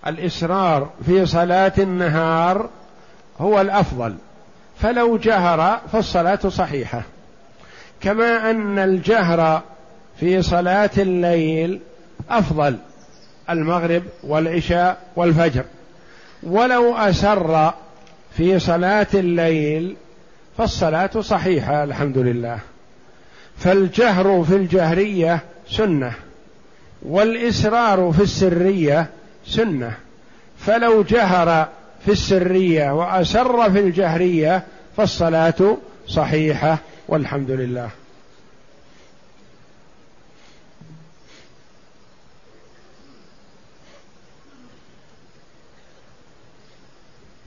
الإسرار 0.06 0.90
في 1.06 1.26
صلاة 1.26 1.72
النهار 1.78 2.68
هو 3.38 3.60
الأفضل. 3.60 4.14
فلو 4.78 5.16
جهر 5.16 5.80
فالصلاة 5.92 6.48
صحيحة. 6.48 7.02
كما 8.00 8.50
أن 8.50 8.78
الجهر 8.78 9.62
في 10.20 10.42
صلاة 10.42 10.90
الليل 10.98 11.80
أفضل 12.30 12.76
المغرب 13.50 14.02
والعشاء 14.24 14.98
والفجر. 15.16 15.64
ولو 16.42 16.96
أسر 16.96 17.72
في 18.36 18.58
صلاة 18.58 19.06
الليل 19.14 19.96
فالصلاة 20.58 21.20
صحيحة 21.20 21.84
الحمد 21.84 22.18
لله. 22.18 22.58
فالجهر 23.56 24.44
في 24.48 24.56
الجهرية 24.56 25.40
سنة 25.70 26.12
والإسرار 27.02 28.12
في 28.16 28.22
السرية 28.22 29.06
سنة. 29.46 29.92
فلو 30.58 31.02
جهر 31.02 31.68
في 32.04 32.12
السرية 32.12 32.90
وأسر 32.94 33.70
في 33.70 33.78
الجهرية 33.80 34.62
فالصلاة 34.96 35.76
صحيحة 36.08 36.78
والحمد 37.08 37.50
لله. 37.50 37.88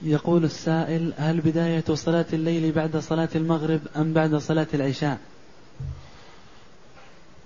يقول 0.06 0.44
السائل 0.44 1.12
هل 1.18 1.40
بداية 1.40 1.84
صلاة 1.94 2.24
الليل 2.32 2.72
بعد 2.72 2.96
صلاة 2.96 3.28
المغرب 3.34 3.80
أم 3.96 4.12
بعد 4.12 4.34
صلاة 4.34 4.66
العشاء؟ 4.74 5.18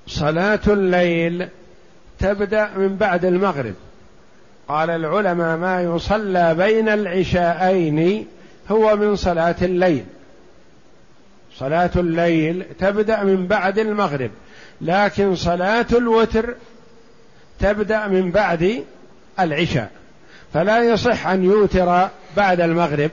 صلاة 0.07 0.61
الليل 0.67 1.49
تبدأ 2.19 2.71
من 2.77 2.97
بعد 2.97 3.25
المغرب. 3.25 3.75
قال 4.69 4.91
العلماء 4.91 5.57
ما 5.57 5.83
يصلى 5.83 6.55
بين 6.55 6.89
العشاءين 6.89 8.27
هو 8.69 8.97
من 8.97 9.17
صلاة 9.17 9.57
الليل. 9.63 10.05
صلاة 11.57 11.91
الليل 11.97 12.65
تبدأ 12.79 13.25
من 13.25 13.47
بعد 13.47 13.79
المغرب 13.79 14.31
لكن 14.81 15.37
صلاة 15.37 15.87
الوتر 15.93 16.55
تبدأ 17.61 18.07
من 18.07 18.31
بعد 18.31 18.85
العشاء. 19.41 20.00
فلا 20.55 20.83
يصح 20.83 21.27
أن 21.27 21.45
يوتر 21.45 22.09
بعد 22.37 22.61
المغرب 22.61 23.11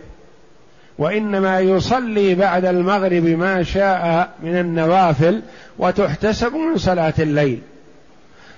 وإنما 0.98 1.60
يصلي 1.60 2.36
بعد 2.36 2.66
المغرب 2.66 3.24
ما 3.24 3.64
شاء 3.64 4.30
من 4.44 4.60
النوافل 4.60 5.42
وتحتسب 5.80 6.54
من 6.54 6.78
صلاة 6.78 7.14
الليل. 7.20 7.62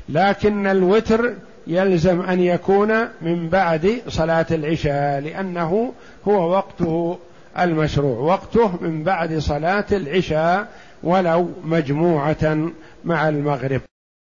لكن 0.09 0.67
الوتر 0.67 1.33
يلزم 1.67 2.21
أن 2.21 2.39
يكون 2.39 2.93
من 3.21 3.49
بعد 3.49 4.01
صلاة 4.07 4.45
العشاء 4.51 5.19
لأنه 5.19 5.93
هو 6.27 6.51
وقته 6.51 7.17
المشروع 7.59 8.19
وقته 8.19 8.77
من 8.81 9.03
بعد 9.03 9.37
صلاة 9.37 9.85
العشاء 9.91 10.67
ولو 11.03 11.49
مجموعة 11.63 12.71
مع 13.05 13.29
المغرب. 13.29 13.81